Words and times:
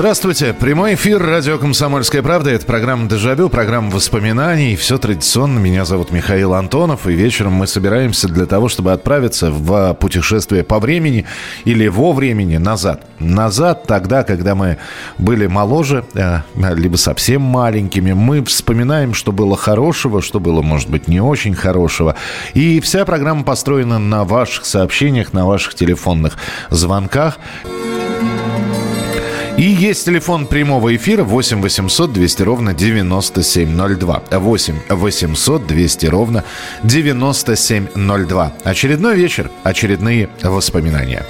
Здравствуйте. 0.00 0.54
Прямой 0.54 0.94
эфир 0.94 1.22
радио 1.22 1.58
«Комсомольская 1.58 2.22
правда». 2.22 2.48
Это 2.48 2.64
программа 2.64 3.06
«Дежавю», 3.06 3.50
программа 3.50 3.90
воспоминаний. 3.90 4.74
Все 4.74 4.96
традиционно. 4.96 5.58
Меня 5.58 5.84
зовут 5.84 6.10
Михаил 6.10 6.54
Антонов. 6.54 7.06
И 7.06 7.12
вечером 7.12 7.52
мы 7.52 7.66
собираемся 7.66 8.26
для 8.26 8.46
того, 8.46 8.70
чтобы 8.70 8.92
отправиться 8.92 9.50
в 9.50 9.92
путешествие 9.92 10.64
по 10.64 10.78
времени 10.78 11.26
или 11.66 11.86
во 11.86 12.12
времени 12.12 12.56
назад. 12.56 13.04
Назад 13.18 13.86
тогда, 13.86 14.22
когда 14.22 14.54
мы 14.54 14.78
были 15.18 15.46
моложе, 15.46 16.06
э, 16.14 16.38
либо 16.54 16.96
совсем 16.96 17.42
маленькими. 17.42 18.12
Мы 18.12 18.42
вспоминаем, 18.42 19.12
что 19.12 19.32
было 19.32 19.54
хорошего, 19.54 20.22
что 20.22 20.40
было, 20.40 20.62
может 20.62 20.88
быть, 20.88 21.08
не 21.08 21.20
очень 21.20 21.54
хорошего. 21.54 22.16
И 22.54 22.80
вся 22.80 23.04
программа 23.04 23.44
построена 23.44 23.98
на 23.98 24.24
ваших 24.24 24.64
сообщениях, 24.64 25.34
на 25.34 25.44
ваших 25.44 25.74
телефонных 25.74 26.38
звонках. 26.70 27.36
И 29.60 29.64
есть 29.64 30.06
телефон 30.06 30.46
прямого 30.46 30.96
эфира 30.96 31.22
8 31.22 31.60
800 31.60 32.14
200 32.14 32.42
ровно 32.44 32.72
9702. 32.72 34.22
8 34.30 34.74
800 34.88 35.66
200 35.66 36.06
ровно 36.06 36.44
9702. 36.82 38.52
Очередной 38.64 39.16
вечер, 39.16 39.50
очередные 39.62 40.30
воспоминания. 40.42 41.26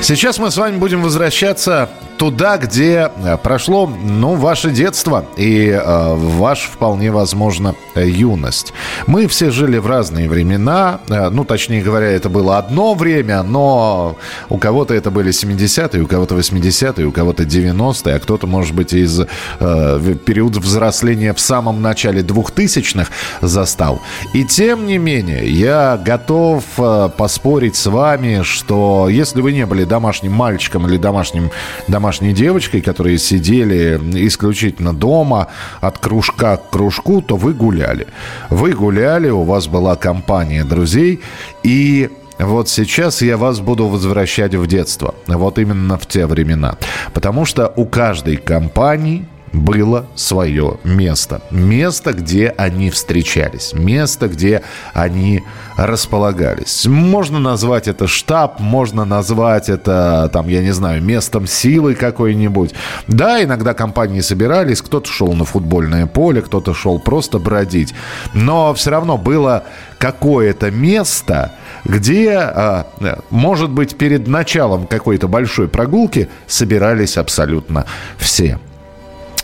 Сейчас 0.00 0.38
мы 0.38 0.50
с 0.50 0.56
вами 0.56 0.78
будем 0.78 1.02
возвращаться 1.02 1.90
туда, 2.20 2.58
где 2.58 3.10
э, 3.16 3.38
прошло, 3.42 3.86
ну, 3.86 4.34
ваше 4.34 4.70
детство 4.70 5.24
и 5.38 5.70
э, 5.70 6.14
ваш, 6.14 6.68
вполне 6.70 7.10
возможно, 7.10 7.74
юность. 7.94 8.74
Мы 9.06 9.26
все 9.26 9.50
жили 9.50 9.78
в 9.78 9.86
разные 9.86 10.28
времена, 10.28 11.00
э, 11.08 11.30
ну, 11.30 11.44
точнее 11.44 11.80
говоря, 11.80 12.08
это 12.08 12.28
было 12.28 12.58
одно 12.58 12.92
время, 12.92 13.42
но 13.42 14.18
у 14.50 14.58
кого-то 14.58 14.92
это 14.92 15.10
были 15.10 15.32
70-е, 15.32 16.02
у 16.02 16.06
кого-то 16.06 16.36
80-е, 16.36 17.06
у 17.06 17.10
кого-то 17.10 17.44
90-е, 17.44 18.16
а 18.16 18.18
кто-то, 18.18 18.46
может 18.46 18.74
быть, 18.74 18.92
из 18.92 19.22
э, 19.58 20.14
период 20.26 20.56
взросления 20.56 21.32
в 21.32 21.40
самом 21.40 21.80
начале 21.80 22.20
2000-х 22.20 23.10
застал. 23.40 23.98
И 24.34 24.44
тем 24.44 24.86
не 24.86 24.98
менее, 24.98 25.48
я 25.48 25.96
готов 25.96 26.64
э, 26.76 27.08
поспорить 27.16 27.76
с 27.76 27.86
вами, 27.86 28.42
что 28.42 29.08
если 29.08 29.40
вы 29.40 29.54
не 29.54 29.64
были 29.64 29.84
домашним 29.84 30.32
мальчиком 30.32 30.86
или 30.86 30.98
домашним, 30.98 31.50
домашним 31.88 32.09
домашней 32.10 32.32
девочкой, 32.32 32.80
которые 32.80 33.18
сидели 33.18 34.00
исключительно 34.26 34.92
дома 34.92 35.46
от 35.80 35.98
кружка 35.98 36.56
к 36.56 36.70
кружку, 36.70 37.22
то 37.22 37.36
вы 37.36 37.52
гуляли. 37.52 38.08
Вы 38.50 38.72
гуляли, 38.72 39.30
у 39.30 39.42
вас 39.42 39.68
была 39.68 39.94
компания 39.94 40.64
друзей, 40.64 41.20
и 41.62 42.10
вот 42.40 42.68
сейчас 42.68 43.22
я 43.22 43.36
вас 43.36 43.60
буду 43.60 43.86
возвращать 43.86 44.56
в 44.56 44.66
детство. 44.66 45.14
Вот 45.28 45.60
именно 45.60 45.98
в 45.98 46.06
те 46.06 46.26
времена. 46.26 46.78
Потому 47.14 47.44
что 47.44 47.72
у 47.76 47.84
каждой 47.86 48.38
компании 48.38 49.24
было 49.52 50.06
свое 50.14 50.78
место. 50.84 51.42
Место, 51.50 52.12
где 52.12 52.48
они 52.56 52.90
встречались. 52.90 53.72
Место, 53.72 54.28
где 54.28 54.62
они 54.92 55.42
располагались. 55.76 56.86
Можно 56.86 57.38
назвать 57.38 57.88
это 57.88 58.06
штаб, 58.06 58.60
можно 58.60 59.04
назвать 59.04 59.68
это, 59.68 60.30
там, 60.32 60.48
я 60.48 60.62
не 60.62 60.72
знаю, 60.72 61.02
местом 61.02 61.46
силы 61.46 61.94
какой-нибудь. 61.94 62.74
Да, 63.08 63.42
иногда 63.42 63.74
компании 63.74 64.20
собирались, 64.20 64.82
кто-то 64.82 65.10
шел 65.10 65.32
на 65.32 65.44
футбольное 65.44 66.06
поле, 66.06 66.42
кто-то 66.42 66.74
шел 66.74 66.98
просто 66.98 67.38
бродить. 67.38 67.94
Но 68.34 68.74
все 68.74 68.90
равно 68.90 69.16
было 69.16 69.64
какое-то 69.98 70.70
место, 70.70 71.52
где, 71.84 72.38
а, 72.38 72.86
может 73.30 73.70
быть, 73.70 73.96
перед 73.96 74.28
началом 74.28 74.86
какой-то 74.86 75.28
большой 75.28 75.68
прогулки 75.68 76.28
собирались 76.46 77.16
абсолютно 77.16 77.86
все. 78.18 78.58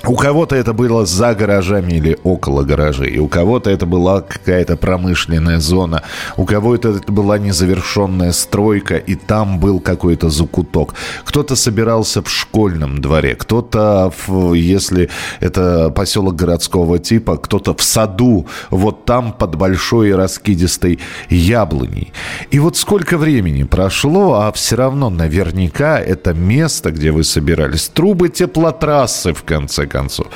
У 0.06 0.15
кого-то 0.15 0.55
это 0.55 0.72
было 0.72 1.05
за 1.05 1.34
гаражами 1.34 1.94
или 1.94 2.17
около 2.22 2.62
гаражей. 2.62 3.19
У 3.19 3.27
кого-то 3.27 3.71
это 3.71 3.87
была 3.87 4.21
какая-то 4.21 4.77
промышленная 4.77 5.59
зона. 5.59 6.03
У 6.37 6.44
кого-то 6.44 6.91
это 6.91 7.11
была 7.11 7.39
незавершенная 7.39 8.31
стройка, 8.31 8.97
и 8.97 9.17
там 9.17 9.59
был 9.59 9.81
какой-то 9.81 10.31
закуток. 10.31 10.94
Кто-то 11.25 11.56
собирался 11.56 12.22
в 12.22 12.31
школьном 12.31 13.00
дворе, 13.00 13.34
кто-то, 13.34 14.12
если 14.55 15.11
это 15.41 15.91
поселок 15.91 16.37
городского 16.37 17.00
типа, 17.00 17.37
кто-то 17.37 17.75
в 17.75 17.83
саду, 17.83 18.47
вот 18.71 19.06
там 19.06 19.33
под 19.33 19.56
большой 19.56 20.15
раскидистой 20.15 21.00
яблоней. 21.31 22.12
И 22.53 22.61
вот 22.61 22.77
сколько 22.77 23.19
времени 23.19 23.65
прошло, 23.65 24.34
а 24.34 24.53
все 24.53 24.77
равно 24.77 25.11
наверняка 25.11 25.99
это 25.99 26.33
место, 26.33 26.93
где 26.93 27.11
вы 27.11 27.25
собирались. 27.25 27.88
Трубы 27.88 28.28
теплотрассы, 28.28 29.33
в 29.33 29.43
конце 29.43 29.87
концов 29.87 29.95
концов. 29.96 30.26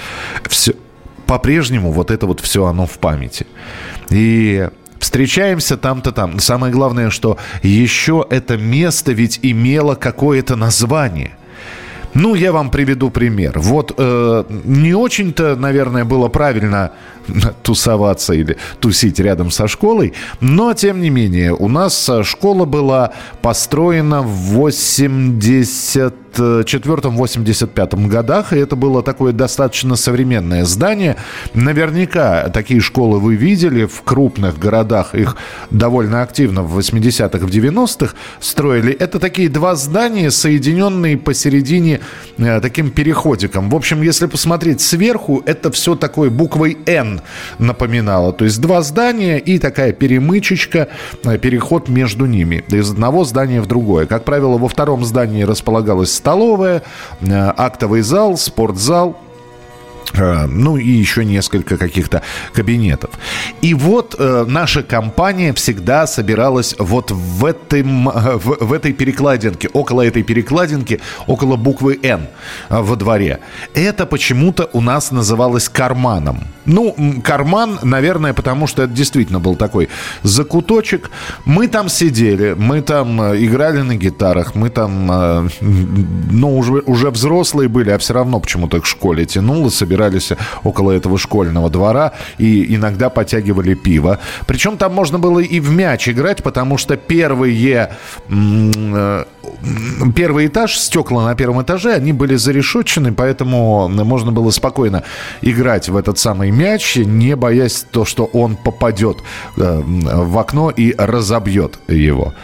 Все, 0.48 0.72
по-прежнему 1.26 1.93
вот 1.93 2.10
это 2.10 2.26
вот 2.26 2.41
все 2.41 2.65
оно 2.65 2.87
в 2.87 2.98
памяти. 2.98 3.47
И 4.10 4.69
встречаемся 4.98 5.76
там-то 5.76 6.12
там. 6.12 6.38
Самое 6.41 6.72
главное, 6.72 7.10
что 7.10 7.37
еще 7.62 8.26
это 8.31 8.56
место 8.56 9.12
ведь 9.12 9.38
имело 9.43 9.94
какое-то 9.94 10.56
название. 10.56 11.32
Ну, 12.15 12.34
я 12.34 12.50
вам 12.53 12.71
приведу 12.71 13.10
пример. 13.10 13.59
Вот 13.59 13.94
э, 13.97 14.44
не 14.65 14.94
очень-то, 14.94 15.56
наверное, 15.56 16.04
было 16.04 16.28
правильно 16.28 16.91
тусоваться 17.62 18.32
или 18.32 18.56
тусить 18.81 19.21
рядом 19.21 19.50
со 19.50 19.69
школой, 19.69 20.15
но, 20.41 20.75
тем 20.75 21.00
не 21.00 21.10
менее, 21.10 21.53
у 21.53 21.69
нас 21.69 22.10
школа 22.25 22.65
была 22.65 23.12
построена 23.42 24.22
в 24.22 24.54
80 24.54 26.30
84-85 26.39 28.07
годах, 28.09 28.53
и 28.53 28.59
это 28.59 28.77
было 28.77 29.03
такое 29.03 29.33
достаточно 29.33 29.97
современное 29.97 30.65
здание. 30.65 31.17
Наверняка 31.55 32.49
такие 32.49 32.81
школы 32.81 33.19
вы 33.19 33.35
видели 33.35 33.85
в 33.87 34.03
крупных 34.03 34.59
городах, 34.59 35.15
их 35.15 35.37
довольно 35.71 36.23
активно 36.23 36.63
в 36.63 36.79
80-х, 36.79 37.47
в 37.47 37.51
90-х 37.51 38.15
строили. 38.41 38.93
Это 38.93 39.19
такие 39.19 39.49
два 39.49 39.75
здания, 39.75 40.31
соединенные 40.31 41.17
посередине 41.17 42.01
э, 42.39 42.61
таким 42.61 42.91
переходиком. 42.91 43.71
В 43.71 43.75
общем, 43.75 44.03
если 44.03 44.27
посмотреть 44.27 44.81
сверху, 44.81 45.43
это 45.47 45.71
все 45.71 45.95
такой 45.95 46.31
буквой 46.31 46.79
«Н» 46.87 47.21
напоминало. 47.59 48.33
То 48.33 48.45
есть 48.45 48.61
два 48.61 48.83
здания 48.83 49.39
и 49.39 49.59
такая 49.59 49.93
перемычечка, 49.93 50.89
э, 51.25 51.39
переход 51.39 51.89
между 51.89 52.27
ними. 52.27 52.65
Из 52.69 52.91
одного 52.91 53.25
здания 53.25 53.61
в 53.61 53.67
другое. 53.67 54.07
Как 54.07 54.25
правило, 54.25 54.59
во 54.59 54.69
втором 54.69 55.05
здании 55.05 55.43
располагалась 55.43 56.13
столовая, 56.21 56.83
э, 57.23 57.53
актовый 57.57 58.03
зал, 58.03 58.37
спортзал, 58.37 59.17
ну 60.15 60.77
и 60.77 60.88
еще 60.88 61.25
несколько 61.25 61.77
каких-то 61.77 62.22
кабинетов. 62.53 63.11
И 63.62 63.75
вот 63.75 64.16
э, 64.19 64.44
наша 64.49 64.83
компания 64.83 65.53
всегда 65.53 66.06
собиралась 66.06 66.75
вот 66.78 67.11
в, 67.11 67.44
этом, 67.44 68.09
в, 68.09 68.56
в 68.60 68.72
этой 68.72 68.93
перекладинке, 68.93 69.69
около 69.72 70.03
этой 70.03 70.22
перекладинки, 70.22 71.01
около 71.27 71.57
буквы 71.57 71.98
«Н» 72.03 72.28
во 72.69 72.97
дворе. 72.97 73.41
Это 73.75 74.07
почему-то 74.07 74.69
у 74.72 74.80
нас 74.80 75.10
называлось 75.10 75.69
карманом. 75.69 76.45
Ну, 76.66 76.95
карман, 77.25 77.78
наверное, 77.83 78.33
потому 78.33 78.66
что 78.66 78.83
это 78.83 78.92
действительно 78.92 79.41
был 79.41 79.57
такой 79.57 79.89
закуточек. 80.22 81.10
Мы 81.45 81.69
там 81.69 81.89
сидели, 81.89 82.54
мы 82.57 82.83
там 82.83 83.21
э, 83.21 83.45
играли 83.45 83.80
на 83.80 83.97
гитарах, 83.97 84.54
мы 84.54 84.71
там, 84.71 85.10
э, 85.10 85.48
ну, 85.60 86.59
уже, 86.59 86.72
уже 86.86 87.10
взрослые 87.10 87.69
были, 87.69 87.91
а 87.91 87.98
все 87.98 88.15
равно 88.15 88.41
почему-то 88.41 88.80
к 88.80 88.86
школе 88.86 89.25
тянуло, 89.25 89.71
собирались 89.71 89.90
около 90.65 90.92
этого 90.92 91.19
школьного 91.19 91.71
двора 91.71 92.13
и 92.39 92.75
иногда 92.75 93.10
потягивали 93.10 93.75
пиво. 93.75 94.19
Причем 94.47 94.77
там 94.77 94.95
можно 94.95 95.19
было 95.19 95.41
и 95.41 95.60
в 95.60 95.71
мяч 95.71 96.09
играть, 96.09 96.42
потому 96.42 96.78
что 96.78 96.97
первые 96.97 97.97
э, 98.28 99.25
первый 100.15 100.47
этаж, 100.47 100.79
стекла 100.79 101.25
на 101.25 101.35
первом 101.35 101.63
этаже, 101.63 101.95
они 101.95 102.13
были 102.13 102.37
зарешетчены, 102.37 103.13
поэтому 103.13 103.89
можно 103.89 104.33
было 104.33 104.51
спокойно 104.51 105.03
играть 105.43 105.89
в 105.89 105.97
этот 105.97 106.19
самый 106.19 106.51
мяч, 106.51 106.97
не 106.97 107.37
боясь 107.37 107.85
то, 107.91 108.05
что 108.05 108.25
он 108.25 108.57
попадет 108.57 109.19
э, 109.57 109.83
в 109.85 110.39
окно 110.39 110.71
и 110.71 110.95
разобьет 110.97 111.79
его. 111.89 112.35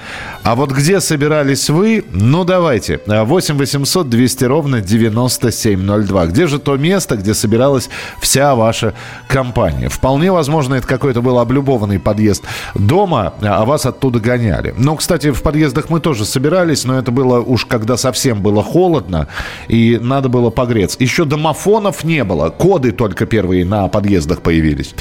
А 0.47 0.55
вот 0.55 0.71
где 0.71 1.01
собирались 1.01 1.69
вы? 1.71 2.05
Ну, 2.13 2.45
давайте. 2.45 3.01
8 3.07 3.57
800 3.57 4.09
200 4.09 4.45
ровно 4.45 4.81
9702. 4.81 6.27
Где 6.27 6.47
же 6.47 6.61
то 6.61 6.77
место, 6.77 7.17
где 7.17 7.35
собиралась 7.35 7.89
вся 8.21 8.55
ваша 8.55 8.95
компания? 9.27 9.89
Вполне 9.89 10.31
возможно, 10.31 10.75
это 10.77 10.87
какой-то 10.87 11.21
был 11.21 11.41
облюбованный 11.41 11.99
подъезд 11.99 12.45
дома, 12.77 13.35
а 13.43 13.65
вас 13.65 13.87
оттуда 13.87 14.21
гоняли. 14.21 14.73
Ну, 14.79 14.95
кстати, 14.95 15.33
в 15.33 15.43
подъездах 15.43 15.91
мы 15.91 15.99
тоже 15.99 16.25
собирались, 16.25 16.85
но 16.85 16.96
это 16.97 17.11
было 17.11 17.41
уж 17.41 17.65
когда 17.67 17.97
совсем 17.97 18.43
было 18.43 18.63
холодно, 18.63 19.29
и 19.69 19.99
надо 20.01 20.29
было 20.29 20.51
погреться. 20.51 20.97
Еще 21.01 21.25
домофонов 21.25 22.05
не 22.05 22.25
было, 22.25 22.51
коды 22.51 22.93
только 22.93 23.27
первые 23.27 23.65
на 23.65 23.89
подъездах 23.89 24.43
появились. 24.43 24.95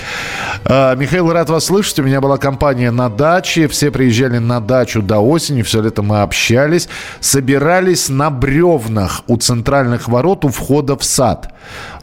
А, 0.66 0.96
Михаил, 0.96 1.32
рад 1.32 1.50
вас 1.50 1.66
слышать. 1.66 2.00
У 2.00 2.04
меня 2.04 2.22
была 2.22 2.38
компания 2.38 2.92
на 2.92 3.10
даче, 3.10 3.68
все 3.68 3.92
приезжали 3.92 4.38
на 4.38 4.60
дачу 4.60 5.02
до 5.02 5.20
осени, 5.20 5.62
все 5.62 5.82
лето 5.82 6.02
мы 6.02 6.22
общались, 6.22 6.88
собирались 7.20 8.10
на 8.10 8.30
бревнах 8.30 9.22
у 9.28 9.38
центральных 9.38 10.08
ворот 10.08 10.46
у 10.46 10.50
входа 10.50 10.98
в 10.98 11.04
сад. 11.04 11.54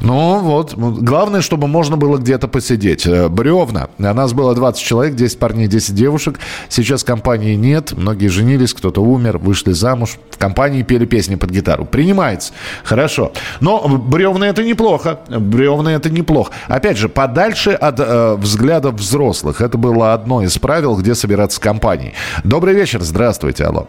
Ну 0.00 0.41
вот, 0.41 0.75
главное, 0.75 1.41
чтобы 1.41 1.69
можно 1.69 1.97
было 1.97 2.19
где-то 2.19 2.49
посидеть. 2.49 3.06
Э, 3.06 3.29
бревна. 3.29 3.89
У 3.99 4.03
нас 4.03 4.33
было 4.33 4.55
20 4.55 4.83
человек, 4.83 5.15
10 5.15 5.39
парней, 5.39 5.69
10 5.69 5.94
девушек. 5.94 6.41
Сейчас 6.69 7.05
компании 7.05 7.55
нет. 7.55 7.93
Многие 7.93 8.27
женились, 8.27 8.75
кто-то 8.75 9.03
умер, 9.03 9.39
вышли 9.39 9.72
замуж. 9.73 10.19
В 10.31 10.39
компании 10.39 10.83
пели 10.83 11.05
песни 11.05 11.37
под 11.37 11.51
гитару. 11.51 11.85
Принимается. 11.85 12.53
Хорошо. 12.85 13.33
Но 13.61 13.87
бревна 13.89 14.49
это 14.49 14.63
неплохо. 14.63 15.21
Бревна 15.29 15.95
это 15.95 16.11
неплохо. 16.11 16.53
Опять 16.69 16.97
же, 16.97 17.09
подальше 17.09 17.71
от 17.71 18.01
э, 18.01 18.35
взглядов 18.35 18.95
взрослых. 18.95 19.61
Это 19.61 19.79
было 19.79 20.15
одно 20.15 20.43
из 20.43 20.59
правил, 20.59 20.97
где 20.97 21.15
собираться 21.15 21.61
компанией. 21.61 22.15
Добрый 22.45 22.75
вечер. 22.75 23.01
Здравствуйте. 23.03 23.65
Алло. 23.65 23.89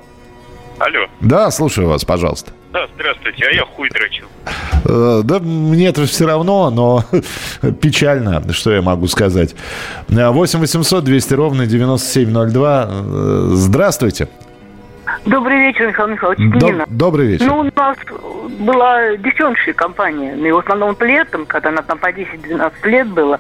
Алло. 0.80 1.08
Да, 1.22 1.50
слушаю 1.52 1.88
вас, 1.88 2.04
пожалуйста. 2.04 2.52
Да, 2.74 2.88
здравствуйте, 2.96 3.46
а 3.46 3.56
я 3.56 3.66
хуй 3.66 3.90
дрочил. 3.90 4.26
Э, 4.86 5.22
да 5.24 5.40
мне 5.40 5.88
это 5.88 6.06
все 6.06 6.26
равно, 6.26 6.70
но 6.72 7.06
печально, 7.82 8.52
что 8.52 8.74
я 8.74 8.82
могу 8.82 9.08
сказать. 9.08 9.56
8 10.10 10.60
800 10.60 11.04
200 11.04 11.34
ровно 11.36 11.68
9702. 11.68 12.88
Э, 12.90 13.50
здравствуйте. 13.54 14.28
Добрый 15.26 15.58
вечер, 15.60 15.88
Михаил 15.88 16.10
Михайлович. 16.10 16.40
Доб- 16.62 16.86
добрый 16.90 17.28
вечер. 17.28 17.46
Ну, 17.46 17.60
у 17.60 17.64
нас 17.64 17.98
была 18.60 19.16
девчоночная 19.18 19.74
компания. 19.74 20.36
Ну, 20.36 20.46
и 20.46 20.52
в 20.52 20.58
основном 20.58 20.96
летом, 21.00 21.46
когда 21.46 21.70
она 21.70 21.82
там 21.82 21.98
по 21.98 22.08
10-12 22.12 22.72
лет 22.84 23.08
было. 23.08 23.40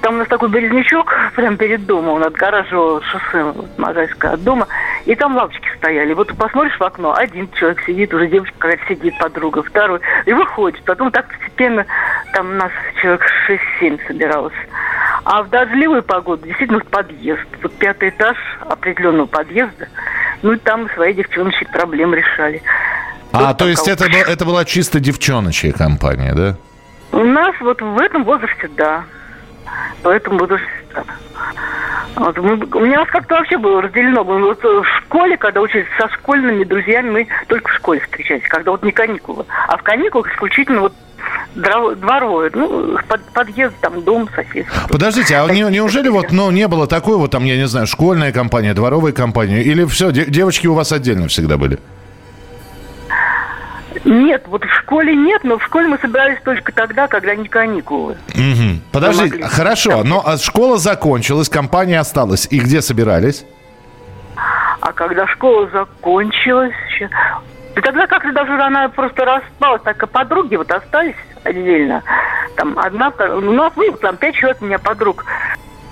Там 0.00 0.14
у 0.14 0.18
нас 0.18 0.28
такой 0.28 0.48
березнячок 0.48 1.14
прямо 1.34 1.56
перед 1.56 1.84
домом, 1.86 2.20
над 2.20 2.32
гаражом 2.34 3.02
шоссе 3.02 3.42
вот, 3.44 3.66
Можайское 3.78 4.32
от 4.32 4.42
дома. 4.42 4.66
И 5.04 5.14
там 5.14 5.36
лавочки 5.36 5.68
стояли. 5.76 6.14
Вот 6.14 6.28
ты 6.28 6.34
посмотришь 6.34 6.78
в 6.78 6.82
окно, 6.82 7.14
один 7.14 7.50
человек 7.52 7.82
сидит, 7.84 8.14
уже 8.14 8.26
девочка 8.28 8.54
какая-то 8.58 8.82
сидит, 8.88 9.18
подруга, 9.18 9.62
второй. 9.62 10.00
И 10.26 10.32
выходит. 10.32 10.82
Потом 10.84 11.10
так 11.10 11.28
постепенно, 11.28 11.84
там 12.32 12.50
у 12.50 12.54
нас 12.54 12.70
человек 13.00 13.22
6-7 13.80 14.00
собиралось. 14.06 14.54
А 15.24 15.42
в 15.42 15.50
дождливую 15.50 16.02
погоду 16.02 16.46
действительно 16.46 16.80
в 16.80 16.86
подъезд. 16.86 17.46
Вот 17.62 17.72
пятый 17.74 18.08
этаж 18.08 18.36
определенного 18.68 19.26
подъезда. 19.26 19.88
Ну 20.42 20.52
и 20.52 20.56
там 20.56 20.88
свои 20.94 21.12
девчоночки 21.12 21.64
проблем 21.72 22.14
решали. 22.14 22.62
А, 23.32 23.48
Вот 23.48 23.58
то 23.58 23.68
есть 23.68 23.86
это, 23.86 24.04
был- 24.04 24.32
это 24.32 24.44
была 24.44 24.64
чисто 24.64 24.98
девчоночья 24.98 25.72
компания, 25.72 26.32
да? 26.34 26.56
У 27.12 27.22
нас 27.24 27.54
вот 27.60 27.80
в 27.82 27.98
этом 27.98 28.24
возрасте, 28.24 28.68
да. 28.76 29.04
Возрасте, 30.02 30.66
да. 30.94 31.04
Вот 32.16 32.36
мы- 32.38 32.66
у 32.74 32.80
меня 32.84 33.04
как-то 33.06 33.36
вообще 33.36 33.56
было 33.56 33.80
разделено. 33.82 34.24
Мы 34.24 34.40
вот 34.42 34.62
в 34.62 34.84
школе, 35.04 35.36
когда 35.36 35.60
учились 35.60 35.86
со 35.98 36.08
школьными 36.08 36.64
друзьями, 36.64 37.10
мы 37.10 37.28
только 37.48 37.70
в 37.70 37.74
школе 37.74 38.00
встречались, 38.00 38.42
когда 38.48 38.72
вот 38.72 38.82
не 38.82 38.92
каникулы. 38.92 39.44
А 39.68 39.76
в 39.76 39.82
каникулах 39.82 40.30
исключительно 40.32 40.80
вот 40.80 40.92
дворовое, 41.54 42.50
ну, 42.54 42.96
под, 43.08 43.22
подъезд, 43.32 43.74
там, 43.80 44.02
дом, 44.02 44.28
соседский. 44.34 44.66
Подождите, 44.88 45.36
а 45.36 45.46
не- 45.50 45.62
неужели 45.70 46.08
вот, 46.08 46.32
ну, 46.32 46.50
не 46.50 46.66
было 46.68 46.86
такой 46.86 47.16
вот 47.16 47.30
там, 47.30 47.44
я 47.44 47.56
не 47.56 47.66
знаю, 47.66 47.86
школьная 47.86 48.32
компания, 48.32 48.74
дворовая 48.74 49.12
компания, 49.12 49.62
или 49.62 49.84
все, 49.84 50.10
девочки 50.12 50.66
у 50.66 50.74
вас 50.74 50.92
отдельно 50.92 51.28
всегда 51.28 51.56
были? 51.56 51.78
Нет, 54.04 54.44
вот 54.46 54.64
в 54.64 54.72
школе 54.78 55.14
нет, 55.14 55.44
но 55.44 55.58
в 55.58 55.64
школе 55.64 55.88
мы 55.88 55.98
собирались 55.98 56.40
только 56.42 56.72
тогда, 56.72 57.06
когда 57.06 57.34
не 57.34 57.48
каникулы. 57.48 58.16
Мгм. 58.34 58.82
Подождите, 58.92 59.36
могли. 59.36 59.42
хорошо, 59.42 60.02
но 60.04 60.22
а 60.26 60.38
школа 60.38 60.78
закончилась, 60.78 61.48
компания 61.48 62.00
осталась, 62.00 62.46
и 62.50 62.60
где 62.60 62.80
собирались? 62.80 63.44
А 64.80 64.92
когда 64.92 65.26
школа 65.26 65.68
закончилась, 65.70 66.74
тогда 67.74 68.06
как-то 68.06 68.32
даже 68.32 68.52
она 68.54 68.88
просто 68.88 69.24
распалась, 69.24 69.82
так 69.82 70.02
и 70.02 70.06
подруги 70.06 70.56
вот 70.56 70.70
остались 70.70 71.16
отдельно. 71.44 72.02
Там 72.56 72.78
одна, 72.78 73.12
у 73.18 73.52
нас 73.52 73.72
было 73.74 73.96
там 73.98 74.16
пять 74.16 74.34
человек 74.34 74.62
у 74.62 74.64
меня 74.64 74.78
подруг 74.78 75.24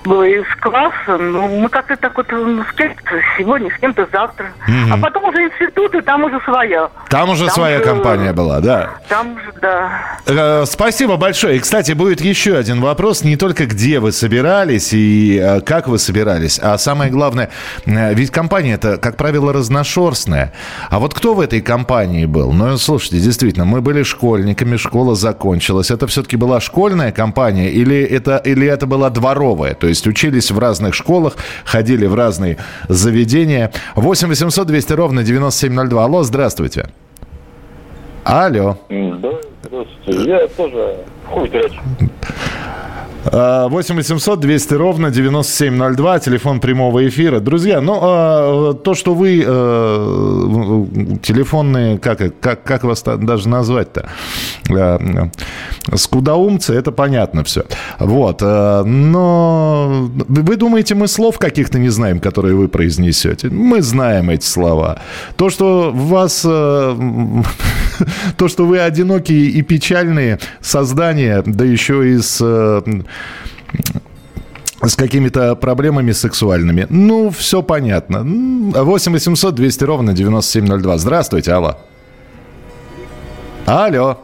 из 0.05 0.45
класса, 0.61 1.17
ну, 1.17 1.47
мы 1.59 1.69
как-то 1.69 1.95
так 1.97 2.15
вот 2.17 2.25
ну, 2.31 2.63
с 2.63 2.73
кем-то 2.75 3.01
сегодня, 3.37 3.69
с 3.75 3.79
кем-то 3.79 4.07
завтра. 4.11 4.51
А 4.91 4.97
потом 4.97 5.25
уже 5.25 5.43
институт, 5.43 5.93
и 5.93 6.01
там 6.01 6.23
уже 6.23 6.39
своя. 6.41 6.89
Там 7.09 7.29
уже 7.29 7.45
Там 7.45 7.55
своя 7.55 7.77
же- 7.79 7.83
компания 7.83 8.31
была, 8.33 8.59
да. 8.61 8.91
Там 9.09 9.37
же, 9.39 9.51
да. 9.61 9.91
Э, 10.25 10.63
Спасибо 10.65 11.17
большое. 11.17 11.57
И, 11.57 11.59
кстати, 11.59 11.91
будет 11.91 12.21
еще 12.21 12.55
один 12.57 12.79
вопрос. 12.81 13.23
Не 13.23 13.35
только 13.35 13.65
где 13.65 13.99
вы 13.99 14.11
собирались 14.11 14.93
и 14.93 15.37
э, 15.37 15.61
как 15.61 15.87
вы 15.87 15.99
собирались, 15.99 16.59
а 16.59 16.77
самое 16.77 17.11
главное, 17.11 17.49
э, 17.85 18.13
ведь 18.13 18.31
компания 18.31 18.75
это, 18.75 18.97
как 18.97 19.17
правило, 19.17 19.51
разношерстная. 19.51 20.53
А 20.89 20.99
вот 20.99 21.13
кто 21.13 21.33
в 21.33 21.41
этой 21.41 21.61
компании 21.61 22.25
был? 22.25 22.51
Ну, 22.53 22.77
слушайте, 22.77 23.17
действительно, 23.19 23.65
мы 23.65 23.81
были 23.81 24.03
школьниками, 24.03 24.77
школа 24.77 25.15
закончилась. 25.15 25.91
Это 25.91 26.07
все-таки 26.07 26.37
была 26.37 26.61
школьная 26.61 27.11
компания 27.11 27.69
или 27.69 28.01
это, 28.01 28.37
или 28.37 28.65
это 28.65 28.87
была 28.87 29.09
дворовая? 29.09 29.73
То 29.73 29.87
есть 29.89 30.07
учились 30.07 30.51
в 30.51 30.59
разных 30.59 30.93
школах, 30.93 31.35
ходили 31.65 32.05
в 32.05 32.15
разные 32.15 32.57
заведения. 32.87 33.71
8 33.95 34.27
800 34.27 34.67
200 34.67 34.93
ровно 34.93 35.23
9702. 35.23 36.03
Алло, 36.03 36.23
здравствуйте. 36.23 36.89
Алло. 38.23 38.77
Да, 38.89 39.31
здравствуйте. 39.63 40.29
Я 40.29 40.47
тоже 40.47 40.97
хуй. 41.27 41.51
8 43.25 43.95
800 43.95 44.39
200 44.39 44.73
ровно 44.75 45.11
9702, 45.11 46.19
телефон 46.19 46.59
прямого 46.59 47.07
эфира. 47.07 47.39
Друзья, 47.39 47.81
ну, 47.81 47.99
а, 48.01 48.73
то, 48.73 48.93
что 48.95 49.13
вы 49.13 49.43
э, 49.45 50.85
телефонные, 51.21 51.97
как, 51.99 52.39
как, 52.39 52.63
как 52.63 52.83
вас 52.83 53.03
даже 53.03 53.49
назвать-то, 53.49 54.07
Э, 54.69 54.97
скудоумцы, 55.95 56.73
это 56.73 56.91
понятно 56.91 57.43
все. 57.43 57.63
Вот, 57.99 58.41
э, 58.41 58.83
но 58.83 60.09
вы 60.27 60.55
думаете, 60.55 60.95
мы 60.95 61.07
слов 61.07 61.39
каких-то 61.39 61.79
не 61.79 61.89
знаем, 61.89 62.19
которые 62.19 62.55
вы 62.55 62.67
произнесете? 62.67 63.49
Мы 63.49 63.81
знаем 63.81 64.29
эти 64.29 64.45
слова. 64.45 64.99
То, 65.35 65.49
что 65.49 65.91
вас... 65.91 66.43
э, 66.45 67.43
То, 68.37 68.47
что 68.47 68.65
вы 68.65 68.79
одинокие 68.79 69.47
и 69.47 69.61
печальные 69.61 70.39
создания, 70.61 71.43
да 71.45 71.65
еще 71.65 72.09
и 72.13 72.17
с 72.19 72.39
э, 72.41 72.81
с 74.81 74.95
какими-то 74.95 75.55
проблемами 75.55 76.11
сексуальными. 76.11 76.87
Ну, 76.89 77.29
все 77.31 77.61
понятно. 77.61 78.17
М, 78.17 78.71
8 78.71 79.11
800 79.11 79.55
200 79.55 79.83
ровно 79.83 80.13
9702. 80.13 80.97
Здравствуйте, 80.97 81.51
алло. 81.53 81.77
Алло. 83.65 84.17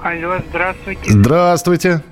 Алло, 0.00 0.38
здравствуйте. 0.48 1.12
Здравствуйте. 1.12 2.02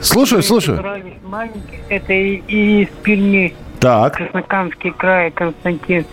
Слушаю, 0.00 0.42
слушаю. 0.42 0.82
маленькие, 1.24 1.80
Это 1.88 2.12
и- 2.12 2.42
и 2.48 2.82
из 2.82 2.88
Перми, 3.02 3.54
Так. 3.78 4.14
Краснокамский 4.16 4.92
край, 4.92 5.30
Константин. 5.30 6.04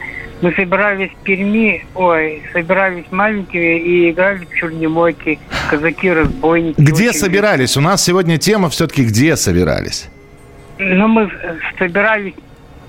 Мы 0.41 0.53
собирались 0.53 1.11
в 1.11 1.23
Перми, 1.23 1.85
ой, 1.95 2.41
собирались 2.53 3.05
маленькие 3.11 3.79
и 3.79 4.09
играли 4.11 4.45
в 4.45 4.53
чернемойки, 4.55 5.37
казаки-разбойники. 5.69 6.79
Где 6.79 7.09
Очень 7.09 7.19
собирались? 7.19 7.75
У 7.75 7.81
нас 7.81 8.01
сегодня 8.03 8.37
тема 8.37 8.69
все-таки 8.69 9.03
где 9.03 9.35
собирались? 9.35 10.09
Ну, 10.77 11.07
мы 11.09 11.29
собирались, 11.77 12.35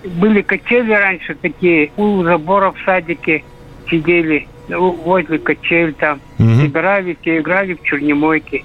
были 0.04 0.42
качели 0.42 0.92
раньше 0.92 1.34
такие, 1.34 1.90
у 1.96 2.22
забора 2.22 2.70
в 2.70 2.76
садике 2.84 3.42
сидели, 3.90 4.46
у- 4.68 4.92
возле 4.92 5.38
качель 5.40 5.92
там. 5.94 6.20
Мгм. 6.38 6.60
Собирались 6.60 7.16
и 7.24 7.38
играли 7.38 7.74
в 7.74 7.82
чернемойки. 7.82 8.64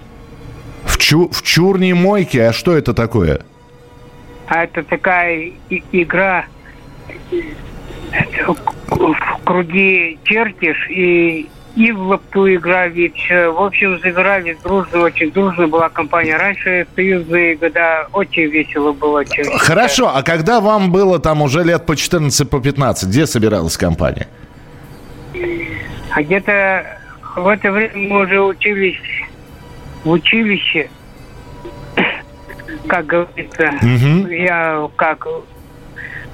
В, 0.83 0.99
чу 0.99 1.27
в 1.29 1.41
чурней 1.41 1.93
мойке. 1.93 2.43
А 2.49 2.53
что 2.53 2.77
это 2.77 2.93
такое? 2.93 3.41
А 4.45 4.63
это 4.63 4.83
такая 4.83 5.53
и- 5.71 5.83
игра. 5.91 6.45
К- 8.45 9.43
круги 9.43 10.17
чертишь 10.23 10.89
и 10.89 11.49
и 11.75 11.91
в 11.91 11.99
лапту 12.03 12.47
играли. 12.55 13.11
В 13.29 13.61
общем, 13.61 13.99
забирали 13.99 14.57
дружно, 14.63 14.99
очень 15.01 15.29
дружно 15.31 15.67
была 15.67 15.89
компания. 15.89 16.37
Раньше 16.37 16.87
в 16.89 16.95
союзные 16.95 17.57
года 17.57 18.07
очень 18.13 18.43
весело 18.43 18.93
было. 18.93 19.19
Очень. 19.19 19.43
Хорошо, 19.59 20.09
а 20.15 20.23
когда 20.23 20.61
вам 20.61 20.89
было 20.89 21.19
там 21.19 21.41
уже 21.41 21.63
лет 21.65 21.85
по 21.85 21.97
14, 21.97 22.49
по 22.49 22.61
15, 22.61 23.09
где 23.09 23.25
собиралась 23.27 23.75
компания? 23.75 24.27
А 26.11 26.21
где-то 26.23 26.97
в 27.35 27.45
это 27.45 27.69
время 27.73 28.07
мы 28.07 28.21
уже 28.21 28.41
учились 28.41 29.01
в 30.05 30.11
училище, 30.11 30.89
как 32.87 33.05
говорится, 33.05 33.71
Мгм. 33.81 34.29
я 34.29 34.87
как 34.95 35.27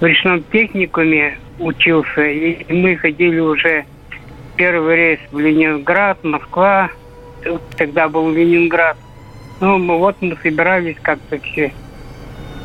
в 0.01 0.05
речном 0.05 0.43
техникуме 0.51 1.37
учился, 1.59 2.23
и 2.23 2.65
мы 2.73 2.97
ходили 2.97 3.39
уже 3.39 3.85
первый 4.55 4.95
рейс 4.95 5.19
в 5.31 5.39
Ленинград, 5.39 6.17
Москва, 6.23 6.89
тогда 7.77 8.09
был 8.09 8.31
Ленинград. 8.31 8.97
Ну, 9.59 9.77
мы, 9.77 9.99
вот 9.99 10.15
мы 10.21 10.35
собирались 10.41 10.97
как-то 11.03 11.39
все. 11.39 11.71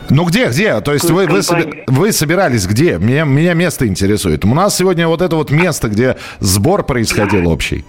Ну 0.09 0.25
где, 0.25 0.49
где? 0.49 0.81
То 0.81 0.95
есть 0.95 1.11
вы, 1.11 1.27
вы, 1.27 1.41
вы 1.87 2.13
собирались 2.13 2.67
где? 2.67 2.97
Меня, 2.97 3.25
меня 3.25 3.53
место 3.53 3.87
интересует. 3.87 4.45
У 4.45 4.55
нас 4.55 4.77
сегодня 4.77 5.07
вот 5.07 5.21
это 5.21 5.37
вот 5.37 5.51
место, 5.51 5.89
где 5.89 6.17
сбор 6.39 6.85
происходил 6.85 7.51
общий. 7.51 7.85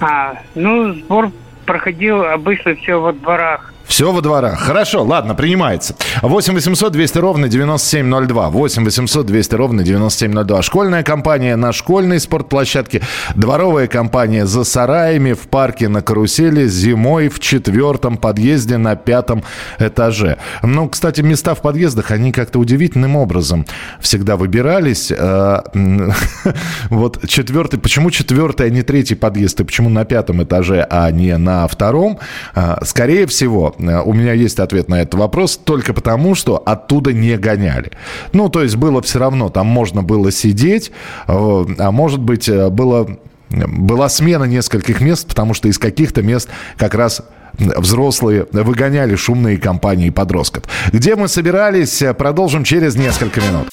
А, 0.00 0.34
ну, 0.56 0.94
сбор 0.94 1.30
проходил 1.66 2.24
обычно 2.24 2.74
все 2.74 3.00
во 3.00 3.12
дворах. 3.12 3.69
Все 3.90 4.12
во 4.12 4.20
дворах. 4.20 4.60
Хорошо, 4.60 5.02
ладно, 5.02 5.34
принимается. 5.34 5.96
8 6.22 6.54
800 6.54 6.92
200 6.92 7.18
ровно 7.18 7.48
9702. 7.48 8.48
8 8.48 8.84
800 8.84 9.26
200 9.26 9.54
ровно 9.56 9.82
9702. 9.82 10.62
Школьная 10.62 11.02
компания 11.02 11.56
на 11.56 11.72
школьной 11.72 12.20
спортплощадке. 12.20 13.02
Дворовая 13.34 13.88
компания 13.88 14.46
за 14.46 14.62
сараями 14.62 15.32
в 15.32 15.48
парке 15.48 15.88
на 15.88 16.02
карусели 16.02 16.68
зимой 16.68 17.28
в 17.28 17.40
четвертом 17.40 18.16
подъезде 18.16 18.76
на 18.76 18.94
пятом 18.94 19.42
этаже. 19.80 20.38
Ну, 20.62 20.88
кстати, 20.88 21.22
места 21.22 21.56
в 21.56 21.60
подъездах, 21.60 22.12
они 22.12 22.30
как-то 22.30 22.60
удивительным 22.60 23.16
образом 23.16 23.66
всегда 24.00 24.36
выбирались. 24.36 25.10
Э, 25.10 25.62
Вот 26.90 27.28
четвертый, 27.28 27.80
почему 27.80 28.12
четвертый, 28.12 28.68
а 28.68 28.70
не 28.70 28.82
третий 28.82 29.16
подъезд, 29.16 29.60
и 29.60 29.64
почему 29.64 29.90
на 29.90 30.04
пятом 30.04 30.42
этаже, 30.44 30.86
а 30.88 31.10
не 31.10 31.36
на 31.36 31.66
втором? 31.66 32.20
А, 32.54 32.78
Скорее 32.84 33.26
всего, 33.26 33.74
э, 33.78 33.79
у 33.80 34.12
меня 34.12 34.32
есть 34.32 34.58
ответ 34.58 34.88
на 34.88 35.02
этот 35.02 35.14
вопрос, 35.14 35.56
только 35.56 35.92
потому, 35.92 36.34
что 36.34 36.56
оттуда 36.56 37.12
не 37.12 37.36
гоняли. 37.36 37.92
Ну, 38.32 38.48
то 38.48 38.62
есть 38.62 38.76
было 38.76 39.02
все 39.02 39.18
равно, 39.18 39.48
там 39.48 39.66
можно 39.66 40.02
было 40.02 40.30
сидеть, 40.30 40.92
э, 41.26 41.66
а 41.78 41.90
может 41.90 42.20
быть, 42.20 42.48
э, 42.48 42.68
было, 42.68 43.18
была 43.50 44.08
смена 44.08 44.44
нескольких 44.44 45.00
мест, 45.00 45.26
потому 45.26 45.54
что 45.54 45.68
из 45.68 45.78
каких-то 45.78 46.22
мест 46.22 46.48
как 46.76 46.94
раз 46.94 47.22
взрослые 47.58 48.46
выгоняли 48.52 49.16
шумные 49.16 49.58
компании 49.58 50.10
подростков. 50.10 50.64
Где 50.92 51.16
мы 51.16 51.28
собирались, 51.28 52.02
э, 52.02 52.14
продолжим 52.14 52.64
через 52.64 52.96
несколько 52.96 53.40
минут. 53.40 53.68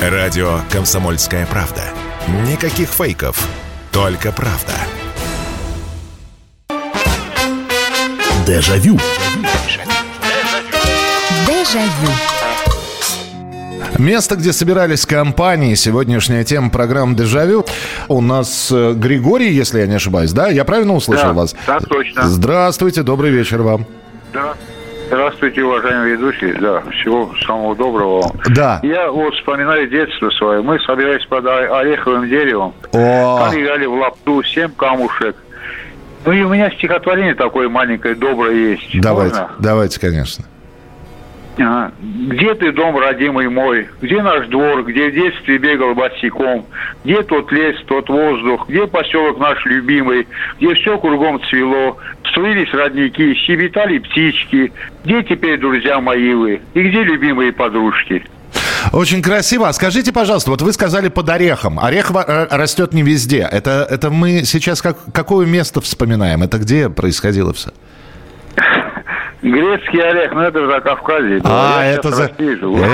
Радио 0.00 0.60
«Комсомольская 0.70 1.46
правда». 1.46 1.82
Никаких 2.50 2.88
фейков, 2.88 3.46
только 3.92 4.32
правда. 4.32 4.72
Дежавю. 8.46 8.98
Дежавю. 11.46 12.12
Место, 13.98 14.36
где 14.36 14.52
собирались 14.52 15.06
компании. 15.06 15.74
Сегодняшняя 15.74 16.44
тема 16.44 16.68
программы 16.70 17.14
«Дежавю». 17.16 17.64
У 18.08 18.20
нас 18.20 18.70
э, 18.72 18.92
Григорий, 18.94 19.50
если 19.50 19.80
я 19.80 19.86
не 19.86 19.94
ошибаюсь, 19.94 20.32
да? 20.32 20.48
Я 20.48 20.64
правильно 20.64 20.94
услышал 20.94 21.28
Да, 21.28 21.32
вас? 21.32 21.54
так 21.66 21.86
точно. 21.88 22.24
Здравствуйте, 22.24 23.02
добрый 23.02 23.30
вечер 23.30 23.62
вам. 23.62 23.86
Да. 24.32 24.54
Здравствуйте, 25.06 25.62
уважаемые 25.62 26.16
ведущие. 26.16 26.54
Да, 26.54 26.82
всего 26.90 27.32
самого 27.46 27.76
доброго 27.76 28.22
вам. 28.22 28.32
Да. 28.48 28.80
Я 28.82 29.10
вот 29.10 29.32
вспоминаю 29.34 29.88
детство 29.88 30.28
свое. 30.30 30.60
Мы 30.62 30.78
собирались 30.80 31.24
под 31.26 31.44
ор- 31.46 31.72
ореховым 31.72 32.28
деревом. 32.28 32.74
О, 32.92 33.38
Там 33.50 33.60
играли 33.60 33.86
в 33.86 33.94
лапту, 33.94 34.42
семь 34.42 34.70
камушек. 34.76 35.36
Ну 36.24 36.32
и 36.32 36.42
у 36.42 36.48
меня 36.48 36.70
стихотворение 36.70 37.34
такое 37.34 37.68
маленькое, 37.68 38.14
доброе 38.14 38.54
есть. 38.72 39.00
давайте, 39.00 39.40
Можно? 39.40 39.54
давайте, 39.58 40.00
конечно. 40.00 40.44
Ага. 41.56 41.92
Где 42.00 42.54
ты, 42.54 42.72
дом 42.72 42.98
родимый 42.98 43.48
мой? 43.48 43.88
Где 44.00 44.22
наш 44.22 44.48
двор? 44.48 44.82
Где 44.84 45.08
в 45.10 45.14
детстве 45.14 45.58
бегал 45.58 45.94
босиком? 45.94 46.66
Где 47.04 47.22
тот 47.22 47.52
лес, 47.52 47.76
тот 47.86 48.08
воздух? 48.08 48.68
Где 48.68 48.86
поселок 48.88 49.38
наш 49.38 49.64
любимый? 49.66 50.26
Где 50.58 50.74
все 50.74 50.98
кругом 50.98 51.40
цвело? 51.44 51.96
Всплылись 52.24 52.72
родники, 52.74 53.34
щебетали 53.34 53.98
птички. 53.98 54.72
Где 55.04 55.22
теперь, 55.22 55.58
друзья 55.60 56.00
мои, 56.00 56.34
вы? 56.34 56.60
И 56.74 56.82
где 56.82 57.04
любимые 57.04 57.52
подружки? 57.52 58.24
Очень 58.92 59.22
красиво. 59.22 59.68
А 59.68 59.72
скажите, 59.72 60.12
пожалуйста, 60.12 60.50
вот 60.50 60.62
вы 60.62 60.72
сказали 60.72 61.08
под 61.08 61.28
орехом. 61.28 61.78
Орех 61.78 62.10
э, 62.10 62.46
растет 62.50 62.92
не 62.92 63.02
везде. 63.02 63.48
Это, 63.50 63.86
это 63.88 64.10
мы 64.10 64.44
сейчас 64.44 64.82
как, 64.82 64.96
какое 65.12 65.46
место 65.46 65.80
вспоминаем? 65.80 66.42
Это 66.42 66.58
где 66.58 66.88
происходило 66.88 67.52
все? 67.52 67.70
Грецкий 69.44 70.00
орех, 70.00 70.32
ну 70.32 70.40
это 70.40 70.66
за 70.66 70.80
Кавказе. 70.80 71.42
А, 71.44 71.82
Я 71.82 71.92
это 71.92 72.10
за, 72.10 72.30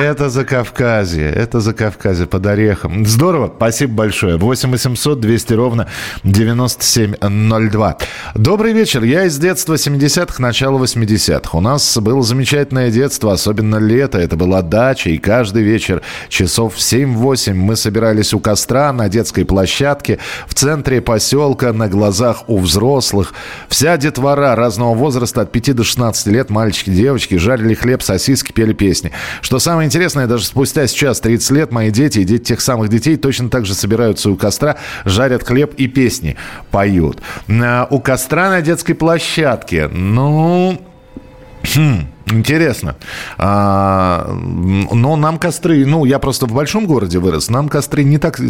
это 0.02 0.30
за 0.30 0.44
Кавказье. 0.44 1.30
Это 1.30 1.60
за 1.60 1.72
Кавказье 1.72 2.26
под 2.26 2.44
орехом. 2.44 3.06
Здорово, 3.06 3.52
спасибо 3.54 3.94
большое. 3.94 4.36
8 4.36 4.68
800 4.72 5.20
200 5.20 5.52
ровно 5.54 5.86
9702. 6.24 7.96
Добрый 8.34 8.72
вечер. 8.72 9.04
Я 9.04 9.26
из 9.26 9.38
детства 9.38 9.74
70-х, 9.74 10.42
начала 10.42 10.76
80-х. 10.82 11.56
У 11.56 11.60
нас 11.60 11.96
было 11.98 12.22
замечательное 12.22 12.90
детство, 12.90 13.32
особенно 13.32 13.76
лето. 13.76 14.18
Это 14.18 14.36
была 14.36 14.62
дача, 14.62 15.10
и 15.10 15.18
каждый 15.18 15.62
вечер 15.62 16.02
часов 16.28 16.74
в 16.74 16.78
7-8 16.78 17.54
мы 17.54 17.76
собирались 17.76 18.34
у 18.34 18.40
костра 18.40 18.92
на 18.92 19.08
детской 19.08 19.44
площадке 19.44 20.18
в 20.48 20.54
центре 20.54 21.00
поселка 21.00 21.72
на 21.72 21.86
глазах 21.88 22.48
у 22.48 22.58
взрослых. 22.58 23.34
Вся 23.68 23.96
детвора 23.96 24.56
разного 24.56 24.94
возраста 24.94 25.42
от 25.42 25.52
5 25.52 25.76
до 25.76 25.84
16 25.84 26.26
лет, 26.26 26.39
мальчики, 26.48 26.88
девочки, 26.88 27.34
жарили 27.36 27.74
хлеб, 27.74 28.00
сосиски, 28.02 28.52
пели 28.52 28.72
песни. 28.72 29.12
Что 29.42 29.58
самое 29.58 29.86
интересное, 29.86 30.26
даже 30.26 30.46
спустя 30.46 30.86
сейчас 30.86 31.20
30 31.20 31.50
лет 31.50 31.72
мои 31.72 31.90
дети 31.90 32.20
и 32.20 32.24
дети 32.24 32.44
тех 32.44 32.60
самых 32.62 32.88
детей 32.88 33.16
точно 33.16 33.50
так 33.50 33.66
же 33.66 33.74
собираются 33.74 34.30
у 34.30 34.36
костра, 34.36 34.76
жарят 35.04 35.46
хлеб 35.46 35.74
и 35.76 35.88
песни 35.88 36.36
поют. 36.70 37.18
На- 37.48 37.86
У 37.90 37.98
костра 38.00 38.48
на 38.48 38.62
детской 38.62 38.94
площадке. 38.94 39.88
Ну, 39.88 40.80
Хм, 41.74 42.06
интересно. 42.30 42.96
А, 43.38 44.26
но 44.30 45.16
нам 45.16 45.38
костры, 45.38 45.84
ну, 45.86 46.04
я 46.04 46.18
просто 46.18 46.46
в 46.46 46.52
большом 46.52 46.86
городе 46.86 47.18
вырос, 47.18 47.50
нам 47.50 47.68
костры 47.68 48.04
не 48.04 48.18
так 48.18 48.40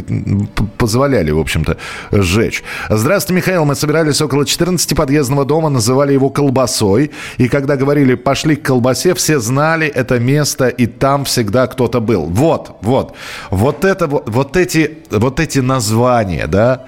позволяли, 0.78 1.30
в 1.30 1.38
общем-то, 1.38 1.76
сжечь. 2.12 2.62
Здравствуйте, 2.88 3.40
Михаил. 3.40 3.64
Мы 3.64 3.74
собирались 3.74 4.20
около 4.20 4.44
14 4.46 4.96
подъездного 4.96 5.44
дома, 5.44 5.68
называли 5.68 6.12
его 6.12 6.30
колбасой. 6.30 7.10
И 7.38 7.48
когда 7.48 7.76
говорили 7.76 8.14
«пошли 8.14 8.56
к 8.56 8.62
колбасе», 8.62 9.14
все 9.14 9.38
знали 9.40 9.86
это 9.86 10.18
место, 10.18 10.68
и 10.68 10.86
там 10.86 11.24
всегда 11.24 11.66
кто-то 11.66 12.00
был. 12.00 12.26
Вот, 12.26 12.76
вот. 12.82 13.14
Вот 13.50 13.84
это, 13.84 14.06
вот, 14.06 14.56
эти, 14.56 14.98
вот 15.10 15.40
эти 15.40 15.58
названия, 15.60 16.46
да, 16.46 16.86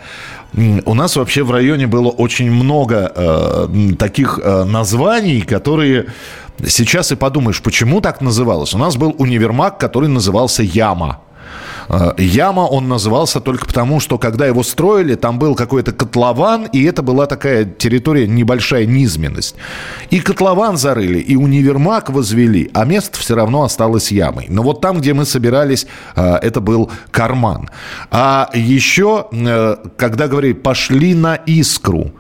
У 0.85 0.95
нас 0.95 1.17
вообще 1.17 1.43
в 1.43 1.51
районе 1.51 1.87
было 1.87 2.09
очень 2.09 2.51
много 2.51 3.11
э, 3.15 3.95
таких 3.99 4.39
э, 4.43 4.65
названий, 4.65 5.41
которые 5.41 6.07
сейчас 6.67 7.11
и 7.11 7.17
подумаешь, 7.17 7.63
почему 7.63 8.01
так 8.01 8.21
называлось. 8.21 8.75
У 8.75 8.79
нас 8.79 8.97
был 8.97 9.15
универмаг, 9.19 9.79
который 9.79 10.09
назывался 10.09 10.63
Яма. 10.63 11.21
Э, 11.89 12.13
Яма 12.19 12.61
он 12.61 12.89
назывался 12.89 13.41
только 13.41 13.67
потому, 13.67 14.01
что 14.01 14.19
когда 14.19 14.47
его 14.47 14.63
строили, 14.63 15.15
там 15.15 15.39
был 15.39 15.55
какой-то 15.55 15.93
котлован, 15.93 16.67
и 16.67 16.83
это 16.85 17.03
была 17.03 17.27
такая 17.27 17.65
территория, 17.65 18.27
небольшая 18.27 18.87
низменность. 18.87 19.55
И 20.11 20.21
котлован 20.21 20.77
зарыли, 20.77 21.19
и 21.19 21.37
универмаг 21.37 22.11
возвели, 22.11 22.71
а 22.75 22.85
место 22.85 23.19
все 23.19 23.35
равно 23.35 23.63
осталось 23.63 24.13
ямой. 24.13 24.47
Но 24.49 24.63
вот 24.63 24.81
там, 24.81 24.99
где 24.99 25.15
мы 25.15 25.25
собирались, 25.25 25.87
э, 26.17 26.37
это 26.43 26.61
был 26.61 26.91
карман. 27.11 27.71
А 28.11 28.51
еще, 28.55 29.27
э, 29.33 29.77
когда 29.97 30.29
говорили 30.29 30.53
«пошли 30.53 31.15
на 31.15 31.35
искру», 31.35 32.13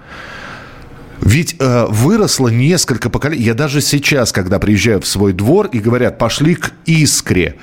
ведь 1.22 1.56
э, 1.58 1.86
выросло 1.88 2.48
несколько 2.48 3.08
поколений. 3.08 3.44
Я 3.44 3.54
даже 3.54 3.80
сейчас, 3.80 4.32
когда 4.32 4.58
приезжаю 4.58 5.00
в 5.00 5.06
свой 5.06 5.32
двор 5.32 5.68
и 5.68 5.78
говорят, 5.78 6.18
пошли 6.18 6.56
к 6.56 6.72
искре, 6.84 7.58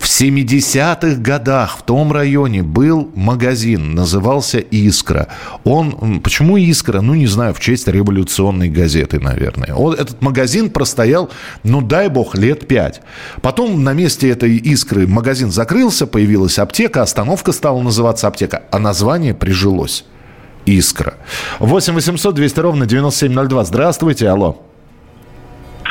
В 0.00 0.06
70-х 0.06 1.20
годах 1.20 1.76
в 1.76 1.82
том 1.82 2.10
районе 2.10 2.62
был 2.62 3.10
магазин, 3.14 3.94
назывался 3.94 4.58
«Искра». 4.58 5.28
Он, 5.62 6.22
почему 6.22 6.56
«Искра»? 6.56 7.02
Ну, 7.02 7.12
не 7.12 7.26
знаю, 7.26 7.52
в 7.52 7.60
честь 7.60 7.86
революционной 7.86 8.70
газеты, 8.70 9.20
наверное. 9.20 9.74
Он, 9.74 9.92
этот 9.92 10.22
магазин 10.22 10.70
простоял, 10.70 11.28
ну, 11.64 11.82
дай 11.82 12.08
бог, 12.08 12.34
лет 12.34 12.66
пять. 12.66 13.02
Потом 13.42 13.84
на 13.84 13.92
месте 13.92 14.30
этой 14.30 14.56
«Искры» 14.56 15.06
магазин 15.06 15.52
закрылся, 15.52 16.06
появилась 16.06 16.58
аптека, 16.58 17.02
остановка 17.02 17.52
стала 17.52 17.82
называться 17.82 18.26
«Аптека», 18.26 18.62
а 18.70 18.78
название 18.78 19.34
прижилось. 19.34 20.06
«Искра». 20.64 21.16
8 21.58 21.92
800 21.92 22.34
200 22.34 22.60
ровно 22.60 22.86
9702. 22.86 23.64
Здравствуйте, 23.64 24.30
алло. 24.30 24.62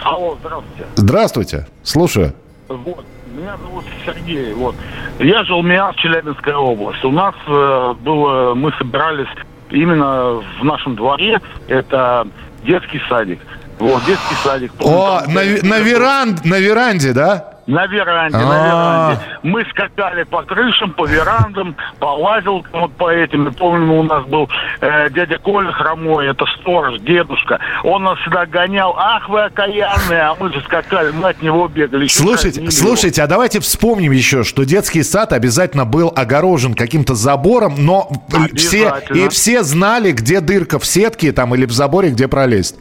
Алло, 0.03 0.35
здравствуйте. 0.39 0.85
Здравствуйте, 0.95 1.67
слушаю. 1.83 2.33
Вот. 2.69 3.05
Меня 3.49 3.57
зовут 3.57 3.85
Сергей. 4.05 4.53
Вот. 4.53 4.75
Я 5.17 5.43
жил 5.43 5.63
в 5.91 5.95
Челябинская 5.95 6.55
область. 6.55 7.03
У 7.03 7.11
нас 7.11 7.33
э, 7.47 7.93
было, 8.01 8.53
мы 8.53 8.71
собирались 8.77 9.27
именно 9.71 10.43
в 10.59 10.63
нашем 10.63 10.95
дворе. 10.95 11.41
Это 11.67 12.27
детский 12.63 13.01
садик. 13.09 13.39
Вот, 13.79 14.05
детский 14.05 14.35
садик. 14.43 14.71
О, 14.79 15.21
на, 15.27 15.41
на, 15.63 15.79
веранд, 15.79 16.45
на 16.45 16.59
веранде, 16.59 17.11
да? 17.11 17.58
На 17.69 17.85
веранде, 17.85 18.35
на 18.37 18.65
веранде. 18.65 19.21
Мы 19.43 19.63
скакали 19.69 20.23
по 20.23 20.41
крышам, 20.41 20.91
по 20.93 21.05
верандам, 21.05 21.75
полазил 21.99 22.65
вот 22.73 22.91
по 22.93 23.11
этим. 23.11 23.53
Помню, 23.53 23.93
у 23.93 24.03
нас 24.03 24.25
был 24.25 24.49
э, 24.81 25.09
дядя 25.11 25.37
Коля 25.37 25.71
Хромой, 25.71 26.29
это 26.29 26.45
сторож, 26.59 26.99
дедушка. 27.01 27.59
Он 27.83 28.03
нас 28.03 28.17
всегда 28.21 28.47
гонял. 28.47 28.95
Ах, 28.97 29.29
вы 29.29 29.43
окаянные, 29.43 30.21
а 30.21 30.35
мы 30.39 30.51
же 30.51 30.61
скакали, 30.61 31.11
мы 31.11 31.29
от 31.29 31.43
него 31.43 31.67
бегали. 31.67 32.07
Слушайте, 32.07 32.71
слушайте, 32.71 33.21
а 33.21 33.27
давайте 33.27 33.59
вспомним 33.59 34.13
еще, 34.13 34.43
что 34.43 34.63
детский 34.63 35.03
сад 35.03 35.31
обязательно 35.31 35.85
был 35.85 36.11
огорожен 36.15 36.73
каким-то 36.73 37.13
забором, 37.13 37.75
но 37.77 38.09
все, 38.55 38.89
Обязательно. 38.89 39.17
и 39.17 39.29
все 39.29 39.61
знали, 39.61 40.11
где 40.11 40.41
дырка 40.41 40.79
в 40.79 40.87
сетке 40.87 41.31
там 41.33 41.53
или 41.53 41.65
в 41.65 41.71
заборе, 41.71 42.09
где 42.09 42.27
пролезть. 42.27 42.77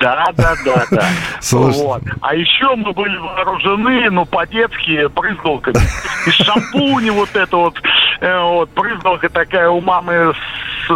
Да, 0.00 0.32
да, 0.34 0.54
да, 0.64 0.86
да. 0.90 1.04
Слушайте. 1.40 1.84
Вот. 1.84 2.02
А 2.22 2.34
еще 2.34 2.74
мы 2.74 2.92
были 2.92 3.16
вооружены, 3.18 4.10
ну, 4.10 4.24
по-детски, 4.24 5.06
прызгалками. 5.08 5.76
Из 6.26 6.34
шампуня 6.34 7.12
вот 7.12 7.28
это 7.34 7.56
вот, 7.56 7.76
э, 8.20 8.40
вот, 8.40 8.70
прызгалка 8.70 9.28
такая 9.28 9.68
у 9.68 9.80
мамы, 9.82 10.32
с, 10.32 10.36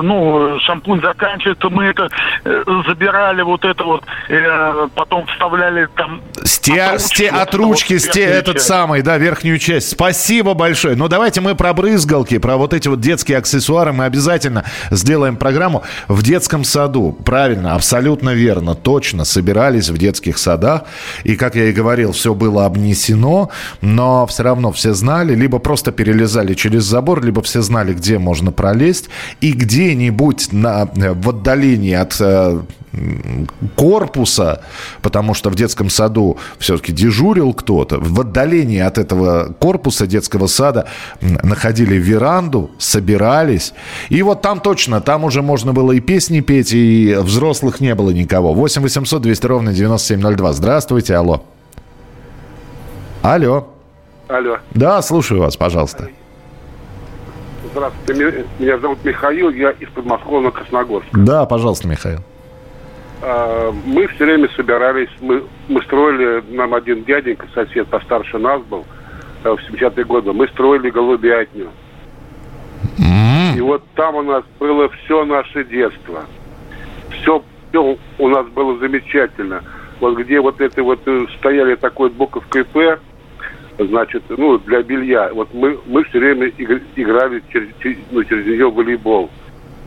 ну, 0.02 0.58
шампунь 0.60 1.00
заканчивается, 1.00 1.68
мы 1.68 1.84
это 1.84 2.08
э, 2.44 2.64
забирали 2.86 3.42
вот 3.42 3.64
это 3.64 3.84
вот, 3.84 4.04
э, 4.28 4.88
потом 4.94 5.26
вставляли 5.26 5.88
там... 5.96 6.20
Сте, 6.44 6.82
от 6.82 7.00
сте- 7.00 7.30
вот 7.30 7.40
от 7.40 7.54
ручки, 7.54 7.94
вот 7.94 8.02
сте, 8.02 8.22
этот 8.22 8.54
часть. 8.56 8.66
самый, 8.66 9.02
да, 9.02 9.18
верхнюю 9.18 9.58
часть. 9.58 9.90
Спасибо 9.90 10.54
большое. 10.54 10.96
Но 10.96 11.08
давайте 11.08 11.40
мы 11.40 11.54
про 11.54 11.72
брызгалки, 11.72 12.38
про 12.38 12.56
вот 12.56 12.74
эти 12.74 12.88
вот 12.88 13.00
детские 13.00 13.38
аксессуары 13.38 13.92
мы 13.92 14.04
обязательно 14.04 14.64
сделаем 14.90 15.36
программу 15.36 15.82
в 16.08 16.22
детском 16.22 16.64
саду. 16.64 17.16
Правильно, 17.24 17.74
абсолютно 17.74 18.30
верно, 18.30 18.74
точно 18.74 19.24
собирались 19.24 19.88
в 19.88 19.98
детских 19.98 20.38
садах. 20.38 20.82
И, 21.24 21.36
как 21.36 21.54
я 21.54 21.64
и 21.64 21.72
говорил, 21.72 22.12
все 22.12 22.34
было 22.34 22.66
обнесено, 22.66 23.50
но 23.80 24.26
все 24.26 24.42
равно 24.42 24.72
все 24.72 24.94
знали, 24.94 25.34
либо 25.34 25.58
просто 25.58 25.92
перелезали 25.92 26.54
через 26.54 26.84
забор, 26.84 27.24
либо 27.24 27.42
все 27.42 27.62
знали, 27.62 27.92
где 27.94 28.18
можно 28.18 28.52
пролезть. 28.52 29.08
И 29.40 29.52
где-нибудь 29.84 30.52
на, 30.52 30.86
в 30.94 31.28
отдалении 31.28 31.92
от 31.92 32.16
э, 32.20 32.60
корпуса, 33.76 34.62
потому 35.02 35.34
что 35.34 35.50
в 35.50 35.54
детском 35.54 35.90
саду 35.90 36.38
все-таки 36.58 36.92
дежурил 36.92 37.52
кто-то, 37.52 37.98
в 38.00 38.20
отдалении 38.20 38.80
от 38.80 38.98
этого 38.98 39.52
корпуса 39.52 40.06
детского 40.06 40.46
сада 40.46 40.86
находили 41.20 41.96
веранду, 41.96 42.70
собирались. 42.78 43.74
И 44.08 44.22
вот 44.22 44.40
там 44.42 44.60
точно, 44.60 45.00
там 45.00 45.24
уже 45.24 45.42
можно 45.42 45.72
было 45.72 45.92
и 45.92 46.00
песни 46.00 46.40
петь, 46.40 46.72
и 46.72 47.16
взрослых 47.20 47.80
не 47.80 47.94
было 47.94 48.10
никого. 48.10 48.54
8 48.54 48.82
800 48.82 49.20
200 49.20 49.46
ровно 49.46 49.72
9702. 49.72 50.52
Здравствуйте, 50.52 51.14
алло. 51.16 51.44
Алло. 53.22 53.68
Алло. 54.28 54.58
Да, 54.74 55.02
слушаю 55.02 55.40
вас, 55.40 55.56
пожалуйста. 55.56 56.08
Здравствуйте. 57.74 58.44
Меня- 58.60 58.78
зовут 58.78 59.04
Михаил, 59.04 59.50
я 59.50 59.70
из 59.72 59.88
Подмосковного 59.88 60.52
Красногорска. 60.52 61.10
Да, 61.12 61.44
пожалуйста, 61.44 61.88
Михаил. 61.88 62.20
А, 63.20 63.72
Мы 63.84 64.06
все 64.06 64.24
время 64.26 64.48
собирались, 64.54 65.08
мы, 65.20 65.42
мы 65.66 65.82
строили, 65.82 66.44
нам 66.54 66.72
один 66.72 67.02
дяденька, 67.04 67.46
сосед 67.52 67.88
постарше 67.88 68.38
нас 68.38 68.62
был, 68.62 68.84
э, 69.42 69.50
в 69.50 69.58
70-е 69.68 70.04
годы, 70.04 70.32
мы 70.32 70.46
строили 70.48 70.88
голубятню. 70.90 71.70
И 73.56 73.60
вот 73.60 73.82
там 73.96 74.16
у 74.16 74.22
нас 74.22 74.44
было 74.60 74.88
все 74.90 75.24
наше 75.24 75.64
детство. 75.64 76.24
Все, 77.10 77.42
все 77.70 77.96
у 78.18 78.28
нас 78.28 78.46
было 78.48 78.78
замечательно. 78.78 79.62
Вот 80.00 80.16
где 80.18 80.40
вот 80.40 80.60
это 80.60 80.82
вот 80.82 81.00
э, 81.06 81.26
стояли 81.38 81.74
такой 81.74 82.10
буковкой 82.10 82.64
П, 82.64 82.98
значит, 83.78 84.22
ну, 84.28 84.58
для 84.58 84.82
белья. 84.82 85.30
Вот 85.32 85.52
мы, 85.52 85.78
мы 85.86 86.04
все 86.04 86.18
время 86.18 86.46
игр- 86.48 86.82
играли 86.96 87.42
через, 87.52 87.68
ну, 88.10 88.22
через 88.24 88.46
нее 88.46 88.70
волейбол. 88.70 89.30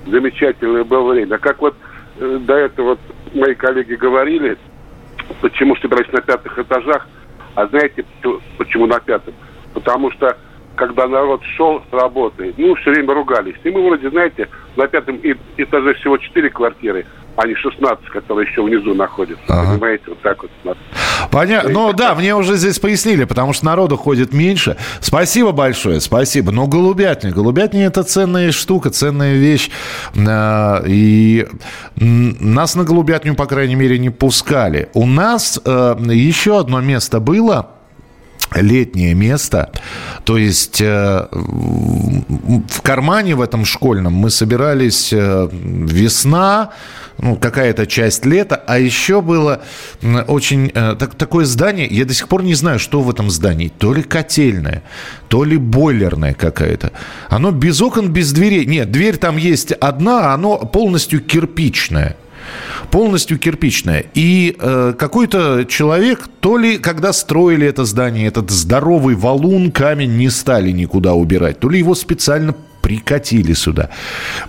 Замечательное 0.05 0.83
было 0.83 1.11
время. 1.13 1.35
А 1.35 1.37
как 1.37 1.61
вот 1.61 1.75
э, 2.19 2.39
до 2.41 2.55
этого 2.55 2.89
вот 2.89 2.99
мои 3.33 3.55
коллеги 3.55 3.95
говорили, 3.95 4.57
почему 5.41 5.75
собирались 5.77 6.11
на 6.11 6.21
пятых 6.21 6.57
этажах, 6.59 7.07
а 7.55 7.67
знаете, 7.67 8.05
почему- 8.57 8.87
на 8.87 8.99
пятом? 8.99 9.33
Потому 9.73 10.11
что 10.11 10.37
когда 10.75 11.07
народ 11.07 11.41
шел 11.55 11.81
с 11.89 11.93
работы, 11.93 12.53
ну, 12.57 12.75
все 12.75 12.91
время 12.91 13.13
ругались. 13.13 13.55
И 13.63 13.69
мы 13.71 13.83
вроде, 13.83 14.09
знаете, 14.09 14.47
на 14.75 14.87
пятом 14.87 15.19
этаже 15.57 15.93
всего 15.95 16.17
четыре 16.17 16.49
квартиры, 16.51 17.05
а 17.37 17.47
не 17.47 17.53
16, 17.53 18.05
которые 18.09 18.49
еще 18.49 18.63
внизу 18.63 18.95
находятся. 18.95 19.43
Ага. 19.47 19.73
Понимаете, 19.73 20.03
вот 20.07 20.21
так 20.23 20.41
вот. 20.41 20.51
у 20.63 20.67
нас. 20.69 20.77
Понятно. 21.29 21.69
Ну 21.69 21.93
да, 21.93 22.15
мне 22.15 22.35
уже 22.35 22.55
здесь 22.55 22.79
пояснили, 22.79 23.25
потому 23.25 23.53
что 23.53 23.65
народу 23.67 23.95
ходит 23.95 24.33
меньше. 24.33 24.75
Спасибо 25.01 25.51
большое, 25.51 26.01
спасибо. 26.01 26.51
Но 26.51 26.65
голубятня, 26.65 27.31
голубятня 27.31 27.85
это 27.85 28.03
ценная 28.03 28.51
штука, 28.51 28.89
ценная 28.89 29.35
вещь. 29.35 29.69
А, 30.27 30.83
И 30.87 31.47
нас 31.95 32.75
на 32.75 32.83
голубятню, 32.83 33.35
по 33.35 33.45
крайней 33.45 33.75
мере, 33.75 33.99
не 33.99 34.09
пускали. 34.09 34.89
У 34.95 35.05
нас 35.05 35.61
э, 35.63 35.95
еще 36.09 36.59
одно 36.59 36.81
место 36.81 37.19
было, 37.19 37.76
летнее 38.55 39.13
место. 39.13 39.71
То 40.23 40.37
есть 40.37 40.81
э, 40.81 41.27
в 41.31 42.81
кармане 42.81 43.35
в 43.35 43.41
этом 43.41 43.65
школьном 43.65 44.13
мы 44.13 44.29
собирались 44.29 45.11
э, 45.11 45.49
весна, 45.51 46.71
ну, 47.19 47.35
какая-то 47.35 47.87
часть 47.87 48.25
лета, 48.25 48.61
а 48.67 48.77
еще 48.77 49.21
было 49.21 49.61
очень 50.27 50.71
э, 50.73 50.95
так- 50.97 51.15
такое 51.15 51.45
здание, 51.45 51.87
я 51.87 52.05
до 52.05 52.13
сих 52.13 52.27
пор 52.27 52.43
не 52.43 52.53
знаю, 52.53 52.79
что 52.79 53.01
в 53.01 53.09
этом 53.09 53.29
здании, 53.29 53.69
то 53.69 53.93
ли 53.93 54.03
котельное, 54.03 54.83
то 55.27 55.43
ли 55.43 55.57
бойлерное 55.57 56.33
какая-то. 56.33 56.91
Оно 57.29 57.51
без 57.51 57.81
окон, 57.81 58.11
без 58.11 58.31
дверей. 58.33 58.65
Нет, 58.65 58.91
дверь 58.91 59.17
там 59.17 59.37
есть 59.37 59.71
одна, 59.71 60.31
а 60.31 60.33
оно 60.33 60.57
полностью 60.57 61.21
кирпичное 61.21 62.15
полностью 62.91 63.37
кирпичная. 63.37 64.05
И 64.13 64.55
э, 64.59 64.93
какой-то 64.97 65.65
человек, 65.65 66.27
то 66.39 66.57
ли 66.57 66.77
когда 66.77 67.13
строили 67.13 67.67
это 67.67 67.85
здание, 67.85 68.27
этот 68.27 68.49
здоровый 68.49 69.15
валун, 69.15 69.71
камень 69.71 70.17
не 70.17 70.29
стали 70.29 70.71
никуда 70.71 71.13
убирать, 71.13 71.59
то 71.59 71.69
ли 71.69 71.79
его 71.79 71.95
специально 71.95 72.55
прикатили 72.81 73.53
сюда. 73.53 73.89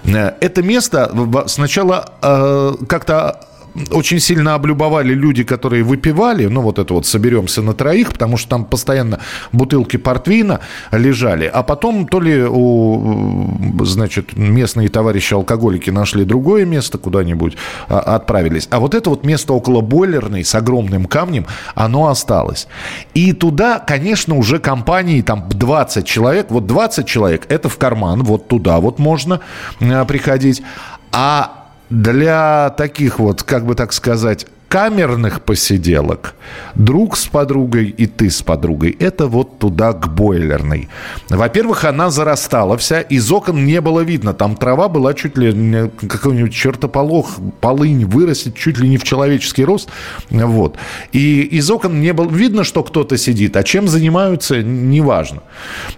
Э, 0.04 0.32
Это 0.40 0.62
место 0.62 1.10
сначала 1.46 2.12
э, 2.22 2.74
как-то 2.88 3.47
очень 3.90 4.20
сильно 4.20 4.54
облюбовали 4.54 5.14
люди, 5.14 5.44
которые 5.44 5.82
выпивали, 5.82 6.46
ну 6.46 6.62
вот 6.62 6.78
это 6.78 6.94
вот 6.94 7.06
соберемся 7.06 7.62
на 7.62 7.74
троих, 7.74 8.12
потому 8.12 8.36
что 8.36 8.50
там 8.50 8.64
постоянно 8.64 9.20
бутылки 9.52 9.96
портвина 9.96 10.60
лежали, 10.92 11.50
а 11.52 11.62
потом 11.62 12.06
то 12.06 12.20
ли 12.20 12.44
у, 12.44 13.84
значит, 13.84 14.36
местные 14.36 14.88
товарищи 14.88 15.34
алкоголики 15.34 15.90
нашли 15.90 16.24
другое 16.24 16.64
место 16.64 16.98
куда-нибудь, 16.98 17.56
а, 17.88 18.00
отправились. 18.16 18.68
А 18.70 18.80
вот 18.80 18.94
это 18.94 19.10
вот 19.10 19.24
место 19.24 19.52
около 19.52 19.80
бойлерной 19.80 20.44
с 20.44 20.54
огромным 20.54 21.04
камнем, 21.06 21.46
оно 21.74 22.08
осталось. 22.08 22.68
И 23.14 23.32
туда, 23.32 23.78
конечно, 23.78 24.36
уже 24.36 24.58
компании, 24.58 25.22
там 25.22 25.48
20 25.48 26.06
человек, 26.06 26.46
вот 26.50 26.66
20 26.66 27.06
человек, 27.06 27.46
это 27.48 27.68
в 27.68 27.78
карман, 27.78 28.22
вот 28.22 28.48
туда 28.48 28.80
вот 28.80 28.98
можно 28.98 29.40
э, 29.80 30.04
приходить. 30.04 30.62
А 31.10 31.57
для 31.90 32.70
таких 32.70 33.18
вот, 33.18 33.42
как 33.42 33.64
бы 33.64 33.74
так 33.74 33.92
сказать, 33.92 34.46
камерных 34.68 35.40
посиделок, 35.40 36.34
друг 36.74 37.16
с 37.16 37.26
подругой 37.26 37.86
и 37.86 38.06
ты 38.06 38.30
с 38.30 38.42
подругой, 38.42 38.94
это 38.98 39.26
вот 39.26 39.58
туда 39.58 39.94
к 39.94 40.08
бойлерной. 40.08 40.88
Во-первых, 41.30 41.84
она 41.84 42.10
зарастала 42.10 42.76
вся, 42.76 43.00
из 43.00 43.32
окон 43.32 43.64
не 43.64 43.80
было 43.80 44.00
видно. 44.00 44.34
Там 44.34 44.56
трава 44.56 44.88
была 44.88 45.14
чуть 45.14 45.38
ли 45.38 45.90
какой-нибудь 46.06 46.52
чертополох, 46.52 47.38
полынь 47.60 48.04
вырастет 48.04 48.56
чуть 48.56 48.78
ли 48.78 48.88
не 48.88 48.98
в 48.98 49.04
человеческий 49.04 49.64
рост. 49.64 49.88
Вот. 50.30 50.76
И 51.12 51.40
из 51.42 51.70
окон 51.70 52.00
не 52.00 52.12
было 52.12 52.30
видно, 52.30 52.62
что 52.62 52.82
кто-то 52.82 53.16
сидит, 53.16 53.56
а 53.56 53.62
чем 53.62 53.88
занимаются, 53.88 54.62
неважно. 54.62 55.42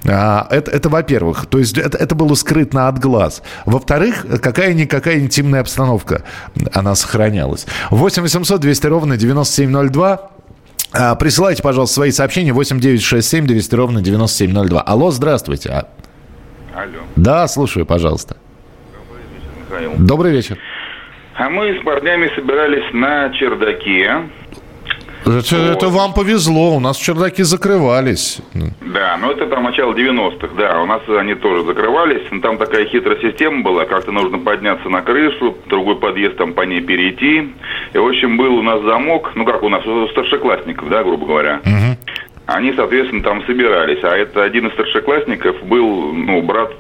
А, 0.07 0.47
это, 0.51 0.71
это 0.71 0.89
во-первых. 0.89 1.47
То 1.47 1.59
есть 1.59 1.77
это, 1.77 1.99
это 1.99 2.15
было 2.15 2.35
скрытно 2.35 2.87
от 2.87 3.01
глаз. 3.01 3.43
Во-вторых, 3.67 4.27
какая-никакая 4.41 5.19
интимная 5.19 5.61
обстановка, 5.61 6.23
она 6.73 6.95
сохранялась. 6.95 7.67
8 7.91 8.23
800 8.23 8.60
200 8.61 8.87
ровно 8.87 9.17
9702. 9.17 10.31
А, 10.93 11.15
присылайте, 11.15 11.63
пожалуйста, 11.63 11.95
свои 11.95 12.11
сообщения 12.11 12.53
8 12.53 12.81
9 12.81 13.03
6 13.03 13.29
7 13.29 13.47
200 13.47 13.75
ровно 13.75 14.03
9702. 14.03 14.81
Алло, 14.81 15.11
здравствуйте. 15.11 15.71
А- 15.71 15.89
Алло. 16.75 17.01
Да, 17.17 17.47
слушаю, 17.49 17.87
пожалуйста. 17.87 18.37
Добрый 19.09 19.23
вечер, 19.33 19.51
Михаил. 19.69 20.07
Добрый 20.07 20.33
вечер. 20.33 20.59
А 21.37 21.49
мы 21.49 21.79
с 21.81 21.85
парнями 21.85 22.31
собирались 22.35 22.93
на 22.93 23.31
чердаке. 23.31 24.29
Это, 25.25 25.57
это 25.57 25.89
вам 25.89 26.15
повезло, 26.15 26.77
у 26.77 26.81
нас 26.81 26.97
чердаки 26.97 27.43
закрывались. 27.43 28.39
Да, 28.81 29.19
но 29.19 29.31
это 29.33 29.47
там 29.49 29.65
начало 29.65 29.93
90-х, 29.93 30.49
да, 30.57 30.81
у 30.81 30.87
нас 30.87 31.03
они 31.09 31.35
тоже 31.35 31.65
закрывались. 31.67 32.23
Но 32.31 32.41
там 32.41 32.57
такая 32.57 32.87
хитрая 32.87 33.19
система 33.21 33.63
была, 33.63 33.85
как-то 33.85 34.13
нужно 34.13 34.39
подняться 34.39 34.89
на 34.89 35.03
крышу, 35.03 35.57
другой 35.69 35.97
подъезд 35.97 36.37
там 36.39 36.55
по 36.55 36.63
ней 36.63 36.81
перейти. 36.81 37.53
И, 37.93 37.99
в 37.99 38.07
общем, 38.07 38.37
был 38.37 38.57
у 38.57 38.63
нас 38.63 38.81
замок, 38.83 39.33
ну 39.35 39.45
как 39.45 39.63
у 39.63 39.69
нас, 39.69 39.85
у 39.87 40.07
старшеклассников, 40.09 40.89
да, 40.89 41.03
грубо 41.03 41.27
говоря. 41.27 41.61
Они, 42.47 42.73
соответственно, 42.73 43.23
там 43.23 43.45
собирались. 43.47 44.03
А 44.03 44.17
это 44.17 44.43
один 44.43 44.67
из 44.67 44.73
старшеклассников 44.73 45.63
был, 45.63 46.13
ну, 46.13 46.43
брат 46.43 46.73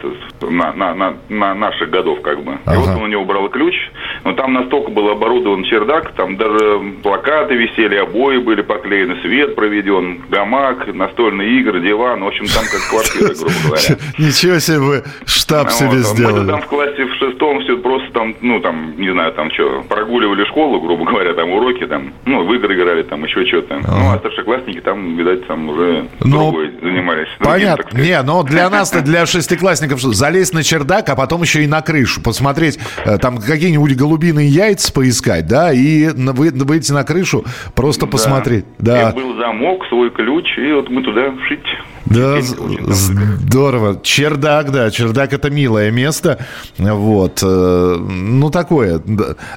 на, 0.42 0.73
на, 0.73 0.94
на, 0.94 1.14
на 1.29 1.55
наших 1.55 1.90
годов, 1.90 2.23
как 2.23 2.42
бы. 2.42 2.53
И 2.55 2.57
Ага. 2.66 2.81
вот 2.81 2.88
он 2.96 3.03
у 3.03 3.07
него 3.07 3.25
брал 3.25 3.49
ключ. 3.49 3.77
Но 4.24 4.33
там 4.35 4.52
настолько 4.52 4.90
был 4.90 5.09
оборудован 5.11 5.64
чердак, 5.64 6.12
там 6.16 6.37
даже 6.37 6.80
плакаты 7.02 7.54
висели, 7.54 7.96
обои 7.96 8.38
были 8.38 8.62
поклеены, 8.62 9.16
свет 9.22 9.54
проведен, 9.54 10.22
гамак, 10.28 10.92
настольные 10.94 11.61
игры, 11.61 11.80
диван. 11.80 12.22
В 12.22 12.26
общем, 12.28 12.46
там 12.46 12.64
как 12.70 12.88
квартира, 12.90 13.35
грубо 13.35 13.54
говоря. 13.66 13.96
Ничего 14.18 14.59
себе 14.59 14.78
вы 14.78 15.04
штаб 15.26 15.66
Ну, 15.66 15.70
себе 15.70 15.88
Мы 15.90 15.96
сделали. 15.98 16.46
там 16.48 16.62
в 16.62 16.66
классе 16.66 17.04
в 17.04 17.14
шестом 17.14 17.61
все 17.62 17.76
просто 17.78 18.11
там, 18.12 18.35
ну, 18.40 18.61
там, 18.61 18.94
не 18.98 19.11
знаю, 19.12 19.33
там 19.33 19.50
что, 19.52 19.83
прогуливали 19.88 20.44
школу, 20.46 20.80
грубо 20.80 21.04
говоря, 21.04 21.35
там 21.35 21.50
уроки, 21.50 21.87
там, 21.87 22.12
ну, 22.26 22.44
в 22.46 22.54
игры 22.54 22.74
играли, 22.74 23.02
там, 23.02 23.24
еще 23.24 23.44
что-то. 23.46 23.78
Ну, 23.87 24.12
а 24.12 24.18
старшеклассники 24.18 24.80
там, 24.80 25.16
видать, 25.16 25.46
там 25.46 25.68
уже 25.68 26.06
Ну, 26.20 26.50
другой 26.50 26.70
занимались. 26.83 27.28
Понятно. 27.38 27.98
Не, 27.98 28.20
но 28.22 28.42
для 28.42 28.68
нас-то, 28.70 29.00
для 29.00 29.26
шестиклассников, 29.26 30.00
залезть 30.00 30.54
на 30.54 30.62
чердак, 30.62 31.09
а 31.09 31.16
потом 31.16 31.42
еще 31.42 31.62
и 31.64 31.66
на 31.66 31.80
крышу, 31.83 32.20
посмотреть, 32.22 32.78
э, 33.04 33.18
там 33.18 33.38
какие-нибудь 33.38 33.96
голубиные 34.11 34.49
яйца 34.49 34.92
поискать, 34.92 35.46
да, 35.46 35.73
и 35.73 36.09
вы- 36.09 36.51
выйти 36.51 36.90
на 36.92 37.05
крышу, 37.05 37.44
просто 37.77 38.07
Да. 38.07 38.11
посмотреть. 38.12 38.64
И 38.81 38.83
Да, 38.83 39.12
был 39.12 39.37
замок, 39.37 39.85
свой 39.88 40.11
ключ, 40.11 40.46
и 40.59 40.73
вот 40.73 40.90
мы 40.90 41.03
туда 41.03 41.33
шить. 41.49 41.61
Да, 42.06 42.40
здорово. 42.40 44.00
Чердак, 44.02 44.72
да, 44.72 44.90
чердак 44.90 45.32
это 45.32 45.50
милое 45.50 45.90
место, 45.90 46.38
вот, 46.78 47.40
э, 47.42 47.96
ну 47.98 48.50
такое, 48.50 49.00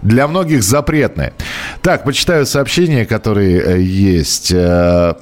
для 0.01 0.27
многих 0.27 0.63
запретное. 0.63 1.33
Так, 1.81 2.03
почитаю 2.03 2.45
сообщения, 2.45 3.05
которые 3.05 3.61
э, 3.61 3.81
есть. 3.81 4.51
Э, 4.53 5.15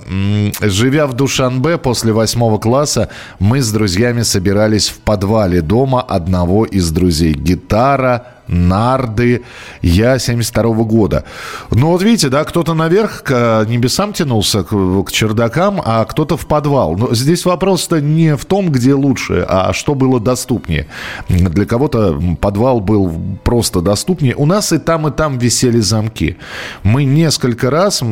Живя 0.61 1.07
в 1.07 1.13
Душанбе 1.13 1.77
после 1.77 2.13
восьмого 2.13 2.57
класса, 2.57 3.09
мы 3.39 3.61
с 3.61 3.71
друзьями 3.71 4.23
собирались 4.23 4.89
в 4.89 4.99
подвале 4.99 5.61
дома 5.61 6.01
одного 6.01 6.65
из 6.65 6.91
друзей. 6.91 7.33
Гитара, 7.33 8.25
нарды. 8.51 9.43
Я 9.81 10.19
72 10.19 10.83
года. 10.83 11.23
Ну, 11.71 11.87
вот 11.87 12.03
видите, 12.03 12.29
да, 12.29 12.43
кто-то 12.43 12.73
наверх 12.73 13.23
к 13.23 13.65
небесам 13.67 14.13
тянулся, 14.13 14.63
к, 14.63 15.03
к 15.03 15.11
чердакам, 15.11 15.81
а 15.83 16.05
кто-то 16.05 16.37
в 16.37 16.45
подвал. 16.45 16.95
Но 16.97 17.10
здесь 17.11 17.45
вопрос-то 17.45 18.01
не 18.01 18.35
в 18.35 18.45
том, 18.45 18.71
где 18.71 18.93
лучше, 18.93 19.45
а 19.47 19.73
что 19.73 19.95
было 19.95 20.19
доступнее. 20.19 20.87
Для 21.29 21.65
кого-то 21.65 22.21
подвал 22.39 22.79
был 22.79 23.11
просто 23.43 23.81
доступнее. 23.81 24.35
У 24.35 24.45
нас 24.45 24.71
и 24.71 24.77
там, 24.77 25.07
и 25.07 25.11
там 25.11 25.37
висели 25.37 25.79
замки. 25.79 26.37
Мы 26.83 27.03
несколько 27.03 27.69
раз, 27.69 28.03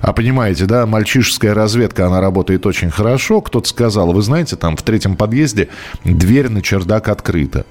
а 0.00 0.12
понимаете, 0.12 0.66
да, 0.66 0.86
мальчишеская 0.86 1.54
разведка, 1.54 2.06
она 2.06 2.20
работает 2.20 2.66
очень 2.66 2.90
хорошо. 2.90 3.40
Кто-то 3.40 3.68
сказал, 3.68 4.12
вы 4.12 4.22
знаете, 4.22 4.56
там 4.56 4.76
в 4.76 4.82
третьем 4.82 5.16
подъезде 5.16 5.68
дверь 6.04 6.48
на 6.48 6.62
чердак 6.62 7.08
открыта. 7.08 7.64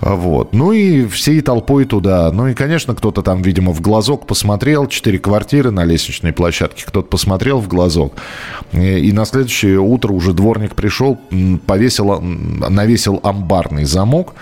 Вот. 0.00 0.52
Ну 0.52 0.72
и 0.72 1.06
всей 1.06 1.40
толпой 1.40 1.84
туда. 1.84 2.30
Ну 2.32 2.48
и, 2.48 2.54
конечно, 2.54 2.94
кто-то 2.94 3.22
там, 3.22 3.42
видимо, 3.42 3.72
в 3.72 3.80
глазок 3.80 4.26
посмотрел. 4.26 4.86
Четыре 4.86 5.18
квартиры 5.18 5.70
на 5.70 5.84
лестничной 5.84 6.32
площадке. 6.32 6.84
Кто-то 6.86 7.08
посмотрел 7.08 7.60
в 7.60 7.68
глазок. 7.68 8.14
И 8.72 9.12
на 9.12 9.24
следующее 9.24 9.80
утро 9.84 10.12
уже 10.12 10.32
дворник 10.32 10.74
пришел, 10.74 11.18
повесил, 11.66 12.20
навесил 12.20 13.20
амбарный 13.22 13.84
замок. 13.84 14.34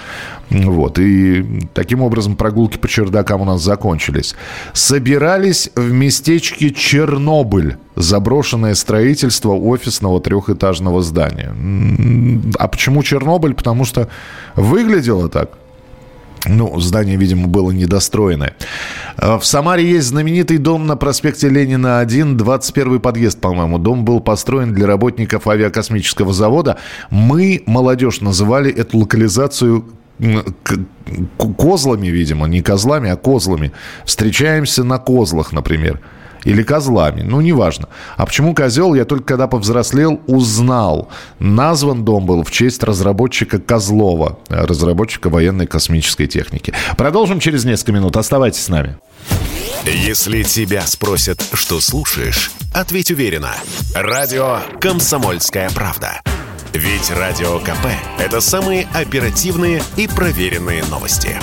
Вот. 0.51 0.99
И 0.99 1.67
таким 1.75 2.03
образом 2.03 2.37
прогулки 2.37 2.77
по 2.77 2.89
чердакам 2.89 3.41
у 3.41 3.45
нас 3.45 3.63
закончились. 3.63 4.35
Собирались 4.73 5.71
в 5.75 5.93
местечке 5.93 6.71
Чернобыль. 6.71 7.77
Заброшенное 7.95 8.75
строительство 8.75 9.53
офисного 9.53 10.21
трехэтажного 10.21 11.03
здания. 11.03 11.55
А 12.59 12.69
почему 12.69 13.03
Чернобыль? 13.03 13.55
Потому 13.55 13.85
что 13.85 14.09
выглядело 14.55 15.29
так. 15.29 15.51
Ну, 16.47 16.81
здание, 16.81 17.17
видимо, 17.17 17.47
было 17.47 17.71
недостроенное. 17.71 18.55
Э, 19.17 19.39
В 19.39 19.45
Самаре 19.45 19.89
есть 19.89 20.09
знаменитый 20.09 20.59
дом 20.59 20.87
на 20.87 20.97
проспекте 20.97 21.49
Ленина 21.49 22.01
1, 22.01 22.37
21 22.37 23.01
подъезд, 23.01 23.41
по-моему. 23.41 23.79
Дом 23.79 24.05
был 24.05 24.21
построен 24.21 24.75
для 24.75 24.87
работников 24.87 25.47
авиакосмического 25.47 26.33
завода. 26.33 26.79
Мы, 27.11 27.63
молодежь, 27.67 28.21
называли 28.21 28.73
эту 28.73 28.99
локализацию 28.99 29.85
козлами, 31.59 32.09
видимо, 32.09 32.47
не 32.47 32.63
козлами, 32.63 33.11
а 33.11 33.17
козлами. 33.17 33.73
Встречаемся 34.05 34.85
на 34.85 34.99
козлах, 34.99 35.53
например. 35.53 36.01
Или 36.45 36.63
козлами, 36.63 37.23
ну, 37.23 37.41
неважно. 37.41 37.89
А 38.17 38.27
почему 38.27 38.55
козел, 38.55 38.95
я 38.95 39.05
только 39.05 39.25
когда 39.25 39.47
повзрослел, 39.47 40.21
узнал. 40.27 41.09
Назван 41.39 42.05
дом 42.05 42.27
был 42.27 42.43
в 42.43 42.51
честь 42.51 42.83
разработчика 42.83 43.59
Козлова, 43.59 44.39
разработчика 44.49 45.29
военной 45.29 45.67
космической 45.67 46.27
техники. 46.27 46.75
Продолжим 46.97 47.41
через 47.41 47.65
несколько 47.65 47.93
минут. 47.93 48.17
Оставайтесь 48.17 48.63
с 48.63 48.69
нами. 48.69 48.99
Если 49.85 50.43
тебя 50.43 50.83
спросят, 50.83 51.43
что 51.55 51.81
слушаешь, 51.81 52.53
ответь 52.73 53.11
уверенно. 53.11 53.55
Радио 53.95 54.59
«Комсомольская 54.81 55.71
правда». 55.71 56.21
Ведь 56.73 57.11
Радио 57.11 57.59
КП– 57.59 57.87
это 58.19 58.41
самые 58.41 58.89
оперативные 58.95 59.83
и 59.97 60.07
проверенные 60.09 60.83
новости. 60.85 61.37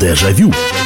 Дежавю. 0.00 0.50
Дежавю. 0.50 0.83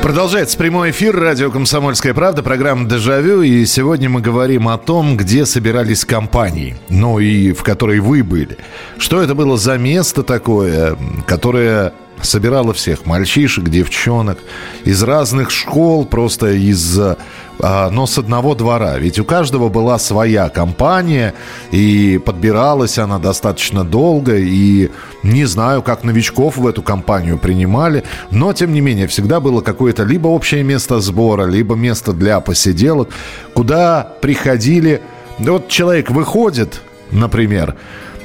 Продолжается 0.00 0.56
прямой 0.56 0.92
эфир 0.92 1.14
радио 1.14 1.50
«Комсомольская 1.50 2.14
правда», 2.14 2.42
программа 2.42 2.88
«Дежавю». 2.88 3.42
И 3.42 3.66
сегодня 3.66 4.08
мы 4.08 4.22
говорим 4.22 4.68
о 4.68 4.78
том, 4.78 5.18
где 5.18 5.44
собирались 5.44 6.06
компании, 6.06 6.76
ну 6.88 7.18
и 7.18 7.52
в 7.52 7.62
которой 7.62 8.00
вы 8.00 8.22
были. 8.22 8.56
Что 8.96 9.20
это 9.20 9.34
было 9.34 9.58
за 9.58 9.76
место 9.76 10.22
такое, 10.22 10.96
которое 11.26 11.92
собирало 12.22 12.72
всех 12.72 13.04
мальчишек, 13.04 13.68
девчонок 13.68 14.38
из 14.84 15.02
разных 15.02 15.50
школ, 15.50 16.06
просто 16.06 16.52
из 16.52 16.98
а, 16.98 17.18
но 17.58 18.06
с 18.06 18.18
одного 18.18 18.54
двора. 18.54 18.98
Ведь 18.98 19.18
у 19.18 19.24
каждого 19.24 19.68
была 19.68 19.98
своя 19.98 20.48
компания, 20.48 21.34
и 21.70 22.20
подбиралась 22.24 22.98
она 22.98 23.18
достаточно 23.18 23.84
долго, 23.84 24.36
и 24.36 24.90
не 25.22 25.44
знаю, 25.44 25.82
как 25.82 26.04
новичков 26.04 26.56
в 26.56 26.66
эту 26.66 26.82
компанию 26.82 27.38
принимали, 27.38 28.04
но, 28.30 28.52
тем 28.52 28.72
не 28.72 28.80
менее, 28.80 29.06
всегда 29.06 29.40
было 29.40 29.60
какое-то 29.60 30.02
либо 30.04 30.28
общее 30.28 30.62
место 30.62 31.00
сбора, 31.00 31.46
либо 31.46 31.74
место 31.74 32.12
для 32.12 32.40
посиделок, 32.40 33.08
куда 33.54 34.08
приходили... 34.20 35.00
Вот 35.38 35.68
человек 35.68 36.10
выходит, 36.10 36.80
например, 37.10 37.74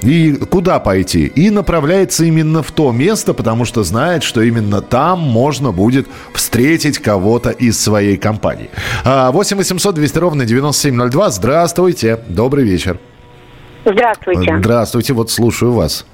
и 0.01 0.33
куда 0.49 0.79
пойти? 0.79 1.25
И 1.27 1.49
направляется 1.49 2.25
именно 2.25 2.63
в 2.63 2.71
то 2.71 2.91
место, 2.91 3.33
потому 3.33 3.65
что 3.65 3.83
знает, 3.83 4.23
что 4.23 4.41
именно 4.41 4.81
там 4.81 5.19
можно 5.19 5.71
будет 5.71 6.07
встретить 6.33 6.99
кого-то 6.99 7.49
из 7.49 7.81
своей 7.81 8.17
компании. 8.17 8.69
А, 9.05 9.31
8 9.31 9.57
800 9.57 9.95
200 9.95 10.17
ровно 10.19 10.45
9702. 10.45 11.29
Здравствуйте. 11.31 12.19
Добрый 12.27 12.63
вечер. 12.63 12.99
Здравствуйте. 13.85 14.57
Здравствуйте, 14.59 15.13
вот 15.13 15.31
слушаю 15.31 15.73
вас. 15.73 16.05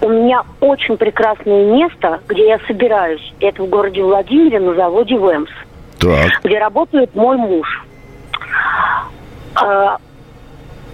У 0.00 0.08
меня 0.08 0.42
очень 0.60 0.96
прекрасное 0.96 1.72
место, 1.72 2.20
где 2.28 2.48
я 2.48 2.58
собираюсь. 2.66 3.22
Это 3.40 3.62
в 3.62 3.68
городе 3.68 4.02
Владимире 4.02 4.58
на 4.58 4.74
заводе 4.74 5.16
ВЭМС, 5.16 5.50
Так. 5.98 6.30
где 6.42 6.58
работает 6.58 7.14
мой 7.14 7.36
муж. 7.36 7.84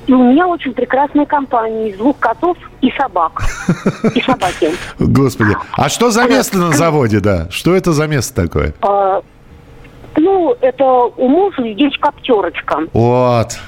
И 0.09 0.13
у 0.13 0.23
меня 0.33 0.49
очень 0.49 0.73
прекрасная 0.73 1.27
компания 1.27 1.91
из 1.91 1.99
двух 1.99 2.19
котов 2.19 2.57
и 2.81 2.91
собак. 2.93 3.43
И 4.15 4.21
собаки. 4.23 4.73
Господи. 4.99 5.55
А 5.73 5.89
что 5.91 6.11
за 6.11 6.25
место 6.25 6.57
на 6.59 6.73
заводе, 6.73 7.21
да? 7.21 7.49
Что 7.51 7.75
это 7.77 7.93
за 7.93 8.07
место 8.07 8.43
такое? 8.43 8.73
А, 8.81 9.21
Ну, 10.17 10.57
это 10.63 10.85
у 10.85 11.29
мужа 11.29 11.63
здесь 11.75 11.93
коптерочка. 12.01 12.79
Вот. 12.95 13.59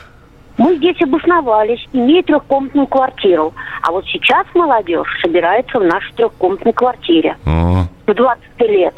Мы 0.57 0.77
здесь 0.77 0.97
обосновались, 1.03 1.87
имея 1.93 2.23
трехкомнатную 2.23 2.87
квартиру. 2.87 3.53
А 3.83 3.93
вот 3.93 4.07
сейчас 4.07 4.47
молодежь 4.55 5.09
собирается 5.23 5.79
в 5.79 5.85
нашей 5.85 6.13
трехкомнатной 6.15 6.73
квартире. 6.73 7.37
О, 7.45 7.85
В 8.07 8.15
20 8.15 8.43
лет. 8.61 8.95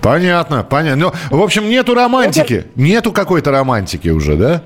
Понятно, 0.00 0.62
понятно. 0.62 1.12
Ну, 1.30 1.36
в 1.36 1.42
общем, 1.42 1.68
нету 1.68 1.94
романтики. 1.94 2.66
Нету 2.76 3.10
какой-то 3.10 3.50
романтики 3.50 4.08
уже, 4.10 4.36
да? 4.36 4.62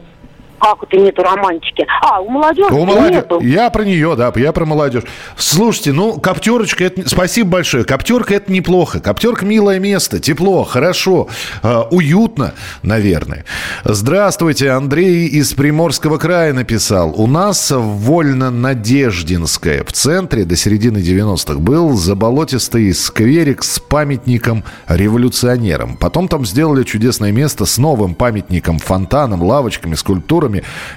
Как 0.61 0.83
это 0.83 0.97
нету 0.97 1.23
романтики? 1.23 1.87
А, 2.03 2.21
у 2.21 2.29
молодежи 2.29 2.73
У 2.73 2.85
молоде- 2.85 3.15
нету. 3.15 3.41
Я 3.41 3.71
про 3.71 3.85
нее, 3.85 4.15
да, 4.17 4.33
я 4.37 4.53
про 4.53 4.67
молодежь. 4.67 5.05
Слушайте, 5.37 5.93
ну, 5.93 6.21
коптерочка, 6.21 6.85
это... 6.85 7.09
спасибо 7.09 7.51
большое. 7.51 7.85
Коптерка 7.85 8.35
это 8.35 8.53
неплохо. 8.53 9.01
Коптерка 9.01 9.47
милое 9.47 9.79
место, 9.79 10.21
тепло, 10.21 10.65
хорошо, 10.65 11.29
э, 11.63 11.83
уютно, 11.91 12.53
наверное. 12.83 13.45
Здравствуйте, 13.85 14.71
Андрей 14.71 15.27
из 15.27 15.55
Приморского 15.55 16.19
края 16.19 16.53
написал. 16.53 17.15
У 17.19 17.27
нас 17.27 17.71
в 17.71 18.05
Вольно-Надеждинское 18.05 19.85
в 19.85 19.93
центре 19.93 20.45
до 20.45 20.57
середины 20.57 20.99
90-х 20.99 21.59
был 21.59 21.95
заболотистый 21.97 22.93
скверик 22.93 23.63
с 23.63 23.79
памятником 23.79 24.65
революционерам. 24.89 25.97
Потом 25.97 26.29
там 26.29 26.45
сделали 26.45 26.83
чудесное 26.83 27.33
место 27.33 27.65
с 27.65 27.79
новым 27.79 28.15
памятником, 28.15 28.79
фонтаном, 28.79 29.43
лавочками, 29.43 29.95
скульптурами, 29.95 30.50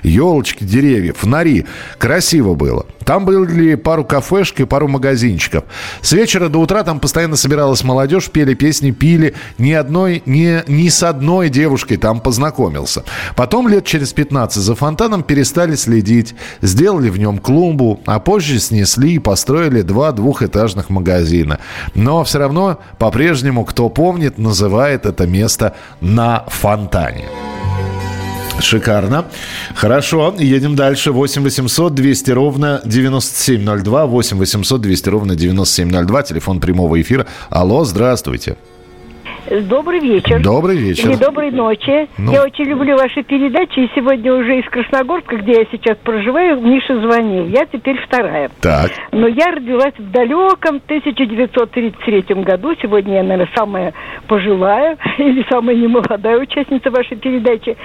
елочки, 0.03 0.63
деревья, 0.63 1.13
фонари. 1.13 1.65
Красиво 1.97 2.55
было. 2.55 2.85
Там 3.05 3.25
были 3.25 3.75
пару 3.75 4.05
кафешек 4.05 4.61
и 4.61 4.65
пару 4.65 4.87
магазинчиков. 4.87 5.65
С 6.01 6.11
вечера 6.13 6.49
до 6.49 6.59
утра 6.59 6.83
там 6.83 6.99
постоянно 6.99 7.35
собиралась 7.35 7.83
молодежь, 7.83 8.29
пели 8.29 8.53
песни, 8.53 8.91
пили. 8.91 9.35
Ни 9.57 9.73
одной, 9.73 10.23
ни, 10.25 10.63
ни 10.69 10.89
с 10.89 11.03
одной 11.03 11.49
девушкой 11.49 11.97
там 11.97 12.19
познакомился. 12.21 13.03
Потом 13.35 13.67
лет 13.67 13.85
через 13.85 14.13
15 14.13 14.61
за 14.61 14.75
фонтаном 14.75 15.23
перестали 15.23 15.75
следить. 15.75 16.35
Сделали 16.61 17.09
в 17.09 17.17
нем 17.17 17.37
клумбу, 17.39 17.99
а 18.05 18.19
позже 18.19 18.59
снесли 18.59 19.15
и 19.15 19.19
построили 19.19 19.81
два 19.81 20.11
двухэтажных 20.11 20.89
магазина. 20.89 21.59
Но 21.93 22.23
все 22.23 22.39
равно 22.39 22.79
по-прежнему, 22.97 23.65
кто 23.65 23.89
помнит, 23.89 24.37
называет 24.37 25.05
это 25.05 25.27
место 25.27 25.75
на 26.01 26.45
фонтане. 26.47 27.25
Шикарно. 28.59 29.25
Хорошо, 29.75 30.35
едем 30.39 30.75
дальше. 30.75 31.11
8 31.11 31.43
800 31.43 31.93
200 31.93 32.31
ровно 32.31 32.81
9702. 32.85 34.05
8 34.05 34.37
800 34.37 34.81
200 34.81 35.09
ровно 35.09 35.35
9702. 35.35 36.23
Телефон 36.23 36.59
прямого 36.59 37.01
эфира. 37.01 37.25
Алло, 37.49 37.83
здравствуйте. 37.83 38.55
Добрый 39.49 39.99
вечер. 39.99 40.41
Добрый 40.41 40.77
вечер. 40.77 41.09
Или 41.09 41.15
доброй 41.15 41.51
ночи. 41.51 42.07
Ну. 42.17 42.31
Я 42.31 42.43
очень 42.43 42.65
люблю 42.65 42.95
ваши 42.97 43.23
передачи, 43.23 43.79
и 43.79 43.91
сегодня 43.95 44.33
уже 44.33 44.59
из 44.59 44.65
Красногорска, 44.65 45.37
где 45.37 45.53
я 45.53 45.65
сейчас 45.71 45.97
проживаю, 45.97 46.61
Миша 46.61 46.99
звонил. 47.01 47.47
Я 47.47 47.65
теперь 47.65 47.97
вторая. 48.05 48.49
Так. 48.61 48.91
Но 49.11 49.27
я 49.27 49.51
родилась 49.51 49.93
в 49.97 50.11
далеком 50.11 50.81
1933 50.85 52.35
году. 52.43 52.73
Сегодня 52.81 53.15
я, 53.15 53.23
наверное, 53.23 53.49
самая 53.55 53.93
пожилая 54.27 54.97
или 55.17 55.45
самая 55.49 55.75
немолодая 55.75 56.39
участница 56.39 56.89
вашей 56.89 57.17
передачи. 57.17 57.75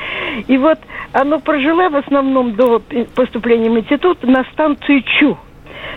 И 0.46 0.56
вот 0.56 0.78
оно 1.12 1.40
прожила 1.40 1.88
в 1.88 1.96
основном 1.96 2.54
до 2.54 2.80
поступления 3.14 3.70
в 3.70 3.78
институт 3.78 4.22
на 4.22 4.44
станции 4.52 5.04
Чу. 5.18 5.36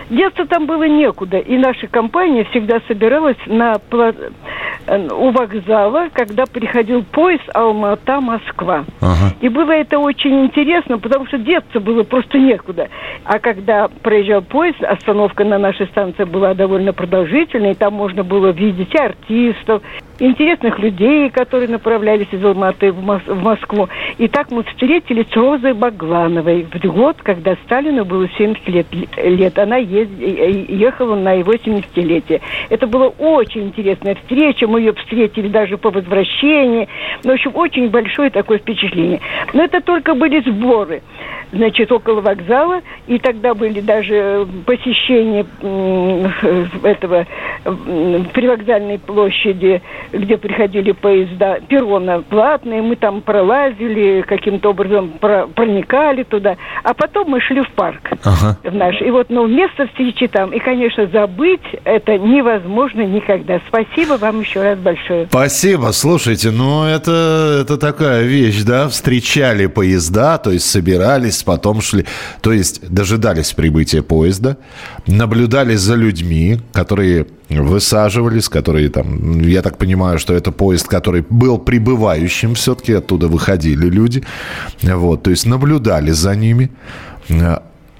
Деться 0.09 0.45
там 0.45 0.65
было 0.65 0.83
некуда, 0.83 1.37
и 1.37 1.57
наша 1.57 1.87
компания 1.87 2.43
всегда 2.45 2.81
собиралась 2.87 3.37
на, 3.45 3.77
э, 4.87 5.07
у 5.09 5.31
вокзала, 5.31 6.09
когда 6.11 6.45
приходил 6.45 7.03
поезд 7.03 7.43
Алма-Ата-Москва. 7.53 8.83
И 9.39 9.47
было 9.47 9.71
это 9.71 9.99
очень 9.99 10.45
интересно, 10.45 10.97
потому 10.97 11.25
что 11.27 11.37
деться 11.37 11.79
было 11.79 12.03
просто 12.03 12.37
некуда. 12.37 12.89
А 13.23 13.39
когда 13.39 13.87
проезжал 13.87 14.41
поезд, 14.41 14.83
остановка 14.83 15.45
на 15.45 15.57
нашей 15.57 15.87
станции 15.87 16.25
была 16.25 16.53
довольно 16.53 16.93
продолжительной, 16.93 17.71
и 17.71 17.75
там 17.75 17.93
можно 17.93 18.23
было 18.23 18.49
видеть 18.49 18.93
артистов, 18.99 19.81
интересных 20.21 20.79
людей, 20.79 21.29
которые 21.29 21.69
направлялись 21.69 22.27
из 22.31 22.43
Алматы 22.43 22.91
в, 22.91 23.03
Мос- 23.03 23.25
в 23.27 23.43
Москву. 23.43 23.89
И 24.17 24.27
так 24.27 24.51
мы 24.51 24.63
встретились 24.63 25.27
с 25.31 25.35
Розой 25.35 25.73
Баглановой 25.73 26.67
в 26.71 26.85
год, 26.87 27.17
когда 27.23 27.55
Сталину 27.65 28.05
было 28.05 28.27
70 28.37 28.67
лет. 28.67 28.87
лет. 29.17 29.59
Она 29.59 29.79
э- 29.79 30.65
ехала 30.69 31.15
на 31.15 31.33
его 31.33 31.53
70-летие. 31.53 32.41
Это 32.69 32.87
была 32.87 33.07
очень 33.07 33.63
интересная 33.63 34.15
встреча. 34.15 34.67
Мы 34.67 34.81
ее 34.81 34.93
встретили 34.93 35.47
даже 35.47 35.77
по 35.77 35.89
возвращении. 35.89 36.87
Ну, 37.23 37.31
в 37.31 37.33
общем, 37.33 37.51
очень 37.55 37.89
большое 37.89 38.29
такое 38.29 38.59
впечатление. 38.59 39.19
Но 39.53 39.63
это 39.63 39.81
только 39.81 40.13
были 40.13 40.41
сборы, 40.41 41.01
значит, 41.51 41.91
около 41.91 42.21
вокзала. 42.21 42.81
И 43.07 43.19
тогда 43.19 43.53
были 43.53 43.81
даже 43.81 44.47
посещения 44.65 45.45
этого 46.83 47.25
привокзальной 47.63 48.99
площади, 48.99 49.81
где 50.11 50.37
приходили 50.37 50.91
поезда, 50.91 51.59
перрона 51.67 52.21
платные, 52.21 52.81
мы 52.81 52.95
там 52.95 53.21
пролазили, 53.21 54.23
каким-то 54.27 54.69
образом 54.69 55.09
про- 55.19 55.47
проникали 55.47 56.23
туда, 56.23 56.57
а 56.83 56.93
потом 56.93 57.29
мы 57.29 57.41
шли 57.41 57.61
в 57.61 57.71
парк 57.71 58.11
в 58.63 58.73
наш. 58.73 58.99
И 59.01 59.09
вот, 59.09 59.29
ну, 59.29 59.47
место 59.47 59.87
встречи 59.87 60.27
там, 60.27 60.51
и, 60.51 60.59
конечно, 60.59 61.07
забыть 61.07 61.61
это 61.83 62.17
невозможно 62.17 63.01
никогда. 63.01 63.59
Спасибо 63.67 64.13
вам 64.13 64.41
еще 64.41 64.61
раз 64.61 64.79
большое. 64.79 65.27
Спасибо. 65.27 65.91
Слушайте, 65.91 66.51
ну 66.51 66.85
это, 66.85 67.59
это 67.61 67.77
такая 67.77 68.23
вещь, 68.23 68.63
да? 68.63 68.87
Встречали 68.89 69.67
поезда, 69.67 70.37
то 70.37 70.51
есть 70.51 70.69
собирались, 70.69 71.40
потом 71.43 71.81
шли, 71.81 72.05
то 72.41 72.51
есть 72.51 72.87
дожидались 72.87 73.53
прибытия 73.53 74.01
поезда, 74.01 74.57
наблюдали 75.07 75.75
за 75.75 75.95
людьми, 75.95 76.59
которые 76.71 77.27
высаживались, 77.49 78.49
которые 78.49 78.89
там, 78.89 79.41
я 79.41 79.61
так 79.61 79.77
понимаю, 79.77 80.19
что 80.19 80.33
это 80.33 80.51
поезд, 80.51 80.87
который 80.87 81.25
был 81.29 81.57
прибывающим, 81.57 82.55
все-таки 82.55 82.93
оттуда 82.93 83.27
выходили 83.27 83.89
люди, 83.89 84.23
вот, 84.81 85.23
то 85.23 85.31
есть 85.31 85.45
наблюдали 85.45 86.11
за 86.11 86.35
ними, 86.35 86.69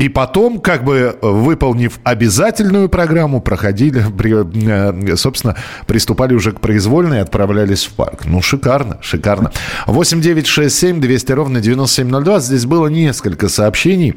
и 0.02 0.10
потом, 0.10 0.60
как 0.60 0.84
бы 0.84 1.16
выполнив 1.22 2.00
обязательную 2.04 2.90
программу, 2.90 3.40
проходили, 3.40 4.04
э, 5.14 5.16
собственно, 5.16 5.56
приступали 5.86 6.34
уже 6.34 6.54
к 6.54 6.60
произвольной 6.60 7.18
и 7.18 7.22
отправлялись 7.22 7.86
в 7.86 7.92
парк. 7.92 8.26
Ну, 8.26 8.42
шикарно, 8.42 8.98
шикарно. 9.02 9.52
8 9.86 10.20
9 10.20 10.48
6 10.48 10.76
7 10.76 11.02
200 11.02 11.32
ровно 11.34 11.62
9702. 11.62 12.40
Здесь 12.40 12.66
было 12.66 12.88
несколько 12.88 13.48
сообщений 13.48 14.16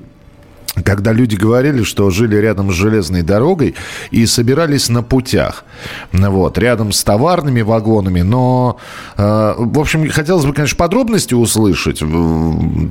когда 0.83 1.13
люди 1.13 1.37
говорили, 1.37 1.83
что 1.83 2.11
жили 2.11 2.37
рядом 2.37 2.73
с 2.73 2.75
железной 2.75 3.23
дорогой 3.23 3.75
и 4.11 4.27
собирались 4.27 4.89
на 4.89 5.03
путях, 5.03 5.65
вот, 6.13 6.59
рядом 6.59 6.93
с 6.93 7.05
товарными 7.05 7.63
вагонами, 7.63 8.23
но, 8.23 8.79
э, 9.17 9.55
в 9.57 9.79
общем, 9.79 10.09
хотелось 10.11 10.45
бы, 10.45 10.53
конечно, 10.53 10.77
подробности 10.77 11.35
услышать, 11.35 12.01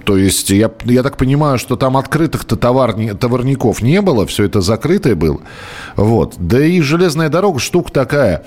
то 0.06 0.18
есть 0.18 0.50
я, 0.50 0.72
я 0.86 1.04
так 1.04 1.18
понимаю, 1.18 1.58
что 1.60 1.76
там 1.76 1.98
открытых-то 1.98 2.56
товарни- 2.56 3.14
товарников 3.14 3.82
не 3.82 4.02
было, 4.02 4.26
все 4.26 4.46
это 4.46 4.62
закрытое 4.62 5.16
было, 5.16 5.42
вот, 5.96 6.36
да 6.38 6.64
и 6.64 6.80
железная 6.82 7.30
дорога 7.30 7.60
штука 7.60 7.92
такая, 7.92 8.44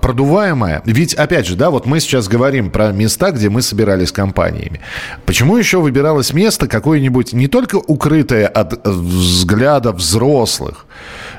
продуваемая. 0.00 0.82
Ведь, 0.84 1.14
опять 1.14 1.46
же, 1.46 1.56
да, 1.56 1.70
вот 1.70 1.86
мы 1.86 2.00
сейчас 2.00 2.28
говорим 2.28 2.70
про 2.70 2.92
места, 2.92 3.30
где 3.30 3.48
мы 3.48 3.62
собирались 3.62 4.12
компаниями. 4.12 4.80
Почему 5.26 5.56
еще 5.56 5.80
выбиралось 5.80 6.32
место 6.32 6.66
какое-нибудь 6.66 7.32
не 7.32 7.48
только 7.48 7.76
укрытое 7.76 8.46
от 8.46 8.74
э, 8.74 8.90
взгляда 8.90 9.92
взрослых, 9.92 10.86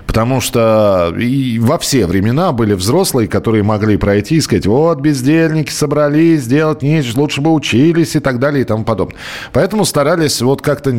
Потому 0.08 0.42
что 0.42 1.14
и 1.18 1.60
во 1.60 1.78
все 1.78 2.06
времена 2.06 2.52
были 2.52 2.74
взрослые, 2.74 3.28
которые 3.28 3.64
могли 3.64 3.98
пройти 3.98 4.36
и 4.36 4.42
сказать, 4.42 4.66
вот 4.66 5.00
бездельники 5.00 5.72
собрались, 5.72 6.48
делать 6.48 6.82
нечего, 6.82 7.22
лучше 7.22 7.42
бы 7.42 7.54
учились 7.54 8.16
и 8.16 8.20
так 8.20 8.40
далее 8.40 8.62
и 8.62 8.66
тому 8.66 8.84
подобное. 8.84 9.18
Поэтому 9.54 9.86
старались 9.86 10.42
вот 10.42 10.62
как-то 10.62 10.94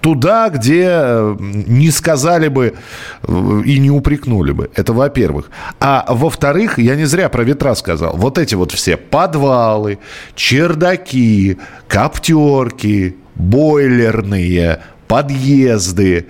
туда, 0.00 0.48
где 0.50 0.86
э, 0.88 1.36
не 1.40 1.90
сказали 1.90 2.48
бы 2.48 2.74
э, 3.22 3.62
и 3.64 3.78
не 3.78 3.90
упрекнули 3.90 4.52
бы. 4.52 4.70
Это 4.74 4.92
во-первых. 4.92 5.50
А 5.80 6.04
во-вторых, 6.08 6.78
я 6.78 6.94
не 6.94 7.04
зря 7.04 7.28
про 7.28 7.42
ветра 7.42 7.74
сказал. 7.74 8.16
Вот 8.16 8.38
эти 8.38 8.54
вот 8.54 8.72
все 8.72 8.96
подвалы, 8.96 9.98
чердаки, 10.34 11.58
коптерки, 11.88 13.16
бойлерные, 13.34 14.80
подъезды. 15.08 16.26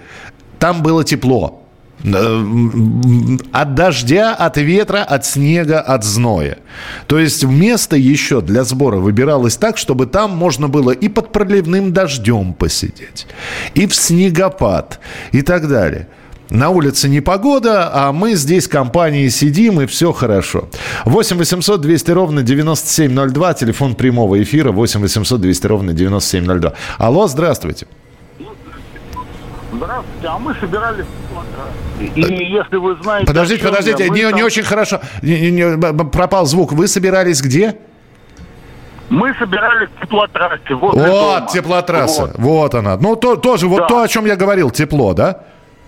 Там 0.58 0.82
было 0.82 1.04
тепло. 1.04 1.62
Э, 2.04 2.44
от 3.52 3.74
дождя, 3.74 4.34
от 4.34 4.56
ветра, 4.58 5.02
от 5.02 5.24
снега, 5.24 5.80
от 5.80 6.04
зноя. 6.04 6.58
То 7.06 7.18
есть 7.18 7.44
место 7.44 7.96
еще 7.96 8.40
для 8.40 8.64
сбора 8.64 8.96
выбиралось 8.96 9.56
так, 9.56 9.78
чтобы 9.78 10.06
там 10.06 10.36
можно 10.36 10.68
было 10.68 10.90
и 10.90 11.08
под 11.08 11.32
проливным 11.32 11.92
дождем 11.92 12.54
посидеть, 12.54 13.26
и 13.74 13.86
в 13.86 13.94
снегопад, 13.94 15.00
и 15.32 15.42
так 15.42 15.68
далее. 15.68 16.08
На 16.48 16.70
улице 16.70 17.08
непогода, 17.08 17.90
а 17.92 18.12
мы 18.12 18.36
здесь 18.36 18.68
компанией 18.68 19.30
сидим, 19.30 19.80
и 19.80 19.86
все 19.86 20.12
хорошо. 20.12 20.68
8 21.04 21.38
800 21.38 21.80
200 21.80 22.10
ровно 22.12 22.42
9702, 22.42 23.54
телефон 23.54 23.94
прямого 23.96 24.40
эфира 24.40 24.70
8 24.70 25.00
800 25.00 25.40
200 25.40 25.66
ровно 25.66 25.92
9702. 25.92 26.72
Алло, 26.98 27.26
здравствуйте. 27.26 27.86
Здравствуйте, 29.76 30.28
а 30.28 30.38
мы 30.38 30.54
собирались 30.54 31.06
и 32.00 32.20
если 32.20 32.76
вы 32.76 32.96
знаете... 33.02 33.26
Подождите, 33.26 33.64
подождите, 33.64 34.04
я, 34.04 34.10
не, 34.10 34.22
там... 34.22 34.34
не 34.34 34.42
очень 34.42 34.62
хорошо. 34.62 35.00
Не, 35.22 35.50
не, 35.50 36.04
пропал 36.10 36.44
звук. 36.46 36.72
Вы 36.72 36.88
собирались 36.88 37.40
где? 37.40 37.76
Мы 39.08 39.34
собирались 39.38 39.88
в 39.96 40.00
теплотрассе. 40.02 40.74
Вот, 40.74 40.94
дома. 40.94 41.46
теплотрасса. 41.50 42.22
Вот. 42.22 42.38
вот 42.38 42.74
она. 42.74 42.96
Ну, 42.96 43.16
то, 43.16 43.36
тоже, 43.36 43.66
вот 43.66 43.88
то, 43.88 44.02
о 44.02 44.08
чем 44.08 44.26
я 44.26 44.36
говорил, 44.36 44.70
тепло, 44.70 45.14
да? 45.14 45.44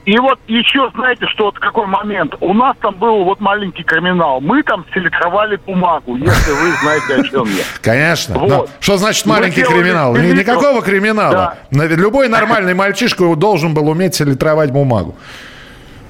И 0.09 0.18
вот 0.18 0.38
еще, 0.47 0.90
знаете, 0.94 1.27
что 1.27 1.44
вот 1.44 1.59
какой 1.59 1.87
момент. 1.87 2.35
У 2.40 2.55
нас 2.55 2.75
там 2.81 2.94
был 2.94 3.25
вот 3.25 3.40
маленький 3.40 3.83
криминал. 3.83 4.40
Мы 4.40 4.62
там 4.62 4.87
селектровали 4.94 5.57
бумагу, 5.57 6.16
если 6.16 6.51
вы 6.51 6.73
знаете, 6.81 7.14
о 7.16 7.25
чем 7.25 7.44
я. 7.44 7.62
Конечно. 7.83 8.38
Вот. 8.38 8.71
Что 8.81 8.97
значит 8.97 9.27
маленький 9.27 9.62
криминал? 9.62 10.16
Никакого 10.16 10.81
криминала. 10.81 11.59
Да. 11.71 11.85
Любой 11.88 12.29
нормальный 12.29 12.73
мальчишка 12.73 13.35
должен 13.37 13.75
был 13.75 13.87
уметь 13.87 14.14
селектровать 14.14 14.71
бумагу. 14.71 15.14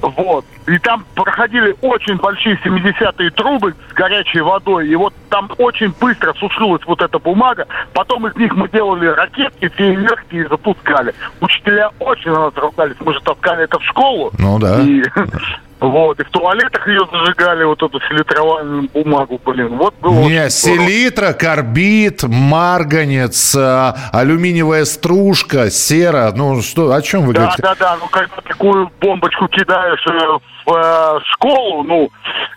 Вот. 0.01 0.45
И 0.67 0.79
там 0.79 1.05
проходили 1.15 1.75
очень 1.83 2.17
большие 2.17 2.57
70-е 2.65 3.31
трубы 3.31 3.75
с 3.91 3.93
горячей 3.95 4.41
водой. 4.41 4.89
И 4.89 4.97
вот 4.97 5.13
там 5.29 5.51
очень 5.59 5.93
быстро 6.01 6.33
сушилась 6.35 6.83
вот 6.87 7.03
эта 7.03 7.19
бумага. 7.19 7.67
Потом 7.93 8.27
из 8.27 8.37
них 8.37 8.55
мы 8.55 8.69
делали 8.69 9.07
ракетки, 9.07 9.69
фейерверки 9.69 10.37
и 10.37 10.45
запускали. 10.45 11.15
Учителя 11.41 11.91
очень 11.99 12.31
на 12.31 12.47
нас 12.47 12.55
ругались. 12.57 12.97
Мы 13.01 13.15
же 13.15 13.21
таскали 13.21 13.65
это 13.65 13.79
в 13.79 13.85
школу. 13.85 14.31
Ну 14.39 14.59
да. 14.59 14.81
И 14.81 15.03
Вот, 15.81 16.19
и 16.19 16.25
в 16.25 16.31
туалетах 16.31 16.89
ее 16.89 17.07
зажигали, 17.11 17.65
вот 17.65 17.81
эту 17.83 18.01
селитровальную 18.09 18.89
бумагу, 18.93 19.41
блин. 19.45 19.77
Вот 19.77 19.95
было 20.01 20.29
Не, 20.29 20.51
селитра, 20.51 21.33
карбид, 21.33 22.25
марганец, 22.25 23.55
а, 23.57 23.95
алюминиевая 24.13 24.85
стружка, 24.85 25.71
сера. 25.71 26.33
Ну, 26.35 26.63
что, 26.63 26.93
о 26.93 27.01
чем 27.01 27.27
вы 27.27 27.33
да, 27.33 27.41
говорите? 27.41 27.63
Да, 27.63 27.75
да, 27.75 27.91
да. 27.91 27.97
Ну, 28.01 28.09
когда 28.09 28.37
такую 28.43 28.91
бомбочку 29.01 29.47
кидаешь 29.49 30.05
э, 30.07 30.39
э, 30.75 31.21
школу, 31.33 31.83
ну, 31.85 32.11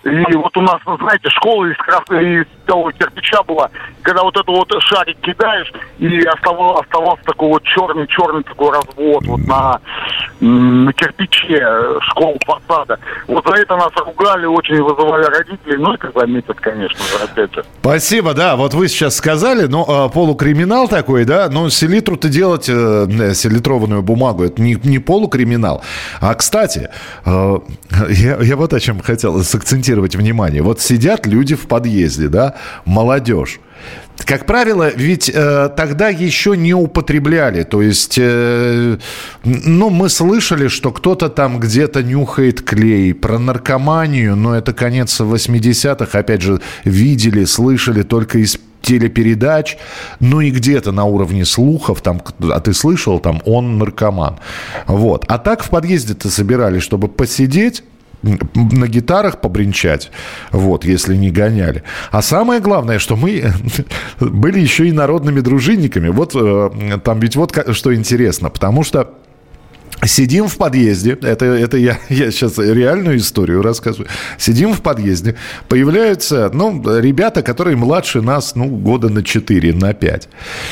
и 0.04 0.36
вот 0.36 0.56
у 0.58 0.62
нас, 0.62 0.78
ну, 0.86 0.98
знаете, 0.98 1.30
школа 1.30 1.66
из, 1.66 1.76
из 2.10 2.48
того 2.66 2.92
кирпича 2.92 3.44
была, 3.44 3.70
когда 4.02 4.24
вот 4.24 4.36
эту 4.36 4.52
вот 4.52 4.72
шарик 4.80 5.18
кидаешь, 5.22 5.72
и 6.00 6.22
оставался, 6.24 6.82
оставался 6.84 7.24
такой 7.24 7.50
вот 7.50 7.64
черный-черный 7.64 8.44
такой 8.44 8.72
развод 8.72 9.26
вот 9.26 9.40
на, 9.46 9.80
на 10.40 10.92
кирпиче 10.94 11.64
школы 12.10 12.38
фасада. 12.46 12.98
Вот 13.28 13.46
за 13.46 13.56
это 13.56 13.76
нас 13.76 13.92
ругали, 13.96 14.46
очень 14.46 14.82
вызывали 14.82 15.26
родителей, 15.26 15.78
ну, 15.78 15.94
это 15.94 16.12
заметят, 16.16 16.60
конечно 16.60 17.00
же, 17.00 17.24
опять 17.24 17.54
же. 17.54 17.64
Спасибо, 17.82 18.34
да, 18.34 18.56
вот 18.56 18.74
вы 18.74 18.88
сейчас 18.88 19.16
сказали, 19.16 19.68
ну, 19.68 19.86
а, 19.88 20.10
полукриминал 20.10 20.88
такой, 20.88 21.26
да, 21.26 21.48
но 21.50 21.70
селитру-то 21.70 22.30
делать, 22.30 22.70
э, 22.70 23.34
селитрованную 23.34 24.02
бумагу, 24.02 24.44
это 24.44 24.62
не, 24.62 24.80
не 24.84 25.00
полукриминал. 25.00 25.84
А, 26.20 26.34
кстати, 26.34 26.90
э, 27.26 27.60
я, 28.10 28.38
я 28.42 28.56
вот 28.56 28.74
о 28.74 28.80
чем 28.80 29.00
хотел 29.00 29.44
сакцентировать 29.44 30.16
внимание. 30.16 30.62
Вот 30.62 30.82
сидят 30.82 31.26
люди 31.26 31.56
в 31.56 31.68
подъезде, 31.68 32.28
да, 32.28 32.56
молодежь. 32.86 33.60
Как 34.26 34.46
правило, 34.46 34.92
ведь 34.96 35.32
э, 35.34 35.70
тогда 35.76 36.10
еще 36.10 36.56
не 36.56 36.74
употребляли. 36.74 37.64
То 37.64 37.82
есть, 37.82 38.18
э, 38.20 38.98
ну, 39.44 39.90
мы 39.90 40.10
слышали, 40.10 40.68
что 40.68 40.92
кто-то 40.92 41.30
там 41.30 41.60
где-то 41.60 42.04
нюхает 42.04 42.62
клей. 42.62 43.14
Про 43.14 43.40
наркоманию, 43.40 44.36
но 44.36 44.56
это 44.56 44.74
конец 44.74 45.20
80-х, 45.20 46.18
опять 46.18 46.42
же, 46.42 46.62
видели, 46.84 47.46
слышали 47.46 48.04
только 48.04 48.38
из 48.38 48.60
телепередач, 48.82 49.78
ну 50.20 50.42
и 50.42 50.50
где-то 50.50 50.92
на 50.92 51.06
уровне 51.06 51.46
слухов, 51.46 52.02
там, 52.02 52.22
а 52.52 52.60
ты 52.60 52.74
слышал, 52.74 53.20
там, 53.20 53.42
он 53.46 53.78
наркоман. 53.78 54.40
Вот. 54.88 55.26
А 55.28 55.38
так 55.38 55.64
в 55.64 55.70
подъезде-то 55.70 56.30
собирались, 56.30 56.84
чтобы 56.84 57.08
посидеть, 57.08 57.84
на 58.22 58.88
гитарах 58.88 59.42
побренчать, 59.42 60.12
вот, 60.52 60.86
если 60.86 61.16
не 61.16 61.32
гоняли. 61.32 61.84
А 62.12 62.22
самое 62.22 62.60
главное, 62.60 63.00
что 63.00 63.16
мы 63.16 63.54
были 64.20 64.60
еще 64.60 64.88
и 64.88 64.92
народными 64.92 65.42
дружинниками. 65.42 66.10
Вот 66.10 66.36
э, 66.36 67.00
там 67.04 67.20
ведь 67.20 67.36
вот 67.36 67.58
что 67.74 67.96
интересно, 67.96 68.50
потому 68.50 68.84
что 68.84 69.14
Сидим 70.04 70.48
в 70.48 70.58
подъезде, 70.58 71.12
это, 71.22 71.46
это 71.46 71.78
я, 71.78 72.00
я 72.10 72.32
сейчас 72.32 72.58
реальную 72.58 73.18
историю 73.18 73.62
рассказываю. 73.62 74.08
Сидим 74.38 74.74
в 74.74 74.82
подъезде, 74.82 75.36
появляются, 75.68 76.50
ну, 76.54 76.82
ребята, 77.00 77.44
которые 77.44 77.78
младше 77.78 78.22
нас, 78.22 78.56
ну, 78.56 78.66
года 78.66 79.10
на 79.10 79.24
4, 79.24 79.74
на 79.74 79.94
5. 79.94 80.30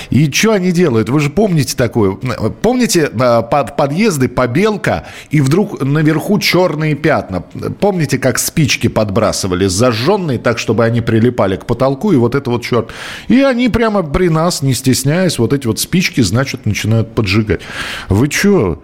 И 0.10 0.32
что 0.32 0.54
они 0.54 0.72
делают? 0.72 1.10
Вы 1.10 1.20
же 1.20 1.30
помните 1.30 1.76
такое? 1.76 2.14
Помните 2.62 3.12
а, 3.20 3.44
под 3.44 3.76
подъезды, 3.76 4.30
побелка, 4.30 5.08
и 5.30 5.42
вдруг 5.42 5.84
наверху 5.84 6.40
черные 6.40 6.96
пятна? 6.96 7.42
Помните, 7.80 8.18
как 8.18 8.40
спички 8.40 8.88
подбрасывали 8.88 9.68
зажженные, 9.68 10.40
так, 10.40 10.58
чтобы 10.58 10.86
они 10.86 11.02
прилипали 11.02 11.56
к 11.56 11.68
потолку, 11.68 12.12
и 12.12 12.16
вот 12.16 12.34
это 12.34 12.50
вот 12.50 12.64
черт. 12.64 12.90
И 13.28 13.42
они 13.42 13.70
прямо 13.70 14.02
при 14.02 14.30
нас, 14.30 14.64
не 14.64 14.74
стесняясь, 14.74 15.38
вот 15.38 15.54
эти 15.54 15.68
вот 15.68 15.80
спички, 15.80 16.22
значит, 16.22 16.66
начинают 16.66 17.14
поджигать. 17.14 17.62
Вы 18.08 18.30
что? 18.32 18.82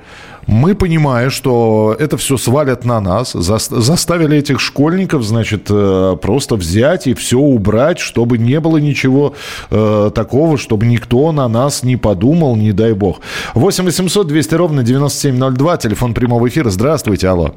Мы, 0.47 0.75
понимая, 0.75 1.29
что 1.29 1.95
это 1.97 2.17
все 2.17 2.38
свалят 2.38 2.86
на 2.86 3.01
нас, 3.01 3.34
заставили 3.34 4.38
этих 4.38 4.60
школьников, 4.60 5.23
значит, 5.23 5.67
э, 5.69 6.17
просто 6.21 6.55
взять 6.55 7.08
и 7.08 7.13
все 7.15 7.39
убрать, 7.39 7.99
чтобы 7.99 8.38
не 8.38 8.60
было 8.60 8.77
ничего 8.77 9.34
э, 9.71 10.12
такого, 10.13 10.58
чтобы 10.58 10.86
никто 10.86 11.31
на 11.31 11.47
нас 11.47 11.84
не 11.84 11.97
подумал, 11.97 12.55
не 12.55 12.73
дай 12.73 12.93
бог. 12.93 13.21
8 13.55 13.86
800 13.86 14.27
200 14.27 14.55
ровно 14.55 14.84
9702, 14.84 15.77
телефон 15.77 16.13
прямого 16.13 16.47
эфира. 16.47 16.69
Здравствуйте, 16.69 17.27
алло. 17.27 17.55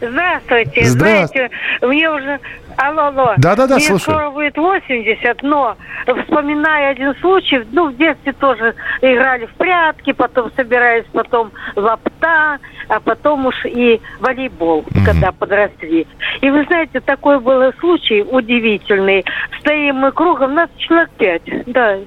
Здравствуйте. 0.00 0.84
Здравствуйте. 0.84 1.48
Знаете, 1.48 1.50
мне 1.82 2.10
уже 2.10 2.40
Алло, 2.76 3.06
алло. 3.06 3.34
Да-да-да, 3.38 3.80
слушаю. 3.80 4.00
скоро 4.00 4.30
будет 4.30 4.56
80, 4.56 5.42
но 5.42 5.76
вспоминая 6.06 6.90
один 6.90 7.14
случай, 7.16 7.62
ну, 7.72 7.88
в 7.90 7.96
детстве 7.96 8.32
тоже 8.34 8.74
играли 9.00 9.46
в 9.46 9.54
прятки, 9.54 10.12
потом 10.12 10.52
собирались, 10.54 11.06
потом 11.12 11.52
лапта, 11.74 12.58
а 12.88 13.00
потом 13.00 13.46
уж 13.46 13.64
и 13.64 14.00
волейбол, 14.20 14.82
mm-hmm. 14.82 15.04
когда 15.04 15.32
подросли. 15.32 16.06
И 16.42 16.50
вы 16.50 16.64
знаете, 16.64 17.00
такой 17.00 17.40
был 17.40 17.72
случай 17.80 18.22
удивительный. 18.22 19.24
Стоим 19.60 19.96
мы 19.96 20.12
кругом, 20.12 20.54
нас 20.54 20.68
человек 20.76 21.10
пять, 21.16 21.42
да, 21.66 21.98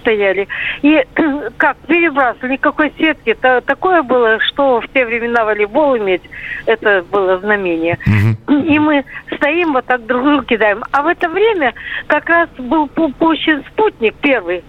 стояли. 0.00 0.48
И 0.82 1.04
как 1.56 1.76
перебрасывали, 1.86 2.52
никакой 2.52 2.92
сетки. 2.98 3.34
То, 3.34 3.60
такое 3.60 4.02
было, 4.02 4.38
что 4.40 4.80
в 4.80 4.88
те 4.88 5.04
времена 5.04 5.44
волейбол 5.44 5.96
иметь, 5.98 6.22
это 6.66 7.04
было 7.10 7.38
знамение. 7.38 7.98
Угу. 8.06 8.58
И 8.60 8.78
мы 8.78 9.04
стоим 9.36 9.72
вот 9.72 9.86
так 9.86 10.04
друг 10.06 10.24
другу 10.24 10.42
кидаем. 10.42 10.82
А 10.92 11.02
в 11.02 11.06
это 11.06 11.28
время 11.28 11.74
как 12.06 12.28
раз 12.28 12.48
был 12.58 12.88
пущен 12.88 13.64
спутник 13.72 14.14
первый. 14.20 14.62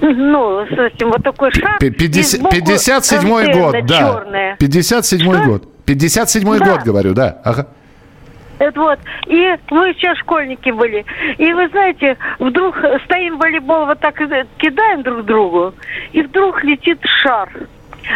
Ну, 0.00 0.66
с 0.66 0.72
этим 0.72 1.10
вот 1.10 1.22
такой 1.22 1.52
шар. 1.52 1.78
57-й 1.80 3.52
год, 3.54 3.86
да. 3.86 4.56
57-й 4.58 5.46
год. 5.46 5.68
57-й 5.86 6.58
год, 6.58 6.82
говорю, 6.82 7.14
да. 7.14 7.40
Ага. 7.44 7.68
Это 8.58 8.80
вот. 8.80 8.98
И 9.26 9.56
мы 9.70 9.88
еще 9.88 10.14
школьники 10.16 10.70
были. 10.70 11.04
И 11.38 11.52
вы 11.52 11.68
знаете, 11.68 12.16
вдруг 12.38 12.76
стоим 13.04 13.36
в 13.36 13.40
волейбол, 13.40 13.86
вот 13.86 14.00
так 14.00 14.16
кидаем 14.16 15.02
друг 15.02 15.24
другу, 15.24 15.74
и 16.12 16.22
вдруг 16.22 16.62
летит 16.64 16.98
шар 17.22 17.48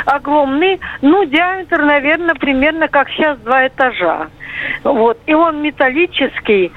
огромный, 0.05 0.81
ну, 1.03 1.25
диаметр, 1.25 1.83
наверное, 1.83 2.35
примерно 2.35 2.89
как 2.89 3.09
сейчас 3.11 3.39
два 3.39 3.67
этажа. 3.67 4.29
Вот. 4.85 5.19
И 5.27 5.35
он 5.35 5.63
металлический, 5.63 6.73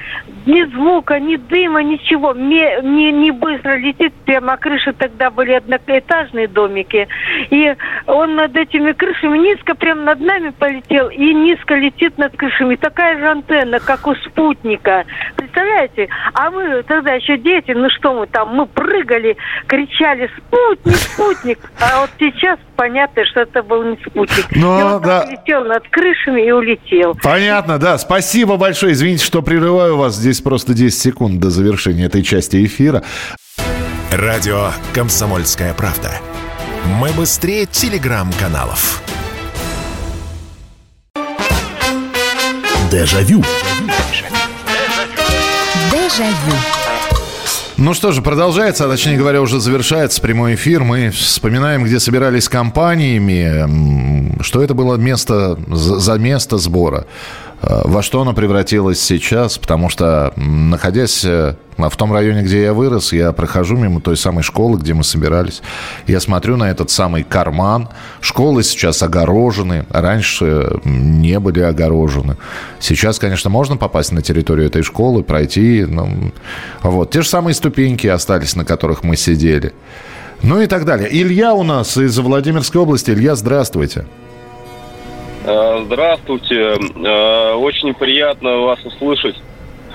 ни 0.46 0.64
звука, 0.66 1.20
ни 1.20 1.36
дыма, 1.36 1.84
ничего. 1.84 2.34
Не, 2.34 2.82
не, 2.82 3.12
не 3.12 3.32
быстро 3.32 3.78
летит, 3.78 4.14
прямо 4.26 4.58
крыши 4.58 4.94
тогда 4.94 5.30
были 5.30 5.54
одноэтажные 5.54 6.48
домики. 6.48 7.08
И 7.50 7.76
он 8.08 8.36
над 8.36 8.56
этими 8.56 8.92
крышами 8.92 9.38
низко, 9.38 9.76
прямо 9.76 10.02
над 10.02 10.20
нами 10.20 10.50
полетел, 10.58 11.10
и 11.10 11.34
низко 11.34 11.76
летит 11.76 12.18
над 12.18 12.36
крышами. 12.36 12.76
Такая 12.76 13.18
же 13.18 13.28
антенна, 13.28 13.80
как 13.80 14.08
у 14.08 14.16
спутника. 14.16 15.06
Представляете? 15.36 16.10
А 16.34 16.50
мы 16.50 16.84
тогда 16.84 17.14
еще 17.14 17.38
дети, 17.38 17.72
ну 17.72 17.90
что 17.90 18.14
мы 18.14 18.28
там, 18.28 18.56
мы 18.56 18.66
прыгали, 18.66 19.38
кричали 19.68 20.30
«Спутник, 20.38 20.96
спутник!» 20.96 21.60
А 21.80 22.02
вот 22.02 22.10
сейчас 22.20 22.60
понятно, 22.82 23.24
что 23.28 23.42
это 23.42 23.62
был 23.62 23.84
не 23.84 23.96
спутник. 23.98 24.48
Ну, 24.56 24.80
и 24.80 24.84
он 24.84 25.02
да. 25.04 25.24
летел 25.30 25.64
над 25.66 25.88
крышами 25.90 26.48
и 26.48 26.52
улетел. 26.52 27.16
Понятно, 27.22 27.78
да. 27.78 28.00
Спасибо 28.00 28.58
большое. 28.58 28.94
Извините, 28.94 29.24
что 29.24 29.44
прерываю 29.44 29.98
вас. 29.98 30.16
Здесь 30.16 30.42
просто 30.42 30.74
10 30.74 31.00
секунд 31.00 31.40
до 31.40 31.52
завершения 31.52 32.06
этой 32.06 32.24
части 32.24 32.66
эфира. 32.66 33.04
Радио 34.12 34.72
«Комсомольская 34.96 35.76
правда». 35.76 36.10
Мы 37.00 37.12
быстрее 37.12 37.68
телеграм-каналов. 37.68 39.04
Дежавю. 42.92 43.44
Дежавю. 45.92 46.81
Ну 47.84 47.96
что 47.96 48.12
же, 48.12 48.22
продолжается, 48.22 48.86
а 48.86 48.88
точнее 48.88 49.18
говоря, 49.18 49.42
уже 49.42 49.60
завершается 49.60 50.22
прямой 50.22 50.54
эфир. 50.54 50.84
Мы 50.84 51.10
вспоминаем, 51.10 51.84
где 51.84 52.00
собирались 52.00 52.48
компаниями, 52.48 54.40
что 54.44 54.62
это 54.62 54.76
было 54.76 54.98
место 54.98 55.58
за 55.68 56.14
место 56.20 56.60
сбора, 56.60 57.08
во 57.62 58.02
что 58.02 58.22
оно 58.22 58.34
превратилось 58.34 59.00
сейчас, 59.00 59.58
потому 59.60 59.90
что, 59.90 60.34
находясь 60.36 61.24
э, 61.24 61.56
в 61.78 61.96
том 61.96 62.12
районе, 62.12 62.42
где 62.42 62.64
я 62.64 62.74
вырос, 62.74 63.14
я 63.14 63.32
прохожу 63.34 63.78
мимо 63.78 64.02
той 64.02 64.18
самой 64.18 64.42
школы, 64.42 64.80
где 64.80 64.96
мы 64.96 65.04
собирались. 65.04 65.62
Я 66.08 66.20
смотрю 66.20 66.58
на 66.58 66.72
этот 66.72 66.90
самый 66.90 67.24
карман. 67.24 67.90
Школы 68.20 68.64
сейчас 68.64 69.04
огорожены. 69.04 69.86
Раньше 69.90 70.80
не 70.86 71.40
были 71.40 71.60
огорожены. 71.60 72.38
Сейчас, 72.80 73.20
конечно, 73.20 73.50
можно 73.52 73.78
попасть 73.78 74.12
на 74.12 74.24
территорию 74.24 74.68
этой 74.68 74.82
школы, 74.82 75.22
пройти. 75.24 75.86
ну, 75.88 76.32
вот. 76.82 77.12
Те 77.12 77.22
же 77.22 77.30
самые 77.30 77.54
ступеньки 77.54 78.08
остались, 78.08 78.56
на 78.56 78.66
которых 78.66 79.04
мы 79.04 79.16
сидели. 79.16 79.74
Ну 80.42 80.60
и 80.62 80.66
так 80.66 80.86
далее. 80.86 81.10
Илья 81.12 81.54
у 81.54 81.62
нас 81.62 81.96
из 81.98 82.18
Владимирской 82.18 82.82
области. 82.82 83.12
Илья, 83.12 83.36
здравствуйте. 83.36 84.00
Э, 84.00 84.31
Здравствуйте. 85.44 86.76
Э, 87.04 87.54
Очень 87.56 87.94
приятно 87.94 88.60
вас 88.60 88.80
услышать. 88.86 89.36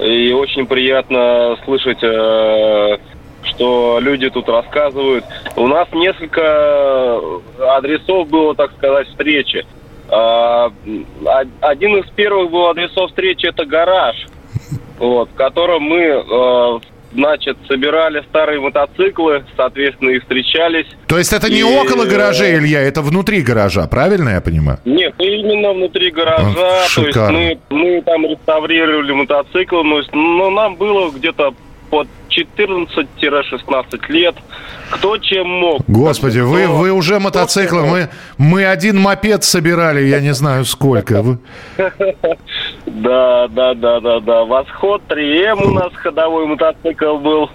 И 0.01 0.33
очень 0.33 0.67
приятно 0.67 1.57
слышать, 1.65 2.03
э, 2.03 2.99
что 3.45 3.99
люди 4.01 4.29
тут 4.29 4.49
рассказывают. 4.49 5.25
У 5.57 5.67
нас 5.69 5.89
несколько 5.93 7.19
адресов 7.77 8.29
было, 8.29 8.55
так 8.55 8.73
сказать, 8.73 9.09
встречи. 9.09 9.65
Од- 10.09 10.73
Один 11.61 11.97
из 11.97 12.07
первых 12.11 12.51
был 12.51 12.67
адресов 12.69 13.09
встречи– 13.11 13.47
это 13.49 13.65
гараж, 13.65 14.17
вот, 14.99 15.31
в 15.31 15.35
котором 15.35 15.83
мы, 15.85 16.01
э, 16.03 16.79
значит, 17.13 17.57
собирали 17.69 18.23
старые 18.29 18.61
мотоциклы, 18.61 19.45
соответственно, 19.57 20.11
и 20.11 20.19
встречались. 20.19 20.87
То 21.07 21.19
есть 21.19 21.33
это 21.33 21.49
не 21.51 21.61
И, 21.61 21.63
около 21.63 22.05
гаражей, 22.05 22.53
э, 22.53 22.59
Илья, 22.59 22.81
это 22.83 23.03
внутри 23.03 23.43
гаража, 23.43 23.87
правильно 23.87 24.31
я 24.31 24.41
понимаю? 24.41 24.79
Нет, 24.85 25.15
именно 25.19 25.73
внутри 25.73 26.11
гаража. 26.11 26.45
А, 26.49 26.55
то 26.55 26.83
есть 26.83 26.91
шикарно. 26.91 27.39
мы, 27.39 27.59
мы 27.71 28.03
там 28.03 28.25
реставрировали 28.27 29.13
мотоцикл, 29.13 29.83
но, 29.83 30.01
но 30.13 30.51
нам 30.51 30.77
было 30.77 31.11
где-то 31.11 31.55
под 31.91 32.09
14-16 32.31 34.01
лет. 34.09 34.35
Кто 34.91 35.19
чем 35.19 35.49
мог. 35.49 35.83
Господи, 35.89 36.39
вы, 36.41 36.69
вы 36.69 36.93
уже 36.93 37.19
мотоциклы, 37.19 37.83
мы, 37.83 38.09
мы 38.39 38.65
один 38.67 38.99
мопед 38.99 39.43
собирали, 39.43 40.07
я 40.07 40.21
не 40.21 40.33
знаю 40.33 40.65
сколько. 40.65 41.23
Вы- 41.23 41.39
Да, 42.87 43.49
да, 43.49 43.75
да, 43.75 44.01
да, 44.01 44.21
да. 44.21 44.45
Восход 44.45 45.03
3М 45.09 45.67
у 45.67 45.71
нас 45.71 45.93
ходовой 45.95 46.47
мотоцикл 46.47 47.19
был. 47.19 47.51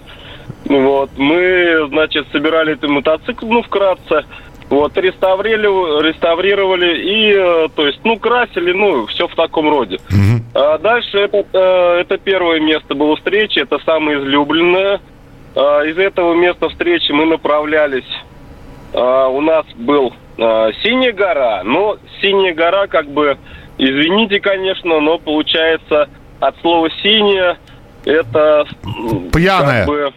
Вот, 0.66 1.10
мы, 1.16 1.86
значит, 1.88 2.26
собирали 2.30 2.74
этот 2.74 2.90
мотоцикл, 2.90 3.46
ну, 3.46 3.62
вкратце. 3.62 4.24
Вот, 4.70 4.96
реставрировали, 4.96 6.08
реставрировали 6.08 6.98
и, 6.98 7.32
э, 7.34 7.68
то 7.74 7.86
есть, 7.86 8.00
ну, 8.04 8.18
красили, 8.18 8.72
ну, 8.72 9.06
все 9.06 9.28
в 9.28 9.34
таком 9.34 9.68
роде. 9.68 9.98
А 10.54 10.78
дальше 10.78 11.18
это, 11.18 11.44
э, 11.52 12.00
это 12.00 12.16
первое 12.16 12.60
место 12.60 12.94
было 12.94 13.16
встречи, 13.16 13.58
это 13.58 13.78
самое 13.84 14.18
излюбленное. 14.20 15.00
А, 15.54 15.82
Из 15.82 15.98
этого 15.98 16.34
места 16.34 16.68
встречи 16.70 17.12
мы 17.12 17.26
направлялись. 17.26 18.08
а, 18.94 19.28
У 19.28 19.40
нас 19.42 19.66
был 19.74 20.14
а, 20.38 20.70
Синяя 20.82 21.12
гора, 21.12 21.62
но 21.64 21.98
Синяя 22.22 22.54
гора, 22.54 22.86
как 22.86 23.08
бы, 23.08 23.36
извините, 23.78 24.40
конечно, 24.40 25.00
но 25.00 25.18
получается 25.18 26.08
от 26.40 26.54
слова 26.60 26.88
синяя 27.02 27.56
это 28.04 28.64
Пьяная. 29.32 29.86
как 29.86 29.88
бы, 29.88 30.12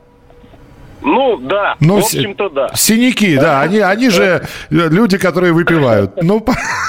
ну 1.03 1.37
да, 1.37 1.75
Ну, 1.79 1.99
в 1.99 2.05
общем-то 2.05 2.49
да. 2.49 2.69
Синяки, 2.73 3.37
да, 3.37 3.61
они, 3.61 3.77
они 3.79 4.09
же 4.09 4.43
люди, 4.71 5.17
которые 5.19 5.53
выпивают. 5.53 6.13
Ну, 6.23 6.43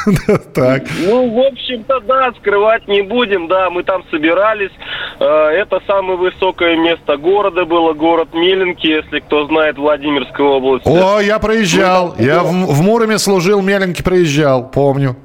так. 0.55 0.85
Ну, 1.05 1.35
в 1.35 1.47
общем-то, 1.49 2.01
да, 2.01 2.33
скрывать 2.39 2.89
не 2.89 3.03
будем, 3.03 3.47
да, 3.49 3.69
мы 3.69 3.83
там 3.83 4.05
собирались. 4.11 4.71
Э, 5.19 5.25
Это 5.49 5.81
самое 5.87 6.17
высокое 6.17 6.77
место 6.79 7.17
города 7.19 7.67
было, 7.67 7.93
город 7.93 8.29
Меленки, 8.33 8.87
если 8.87 9.19
кто 9.19 9.47
знает, 9.49 9.77
Владимирская 9.77 10.47
область. 10.47 10.87
О, 10.87 11.21
я 11.21 11.39
проезжал. 11.39 12.15
Я 12.19 12.43
в, 12.43 12.47
в 12.53 12.83
Муроме 12.83 13.19
служил, 13.19 13.61
Меленки 13.61 14.01
проезжал, 14.03 14.71
помню. 14.71 15.17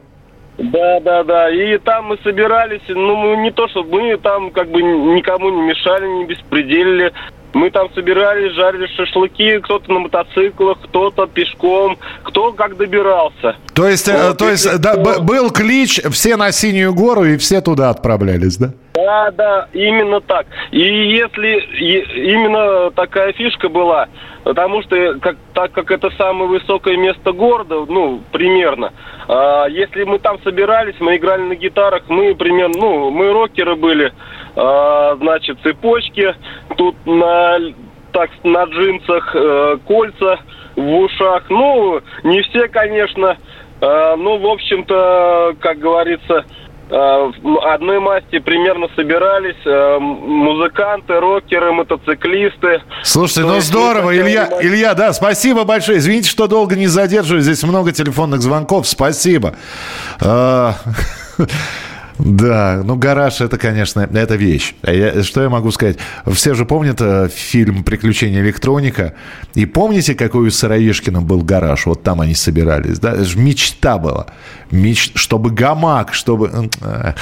Да, 0.61 0.99
да, 0.99 1.23
да. 1.23 1.49
И 1.49 1.77
там 1.79 2.05
мы 2.05 2.17
собирались, 2.23 2.81
ну, 2.87 3.15
мы 3.15 3.37
не 3.37 3.51
то, 3.51 3.67
что 3.67 3.83
мы 3.83 4.17
там 4.17 4.51
как 4.51 4.69
бы 4.69 4.81
никому 4.81 5.49
не 5.49 5.61
мешали, 5.61 6.07
не 6.07 6.25
беспределили. 6.25 7.11
Мы 7.53 7.69
там 7.69 7.93
собирались, 7.93 8.53
жарили 8.53 8.87
шашлыки, 8.95 9.59
кто-то 9.59 9.91
на 9.91 9.99
мотоциклах, 9.99 10.77
кто-то 10.83 11.27
пешком, 11.27 11.97
кто 12.23 12.53
как 12.53 12.77
добирался. 12.77 13.57
То 13.73 13.87
есть, 13.89 14.07
э, 14.07 14.33
то 14.37 14.49
есть 14.49 14.79
да, 14.79 14.95
был 14.95 15.49
клич, 15.51 15.99
все 16.11 16.37
на 16.37 16.51
Синюю 16.53 16.93
гору, 16.93 17.25
и 17.25 17.35
все 17.35 17.59
туда 17.59 17.89
отправлялись, 17.89 18.55
да? 18.55 18.71
Да, 19.01 19.31
да, 19.31 19.67
именно 19.73 20.21
так. 20.21 20.45
И 20.71 20.79
если 20.79 21.59
и- 21.79 22.31
именно 22.33 22.91
такая 22.91 23.33
фишка 23.33 23.67
была, 23.67 24.07
потому 24.43 24.83
что 24.83 25.15
как, 25.19 25.37
так 25.53 25.71
как 25.71 25.89
это 25.91 26.11
самое 26.11 26.47
высокое 26.49 26.97
место 26.97 27.31
города, 27.31 27.83
ну, 27.89 28.21
примерно, 28.31 28.93
а, 29.27 29.65
если 29.67 30.03
мы 30.03 30.19
там 30.19 30.39
собирались, 30.43 30.95
мы 30.99 31.15
играли 31.17 31.41
на 31.41 31.55
гитарах, 31.55 32.03
мы 32.09 32.35
примерно, 32.35 32.77
ну, 32.79 33.09
мы 33.09 33.31
рокеры 33.31 33.75
были, 33.75 34.13
а, 34.55 35.15
значит, 35.15 35.57
цепочки, 35.63 36.35
тут 36.77 36.95
на, 37.05 37.57
так, 38.11 38.29
на 38.43 38.65
джинсах 38.65 39.31
э, 39.33 39.77
кольца 39.87 40.37
в 40.75 40.95
ушах, 40.99 41.43
ну, 41.49 42.01
не 42.23 42.41
все, 42.41 42.67
конечно, 42.67 43.37
а, 43.81 44.15
ну, 44.15 44.37
в 44.37 44.45
общем-то, 44.45 45.55
как 45.59 45.79
говорится, 45.79 46.33
э, 46.39 46.60
одной 46.91 47.99
масти 47.99 48.39
примерно 48.39 48.87
собирались 48.95 49.55
э, 49.65 49.97
музыканты, 49.99 51.19
рокеры, 51.19 51.71
мотоциклисты. 51.71 52.81
Слушайте, 53.03 53.41
ну 53.41 53.59
здорово, 53.61 54.15
Илья, 54.15 54.47
ма- 54.51 54.57
Илья, 54.61 54.93
да, 54.93 55.13
спасибо 55.13 55.63
большое. 55.63 55.99
Извините, 55.99 56.29
что 56.29 56.47
долго 56.47 56.75
не 56.75 56.87
задерживаю, 56.87 57.41
здесь 57.41 57.63
много 57.63 57.91
телефонных 57.91 58.41
звонков, 58.41 58.87
спасибо. 58.87 59.55
Да, 62.23 62.81
ну 62.83 62.97
гараж 62.97 63.41
это, 63.41 63.57
конечно, 63.57 64.01
это 64.01 64.35
вещь. 64.35 64.75
А 64.83 64.91
я- 64.93 65.23
что 65.23 65.41
я 65.41 65.49
могу 65.49 65.71
сказать? 65.71 65.97
Все 66.31 66.53
же 66.53 66.65
помнят 66.65 67.01
э, 67.01 67.29
фильм 67.33 67.83
«Приключения 67.83 68.41
электроника». 68.41 69.15
И 69.55 69.65
помните, 69.65 70.13
какой 70.13 70.47
у 70.47 70.51
Сыроежкина 70.51 71.21
был 71.21 71.41
гараж? 71.41 71.87
Вот 71.87 72.03
там 72.03 72.21
они 72.21 72.35
собирались. 72.35 72.99
Да? 72.99 73.13
Это 73.13 73.23
же 73.23 73.39
мечта 73.39 73.97
была. 73.97 74.27
Меч... 74.69 75.11
Чтобы 75.15 75.49
гамак, 75.49 76.13
чтобы... 76.13 76.69
А, 76.81 77.15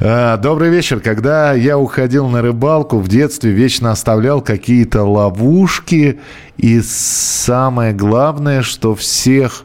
а, 0.00 0.36
Добрый 0.36 0.70
вечер. 0.70 1.00
Когда 1.00 1.52
я 1.52 1.76
уходил 1.76 2.28
на 2.28 2.40
рыбалку 2.40 3.00
в 3.00 3.08
детстве, 3.08 3.50
вечно 3.50 3.90
оставлял 3.90 4.40
какие-то 4.40 5.02
ловушки. 5.02 6.20
И 6.58 6.80
самое 6.80 7.92
главное, 7.92 8.62
что 8.62 8.94
всех... 8.94 9.64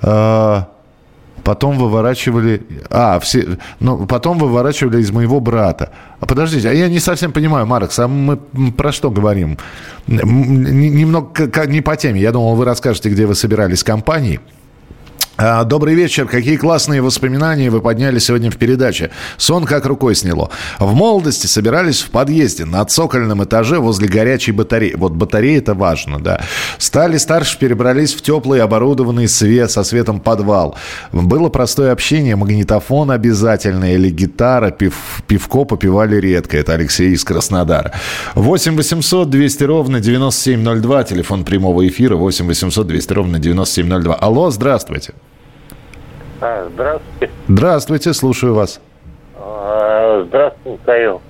а, 0.00 0.68
Потом 1.44 1.78
выворачивали... 1.78 2.62
А, 2.90 3.18
все... 3.18 3.58
Ну, 3.80 4.06
потом 4.06 4.38
выворачивали 4.38 5.00
из 5.00 5.10
моего 5.10 5.40
брата. 5.40 5.90
А 6.20 6.26
подождите, 6.26 6.68
а 6.70 6.72
я 6.72 6.88
не 6.88 7.00
совсем 7.00 7.32
понимаю, 7.32 7.66
Маркс, 7.66 7.98
а 7.98 8.08
мы 8.08 8.36
про 8.76 8.92
что 8.92 9.10
говорим? 9.10 9.58
Немного 10.06 11.66
не 11.66 11.80
по 11.80 11.96
теме. 11.96 12.20
Я 12.20 12.32
думал, 12.32 12.54
вы 12.56 12.64
расскажете, 12.64 13.10
где 13.10 13.26
вы 13.26 13.34
собирались 13.34 13.80
с 13.80 13.84
компанией. 13.84 14.40
А, 15.44 15.64
Добрый 15.64 15.96
вечер. 15.96 16.28
Какие 16.28 16.56
классные 16.56 17.02
воспоминания 17.02 17.68
вы 17.68 17.80
подняли 17.80 18.20
сегодня 18.20 18.48
в 18.48 18.56
передаче. 18.56 19.10
Сон 19.38 19.64
как 19.64 19.86
рукой 19.86 20.14
сняло. 20.14 20.50
В 20.78 20.94
молодости 20.94 21.48
собирались 21.48 22.00
в 22.00 22.10
подъезде 22.10 22.64
на 22.64 22.84
цокольном 22.84 23.42
этаже 23.42 23.80
возле 23.80 24.06
горячей 24.06 24.52
батареи. 24.52 24.94
Вот 24.94 25.14
батарея 25.14 25.58
это 25.58 25.74
важно, 25.74 26.20
да. 26.20 26.42
Стали 26.78 27.16
старше, 27.16 27.58
перебрались 27.58 28.14
в 28.14 28.22
теплый 28.22 28.60
оборудованный 28.60 29.26
свет 29.26 29.72
со 29.72 29.82
светом 29.82 30.20
подвал. 30.20 30.76
Было 31.10 31.48
простое 31.48 31.90
общение, 31.90 32.36
магнитофон 32.36 33.10
обязательно 33.10 33.94
или 33.94 34.10
гитара, 34.10 34.70
пив, 34.70 35.24
пивко 35.26 35.64
попивали 35.64 36.20
редко. 36.20 36.56
Это 36.56 36.74
Алексей 36.74 37.10
из 37.14 37.24
Краснодара. 37.24 37.90
8 38.36 38.76
800 38.76 39.28
200 39.28 39.64
ровно 39.64 39.98
9702. 39.98 41.02
Телефон 41.02 41.42
прямого 41.42 41.84
эфира 41.88 42.14
8 42.14 42.46
800 42.46 42.86
200 42.86 43.12
ровно 43.12 43.38
9702. 43.40 44.14
Алло, 44.14 44.48
здравствуйте. 44.52 45.14
А, 46.42 46.68
здравствуйте. 46.74 47.30
Здравствуйте, 47.48 48.12
слушаю 48.12 48.54
вас. 48.54 48.80
А, 49.36 50.24
Здравствуйте, 50.26 50.78
Михаил. 50.80 51.22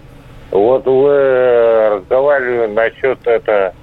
Вот 0.51 0.87
вы 0.87 1.89
разговаривали 1.97 2.73
насчет 2.73 3.19
это, 3.27 3.75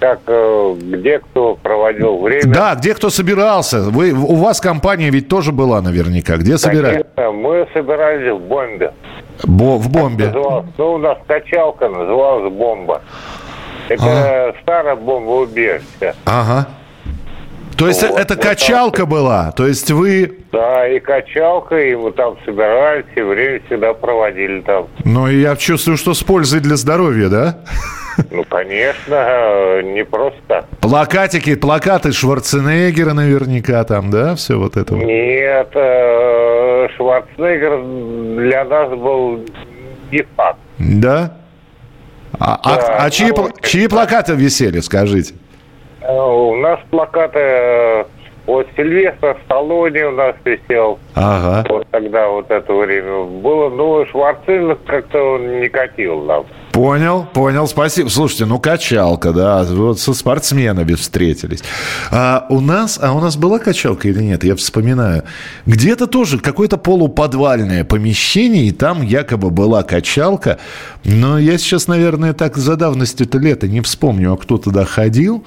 как 0.00 0.20
э, 0.26 0.74
где 0.78 1.18
кто 1.18 1.54
проводил 1.56 2.18
время. 2.20 2.52
Да, 2.52 2.74
где 2.74 2.94
кто 2.94 3.08
собирался? 3.10 3.80
Вы, 3.82 4.12
у 4.12 4.34
вас 4.36 4.60
компания 4.60 5.10
ведь 5.10 5.28
тоже 5.28 5.52
была 5.52 5.80
наверняка. 5.82 6.36
Где 6.36 6.56
собирались? 6.58 7.04
Конечно, 7.16 7.32
Мы 7.32 7.66
собирались 7.74 8.32
в 8.32 8.40
бомбе. 8.46 8.92
Бо- 9.44 9.76
в 9.78 9.90
бомбе. 9.90 10.30
Ну, 10.32 10.64
у 10.94 10.98
нас 10.98 11.18
качалка 11.26 11.88
называлась 11.88 12.52
бомба. 12.52 13.02
Это 13.88 14.54
старое 14.62 14.96
бомбоубежище. 14.96 16.14
Ага. 16.26 16.66
То 17.78 17.86
есть 17.86 18.02
Вот, 18.02 18.18
это 18.18 18.34
вот 18.34 18.42
качалка 18.42 19.06
была? 19.06 19.52
То 19.52 19.66
есть 19.66 19.90
вы... 19.92 20.38
Да, 20.52 20.88
и 20.88 20.98
качалка, 20.98 21.76
и 21.78 21.94
мы 21.94 22.10
там 22.10 22.36
собирались, 22.44 23.04
и 23.14 23.20
время 23.20 23.60
всегда 23.66 23.94
проводили 23.94 24.60
там. 24.62 24.88
Ну, 25.04 25.28
и 25.28 25.40
я 25.40 25.54
чувствую, 25.54 25.96
что 25.96 26.12
с 26.14 26.22
пользой 26.24 26.58
для 26.60 26.76
здоровья, 26.76 27.28
да? 27.28 27.58
Ну, 28.32 28.42
конечно, 28.44 29.80
не 29.82 30.04
просто. 30.04 30.66
Плакатики, 30.80 31.54
плакаты 31.54 32.10
Шварценеггера 32.10 33.12
наверняка 33.12 33.84
там, 33.84 34.10
да? 34.10 34.34
Все 34.34 34.58
вот 34.58 34.76
это 34.76 34.94
вот. 34.94 35.04
Нет, 35.04 35.70
э, 35.74 36.88
Шварценеггер 36.96 38.40
для 38.40 38.64
нас 38.64 38.88
был 38.90 39.44
не 40.10 40.24
факт. 40.36 40.58
Да? 40.78 41.36
А, 42.40 42.58
а- 42.64 42.76
Да, 42.76 42.96
а 43.04 43.10
чьи, 43.10 43.30
пла- 43.30 43.52
чьи 43.62 43.86
плакаты 43.86 44.34
висели, 44.34 44.80
скажите? 44.80 45.34
Э, 46.00 46.12
У 46.12 46.56
нас 46.56 46.80
плакаты, 46.90 47.38
э, 47.40 48.04
вот 48.46 48.66
Сильвестр 48.76 49.36
Сталлоне 49.44 50.06
у 50.06 50.12
нас 50.12 50.34
висел. 50.44 50.98
Ага. 51.14 51.66
Вот 51.68 51.86
тогда 51.90 52.28
вот 52.28 52.50
это 52.50 52.72
время 52.72 53.24
было. 53.24 53.68
Ну, 53.68 54.06
Шварценеггер 54.06 54.78
как-то 54.86 55.34
он 55.34 55.60
не 55.60 55.68
катил 55.68 56.22
нам. 56.22 56.46
Понял, 56.78 57.26
понял, 57.34 57.66
спасибо. 57.66 58.08
Слушайте, 58.08 58.46
ну 58.46 58.60
качалка, 58.60 59.32
да, 59.32 59.64
вот 59.64 59.98
со 59.98 60.14
спортсменами 60.14 60.94
встретились. 60.94 61.58
А 62.12 62.46
у 62.50 62.60
нас, 62.60 63.00
а 63.02 63.14
у 63.14 63.20
нас 63.20 63.36
была 63.36 63.58
качалка 63.58 64.06
или 64.06 64.22
нет? 64.22 64.44
Я 64.44 64.54
вспоминаю. 64.54 65.24
Где-то 65.66 66.06
тоже 66.06 66.38
какое-то 66.38 66.76
полуподвальное 66.76 67.82
помещение, 67.82 68.66
и 68.66 68.70
там 68.70 69.02
якобы 69.02 69.50
была 69.50 69.82
качалка. 69.82 70.58
Но 71.02 71.36
я 71.36 71.58
сейчас, 71.58 71.88
наверное, 71.88 72.32
так 72.32 72.56
за 72.56 72.76
давностью-то 72.76 73.38
лета 73.38 73.66
не 73.66 73.80
вспомню, 73.80 74.34
а 74.34 74.36
кто 74.36 74.56
туда 74.56 74.84
ходил. 74.84 75.44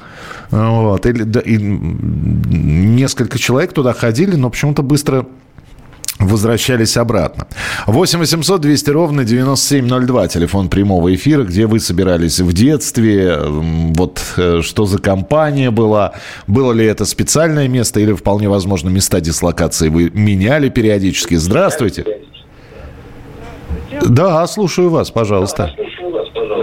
Вот, 0.49 1.05
или, 1.05 1.23
да, 1.23 1.39
и 1.39 1.55
несколько 1.57 3.39
человек 3.39 3.71
туда 3.71 3.93
ходили, 3.93 4.35
но 4.35 4.49
почему-то 4.49 4.83
быстро 4.83 5.25
возвращались 6.21 6.97
обратно. 6.97 7.47
8 7.87 8.19
800 8.19 8.61
200 8.61 8.89
ровно 8.91 9.23
9702, 9.25 10.27
телефон 10.27 10.69
прямого 10.69 11.13
эфира, 11.13 11.43
где 11.43 11.65
вы 11.65 11.79
собирались 11.79 12.39
в 12.39 12.53
детстве, 12.53 13.37
вот 13.41 14.21
э, 14.37 14.61
что 14.61 14.85
за 14.85 14.99
компания 14.99 15.71
была, 15.71 16.13
было 16.47 16.71
ли 16.71 16.85
это 16.85 17.05
специальное 17.05 17.67
место 17.67 17.99
или 17.99 18.13
вполне 18.13 18.49
возможно 18.49 18.89
места 18.89 19.19
дислокации 19.19 19.89
вы 19.89 20.09
меняли 20.13 20.69
периодически. 20.69 21.35
Здравствуйте. 21.35 22.05
Да, 24.07 24.47
слушаю 24.47 24.89
вас, 24.89 25.11
пожалуйста. 25.11 25.73
Ну, 25.77 25.90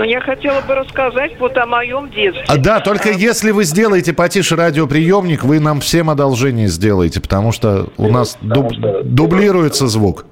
я 0.03 0.21
хотела 0.21 0.61
бы 0.61 0.75
рассказать 0.75 1.33
вот 1.39 1.57
о 1.57 1.67
моем 1.67 2.11
детстве. 2.11 2.45
А, 2.49 2.57
да, 2.57 2.81
только 2.81 3.11
если 3.11 3.51
вы 3.51 3.65
сделаете 3.65 4.13
потише 4.13 4.57
радиоприемник, 4.57 5.45
вы 5.45 5.61
нам 5.61 5.81
всем 5.81 6.11
одолжение 6.11 6.69
сделаете, 6.69 7.21
потому 7.21 7.53
что 7.53 7.89
у 7.97 8.09
нас 8.09 8.37
дуб- 8.43 9.03
дублируется 9.03 9.87
звук. 9.87 10.27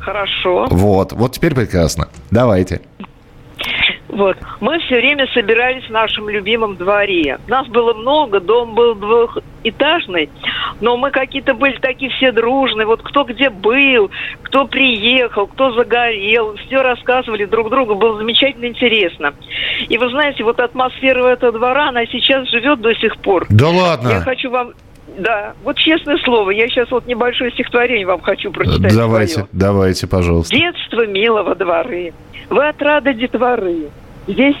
Хорошо. 0.00 0.66
Вот, 0.70 1.12
вот 1.12 1.32
теперь 1.32 1.54
прекрасно. 1.54 2.08
Давайте. 2.30 2.80
Вот. 4.16 4.38
Мы 4.60 4.78
все 4.78 4.96
время 4.96 5.26
собирались 5.34 5.84
в 5.84 5.90
нашем 5.90 6.30
любимом 6.30 6.76
дворе. 6.76 7.38
Нас 7.48 7.68
было 7.68 7.92
много, 7.92 8.40
дом 8.40 8.74
был 8.74 8.94
двухэтажный, 8.94 10.30
но 10.80 10.96
мы 10.96 11.10
какие-то 11.10 11.52
были 11.52 11.76
такие 11.76 12.10
все 12.12 12.32
дружные. 12.32 12.86
Вот 12.86 13.02
кто 13.02 13.24
где 13.24 13.50
был, 13.50 14.10
кто 14.42 14.66
приехал, 14.66 15.46
кто 15.46 15.72
загорел. 15.72 16.56
Все 16.66 16.80
рассказывали 16.80 17.44
друг 17.44 17.68
другу, 17.68 17.94
было 17.94 18.16
замечательно 18.16 18.64
интересно. 18.64 19.34
И 19.86 19.98
вы 19.98 20.08
знаете, 20.08 20.44
вот 20.44 20.60
атмосфера 20.60 21.26
этого 21.26 21.52
двора, 21.52 21.90
она 21.90 22.06
сейчас 22.06 22.48
живет 22.48 22.80
до 22.80 22.94
сих 22.94 23.18
пор. 23.18 23.44
Да 23.50 23.68
ладно? 23.68 24.08
Я 24.08 24.20
хочу 24.20 24.50
вам... 24.50 24.72
Да, 25.18 25.52
вот 25.62 25.76
честное 25.76 26.16
слово, 26.24 26.50
я 26.50 26.68
сейчас 26.68 26.90
вот 26.90 27.06
небольшое 27.06 27.50
стихотворение 27.50 28.06
вам 28.06 28.22
хочу 28.22 28.50
прочитать. 28.50 28.94
Давайте, 28.94 29.32
свое. 29.34 29.48
давайте, 29.52 30.06
пожалуйста. 30.06 30.56
Детство 30.56 31.06
милого 31.06 31.54
дворы, 31.54 32.12
вы 32.48 32.66
отрада 32.66 33.12
детворы. 33.12 33.90
Здесь 34.26 34.56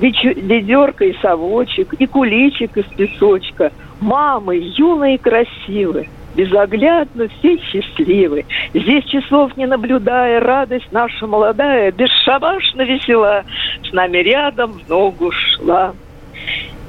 ведерко 0.00 1.04
и 1.04 1.16
совочек, 1.20 1.94
и 1.94 2.06
куличик 2.06 2.76
из 2.76 2.84
песочка. 2.86 3.72
Мамы 4.00 4.56
юные 4.76 5.16
и 5.16 5.18
красивые, 5.18 6.08
безоглядно 6.36 7.28
все 7.28 7.58
счастливы. 7.58 8.44
Здесь 8.72 9.04
часов 9.04 9.56
не 9.56 9.66
наблюдая, 9.66 10.40
радость 10.40 10.92
наша 10.92 11.26
молодая, 11.26 11.90
бесшабашно 11.90 12.82
весела, 12.82 13.44
с 13.88 13.92
нами 13.92 14.18
рядом 14.18 14.72
в 14.72 14.88
ногу 14.88 15.32
шла. 15.32 15.94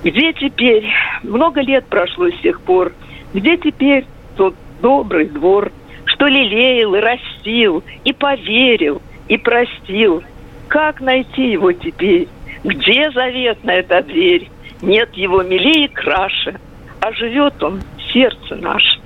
Где 0.04 0.34
теперь? 0.34 0.88
Много 1.24 1.62
лет 1.62 1.86
прошло 1.88 2.30
с 2.30 2.40
тех 2.42 2.62
пор. 2.62 2.94
Где 3.34 3.58
теперь 3.58 4.06
тот 4.38 4.56
добрый 4.82 5.26
двор, 5.26 5.72
что 6.06 6.28
лелеял 6.28 6.96
и 6.96 7.00
растил, 7.00 7.84
и 8.04 8.14
поверил, 8.14 9.02
и 9.28 9.38
простил? 9.38 10.24
Как 10.70 11.02
найти 11.02 11.52
его 11.52 11.72
теперь? 11.74 12.28
Где 12.64 13.12
заветная 13.12 13.80
эта 13.80 14.04
дверь? 14.04 14.50
Нет 14.82 15.14
его 15.16 15.42
милее 15.42 15.86
и 15.86 15.88
краше, 15.88 16.60
а 17.02 17.12
живет 17.12 17.62
он 17.64 17.82
в 17.98 18.14
сердце 18.14 18.56
нашем. 18.56 19.02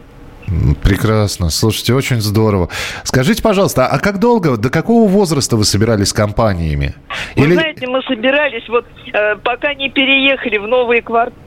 Прекрасно. 0.84 1.50
Слушайте, 1.50 1.94
очень 1.94 2.22
здорово. 2.22 2.70
Скажите, 3.04 3.41
пожалуйста, 3.41 3.88
а 3.88 4.00
как 4.00 4.20
долго, 4.20 4.58
до 4.58 4.70
какого 4.70 5.08
возраста 5.08 5.56
вы 5.56 5.64
собирались 5.64 6.14
компаниями? 6.14 6.96
Вы 7.36 7.46
Или... 7.46 7.54
знаете, 7.54 7.88
мы 7.88 8.02
собирались 8.04 8.68
вот 8.70 8.86
э, 9.14 9.36
пока 9.38 9.74
не 9.74 9.89
переехали 9.89 10.58
в 10.58 10.68
новые 10.68 11.02
квартиры. 11.02 11.44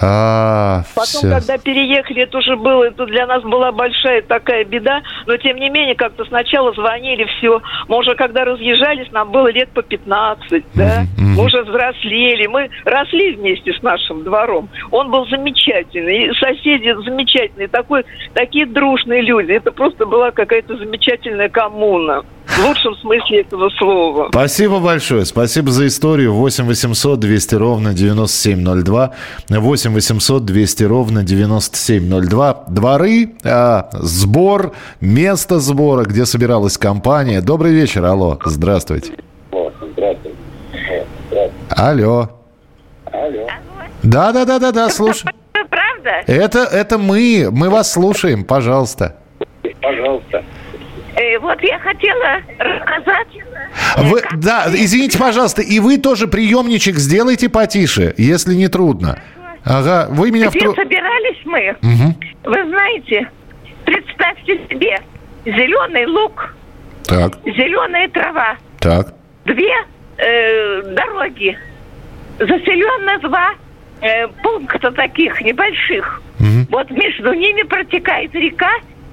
А, 0.00 0.82
Потом, 0.94 1.20
всё. 1.20 1.30
когда 1.30 1.58
переехали, 1.58 2.22
это 2.22 2.38
уже 2.38 2.56
было, 2.56 2.84
это 2.84 3.06
для 3.06 3.26
нас 3.26 3.42
была 3.42 3.70
большая 3.70 4.22
такая 4.22 4.64
беда, 4.64 5.02
но 5.26 5.36
тем 5.36 5.56
не 5.58 5.70
менее, 5.70 5.94
как-то 5.94 6.24
сначала 6.24 6.72
звонили, 6.72 7.24
все. 7.38 7.62
Мы 7.88 7.98
уже 7.98 8.14
когда 8.14 8.44
разъезжались, 8.44 9.10
нам 9.12 9.30
было 9.30 9.50
лет 9.52 9.68
по 9.70 9.82
15, 9.82 10.64
да, 10.74 11.04
мы 11.16 11.44
уже 11.44 11.62
взрослели, 11.62 12.46
мы 12.46 12.68
росли 12.84 13.36
вместе 13.36 13.72
с 13.72 13.82
нашим 13.82 14.24
двором. 14.24 14.68
Он 14.90 15.10
был 15.10 15.26
замечательный, 15.28 16.26
и 16.26 16.34
соседи 16.34 16.92
замечательные, 17.04 17.68
такой, 17.68 18.04
такие 18.40 18.64
дружные 18.64 19.20
люди. 19.20 19.52
Это 19.52 19.70
просто 19.70 20.06
была 20.06 20.30
какая-то 20.30 20.76
замечательная 20.78 21.50
коммуна, 21.50 22.22
в 22.46 22.66
лучшем 22.66 22.94
смысле 22.96 23.42
этого 23.42 23.68
слова. 23.70 24.28
Спасибо 24.30 24.80
большое. 24.80 25.26
Спасибо 25.26 25.70
за 25.70 25.86
историю. 25.86 26.32
8 26.32 26.64
800 26.64 27.20
200 27.20 27.54
ровно 27.56 27.92
9702. 27.92 29.12
8 29.50 29.92
800 29.92 30.44
200 30.44 30.84
ровно 30.84 31.22
9702. 31.22 32.64
Дворы, 32.68 33.34
а, 33.44 33.90
сбор, 33.92 34.72
место 35.02 35.58
сбора, 35.58 36.04
где 36.04 36.24
собиралась 36.24 36.78
компания. 36.78 37.42
Добрый 37.42 37.72
вечер. 37.72 38.04
Алло. 38.06 38.38
Здравствуйте. 38.46 39.12
Алло. 41.68 42.28
Да, 44.02 44.32
да, 44.32 44.46
да, 44.46 44.58
да, 44.58 44.72
да, 44.72 44.88
слушай. 44.88 45.30
Правда? 46.02 46.32
Это, 46.32 46.58
это 46.60 46.98
мы. 46.98 47.48
Мы 47.50 47.70
вас 47.70 47.92
слушаем, 47.92 48.44
пожалуйста. 48.44 49.16
Пожалуйста. 49.80 50.44
Э, 51.16 51.38
вот 51.38 51.60
я 51.62 51.78
хотела 51.78 52.40
рассказать. 52.58 53.28
Вы, 53.98 54.22
да, 54.36 54.66
извините, 54.72 55.18
пожалуйста, 55.18 55.62
и 55.62 55.78
вы 55.80 55.98
тоже 55.98 56.28
приемничек 56.28 56.96
сделайте 56.96 57.48
потише, 57.48 58.14
если 58.16 58.54
не 58.54 58.68
трудно. 58.68 59.20
Ага, 59.64 60.06
вы 60.10 60.30
меня 60.30 60.48
в 60.50 60.54
Где 60.54 60.60
тру- 60.66 60.74
собирались 60.74 61.38
мы? 61.44 61.76
Мгм. 61.82 62.16
Вы 62.44 62.68
знаете, 62.70 63.28
представьте 63.84 64.58
себе, 64.70 64.98
зеленый 65.44 66.06
лук, 66.06 66.54
Так, 67.06 67.38
зеленая 67.44 68.08
трава, 68.08 68.56
так. 68.78 69.12
две 69.44 69.72
э, 70.16 70.82
дороги, 70.94 71.58
заселено 72.38 73.18
два 73.28 73.50
э, 74.00 74.28
пункта 74.42 74.90
таких 74.90 75.40
небольших. 75.40 76.22
Вот 76.70 76.90
между 76.90 77.32
ними 77.34 77.62
протекает 77.62 78.34
река, 78.34 78.70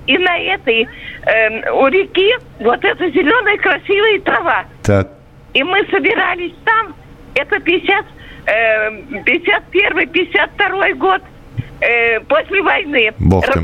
и 0.07 0.17
на 0.17 0.37
этой 0.37 0.87
э, 1.25 1.71
у 1.71 1.87
реки 1.87 2.33
вот 2.59 2.83
эта 2.83 3.09
зеленая 3.09 3.57
красивая 3.57 4.19
трава. 4.21 4.65
Так. 4.83 5.09
И 5.53 5.63
мы 5.63 5.85
собирались 5.91 6.53
там, 6.63 6.95
это 7.35 7.59
50, 7.59 8.05
э, 8.45 8.91
51-52 9.25 10.93
год 10.95 11.21
э, 11.81 12.19
после 12.21 12.61
войны. 12.61 13.11
Бог 13.19 13.45
ты. 13.45 13.61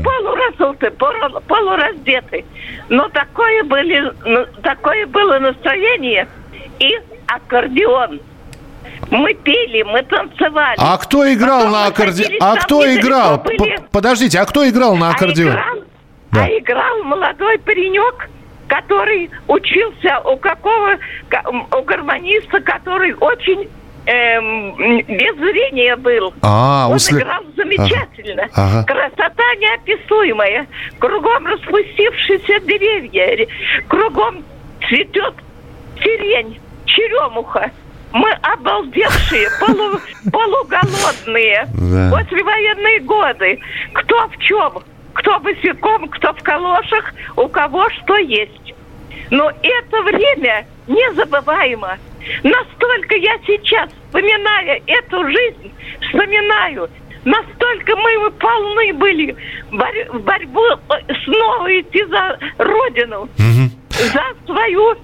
Полураздеты. 1.48 2.44
Но 2.90 3.08
такое, 3.08 3.64
были, 3.64 4.12
ну, 4.24 4.46
такое 4.62 5.06
было 5.06 5.38
настроение 5.38 6.28
и 6.78 6.98
аккордеон. 7.26 8.20
Мы 9.14 9.32
пели, 9.34 9.82
мы 9.84 10.02
танцевали. 10.02 10.74
А 10.78 10.96
кто 10.98 11.32
играл 11.32 11.68
на 11.68 11.86
аккордеоне? 11.86 12.36
А 12.40 12.56
кто 12.56 12.84
играл? 12.94 13.40
П- 13.42 13.78
Подождите, 13.92 14.40
а 14.40 14.44
кто 14.44 14.68
играл 14.68 14.96
на 14.96 15.10
аккордеоне? 15.10 15.52
играл, 15.52 15.76
а 16.32 16.48
играл 16.58 17.02
молодой 17.04 17.58
паренек, 17.60 18.28
который 18.66 19.30
учился 19.46 20.18
у 20.24 20.36
какого, 20.36 20.96
ка- 21.28 21.44
у 21.48 21.82
гармониста, 21.82 22.60
который 22.60 23.14
очень 23.14 23.68
эм, 24.06 24.74
без 25.06 25.36
зрения 25.36 25.94
был. 25.96 26.34
А, 26.42 26.88
Он 26.90 26.96
усл- 26.96 27.16
играл 27.18 27.42
замечательно. 27.56 28.48
Ага. 28.52 28.80
Ага. 28.80 28.84
Красота 28.84 29.44
неописуемая. 29.60 30.66
Кругом 30.98 31.46
распустившиеся 31.46 32.58
деревья. 32.66 33.26
ре- 33.36 33.48
Кругом 33.88 34.42
цветет 34.88 35.34
сирень, 36.02 36.58
черемуха. 36.84 37.70
Мы 38.14 38.30
обалдевшие, 38.42 39.48
полу, 39.58 39.98
полуголодные. 40.30 41.66
Да. 41.74 42.10
Послевоенные 42.16 43.00
годы. 43.00 43.58
Кто 43.92 44.28
в 44.28 44.38
чем? 44.38 44.72
Кто 45.14 45.40
босиком, 45.40 46.08
кто 46.08 46.32
в 46.32 46.40
калошах, 46.44 47.12
у 47.36 47.48
кого 47.48 47.90
что 47.90 48.16
есть. 48.16 48.74
Но 49.30 49.50
это 49.62 50.02
время 50.02 50.64
незабываемо. 50.86 51.98
Настолько 52.44 53.16
я 53.16 53.36
сейчас, 53.46 53.90
вспоминая 54.06 54.80
эту 54.86 55.24
жизнь, 55.28 55.72
вспоминаю, 56.02 56.88
настолько 57.24 57.96
мы 57.96 58.30
полны 58.30 58.92
были 58.94 59.36
в 59.72 60.18
борьбу 60.20 60.62
э, 60.62 61.14
снова 61.24 61.80
идти 61.80 62.04
за 62.04 62.38
Родину, 62.58 63.28
за 63.90 64.22
свою 64.46 64.96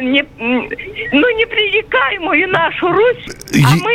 не... 0.00 0.20
м, 0.38 0.68
ну, 1.12 1.30
непререкаемую 1.38 2.48
нашу 2.48 2.88
Русь, 2.92 3.26
а 3.64 3.76
мы, 3.76 3.92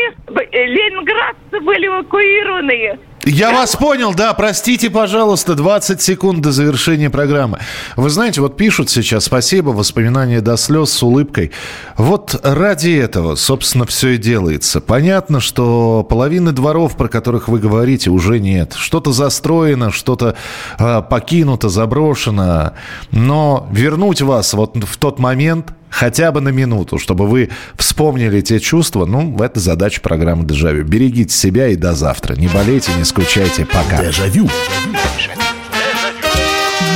э, 0.51 0.65
ленинградцы, 0.65 1.59
были 1.61 1.87
эвакуированные. 1.87 2.99
Я 3.25 3.51
вас 3.51 3.75
понял, 3.75 4.13
да, 4.13 4.33
простите, 4.33 4.89
пожалуйста, 4.89 5.55
20 5.55 6.01
секунд 6.01 6.41
до 6.41 6.51
завершения 6.51 7.09
программы. 7.09 7.59
Вы 7.95 8.09
знаете, 8.09 8.41
вот 8.41 8.55
пишут 8.55 8.89
сейчас, 8.89 9.25
спасибо, 9.25 9.69
воспоминания 9.69 10.39
до 10.39 10.55
слез 10.55 10.91
с 10.91 11.03
улыбкой. 11.03 11.51
Вот 11.97 12.39
ради 12.43 12.91
этого, 12.91 13.35
собственно, 13.35 13.85
все 13.85 14.09
и 14.09 14.17
делается. 14.17 14.79
Понятно, 14.79 15.39
что 15.39 16.05
половины 16.07 16.51
дворов, 16.51 16.95
про 16.95 17.07
которых 17.09 17.47
вы 17.47 17.59
говорите, 17.59 18.11
уже 18.11 18.39
нет. 18.39 18.73
Что-то 18.77 19.11
застроено, 19.11 19.91
что-то 19.91 20.35
э, 20.77 21.01
покинуто, 21.09 21.69
заброшено. 21.69 22.73
Но 23.11 23.67
вернуть 23.71 24.21
вас 24.21 24.53
вот 24.53 24.77
в 24.77 24.97
тот 24.97 25.19
момент, 25.19 25.73
хотя 25.89 26.31
бы 26.31 26.41
на 26.41 26.49
минуту, 26.49 26.97
чтобы 26.97 27.27
вы 27.27 27.49
вспомнили 27.75 28.41
те 28.41 28.59
чувства, 28.59 29.05
ну, 29.05 29.37
это 29.39 29.59
задача 29.59 30.01
программы 30.01 30.45
«Дежавю». 30.45 30.83
Берегите 30.83 31.33
себя 31.33 31.67
и 31.67 31.75
до 31.75 31.93
завтра. 31.93 32.35
Не 32.35 32.47
болейте, 32.47 32.91
не 32.97 33.03
скучайте. 33.03 33.65
Пока. 33.65 34.03
Дежавю. 34.03 34.49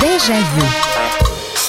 Дежавю. 0.01 0.80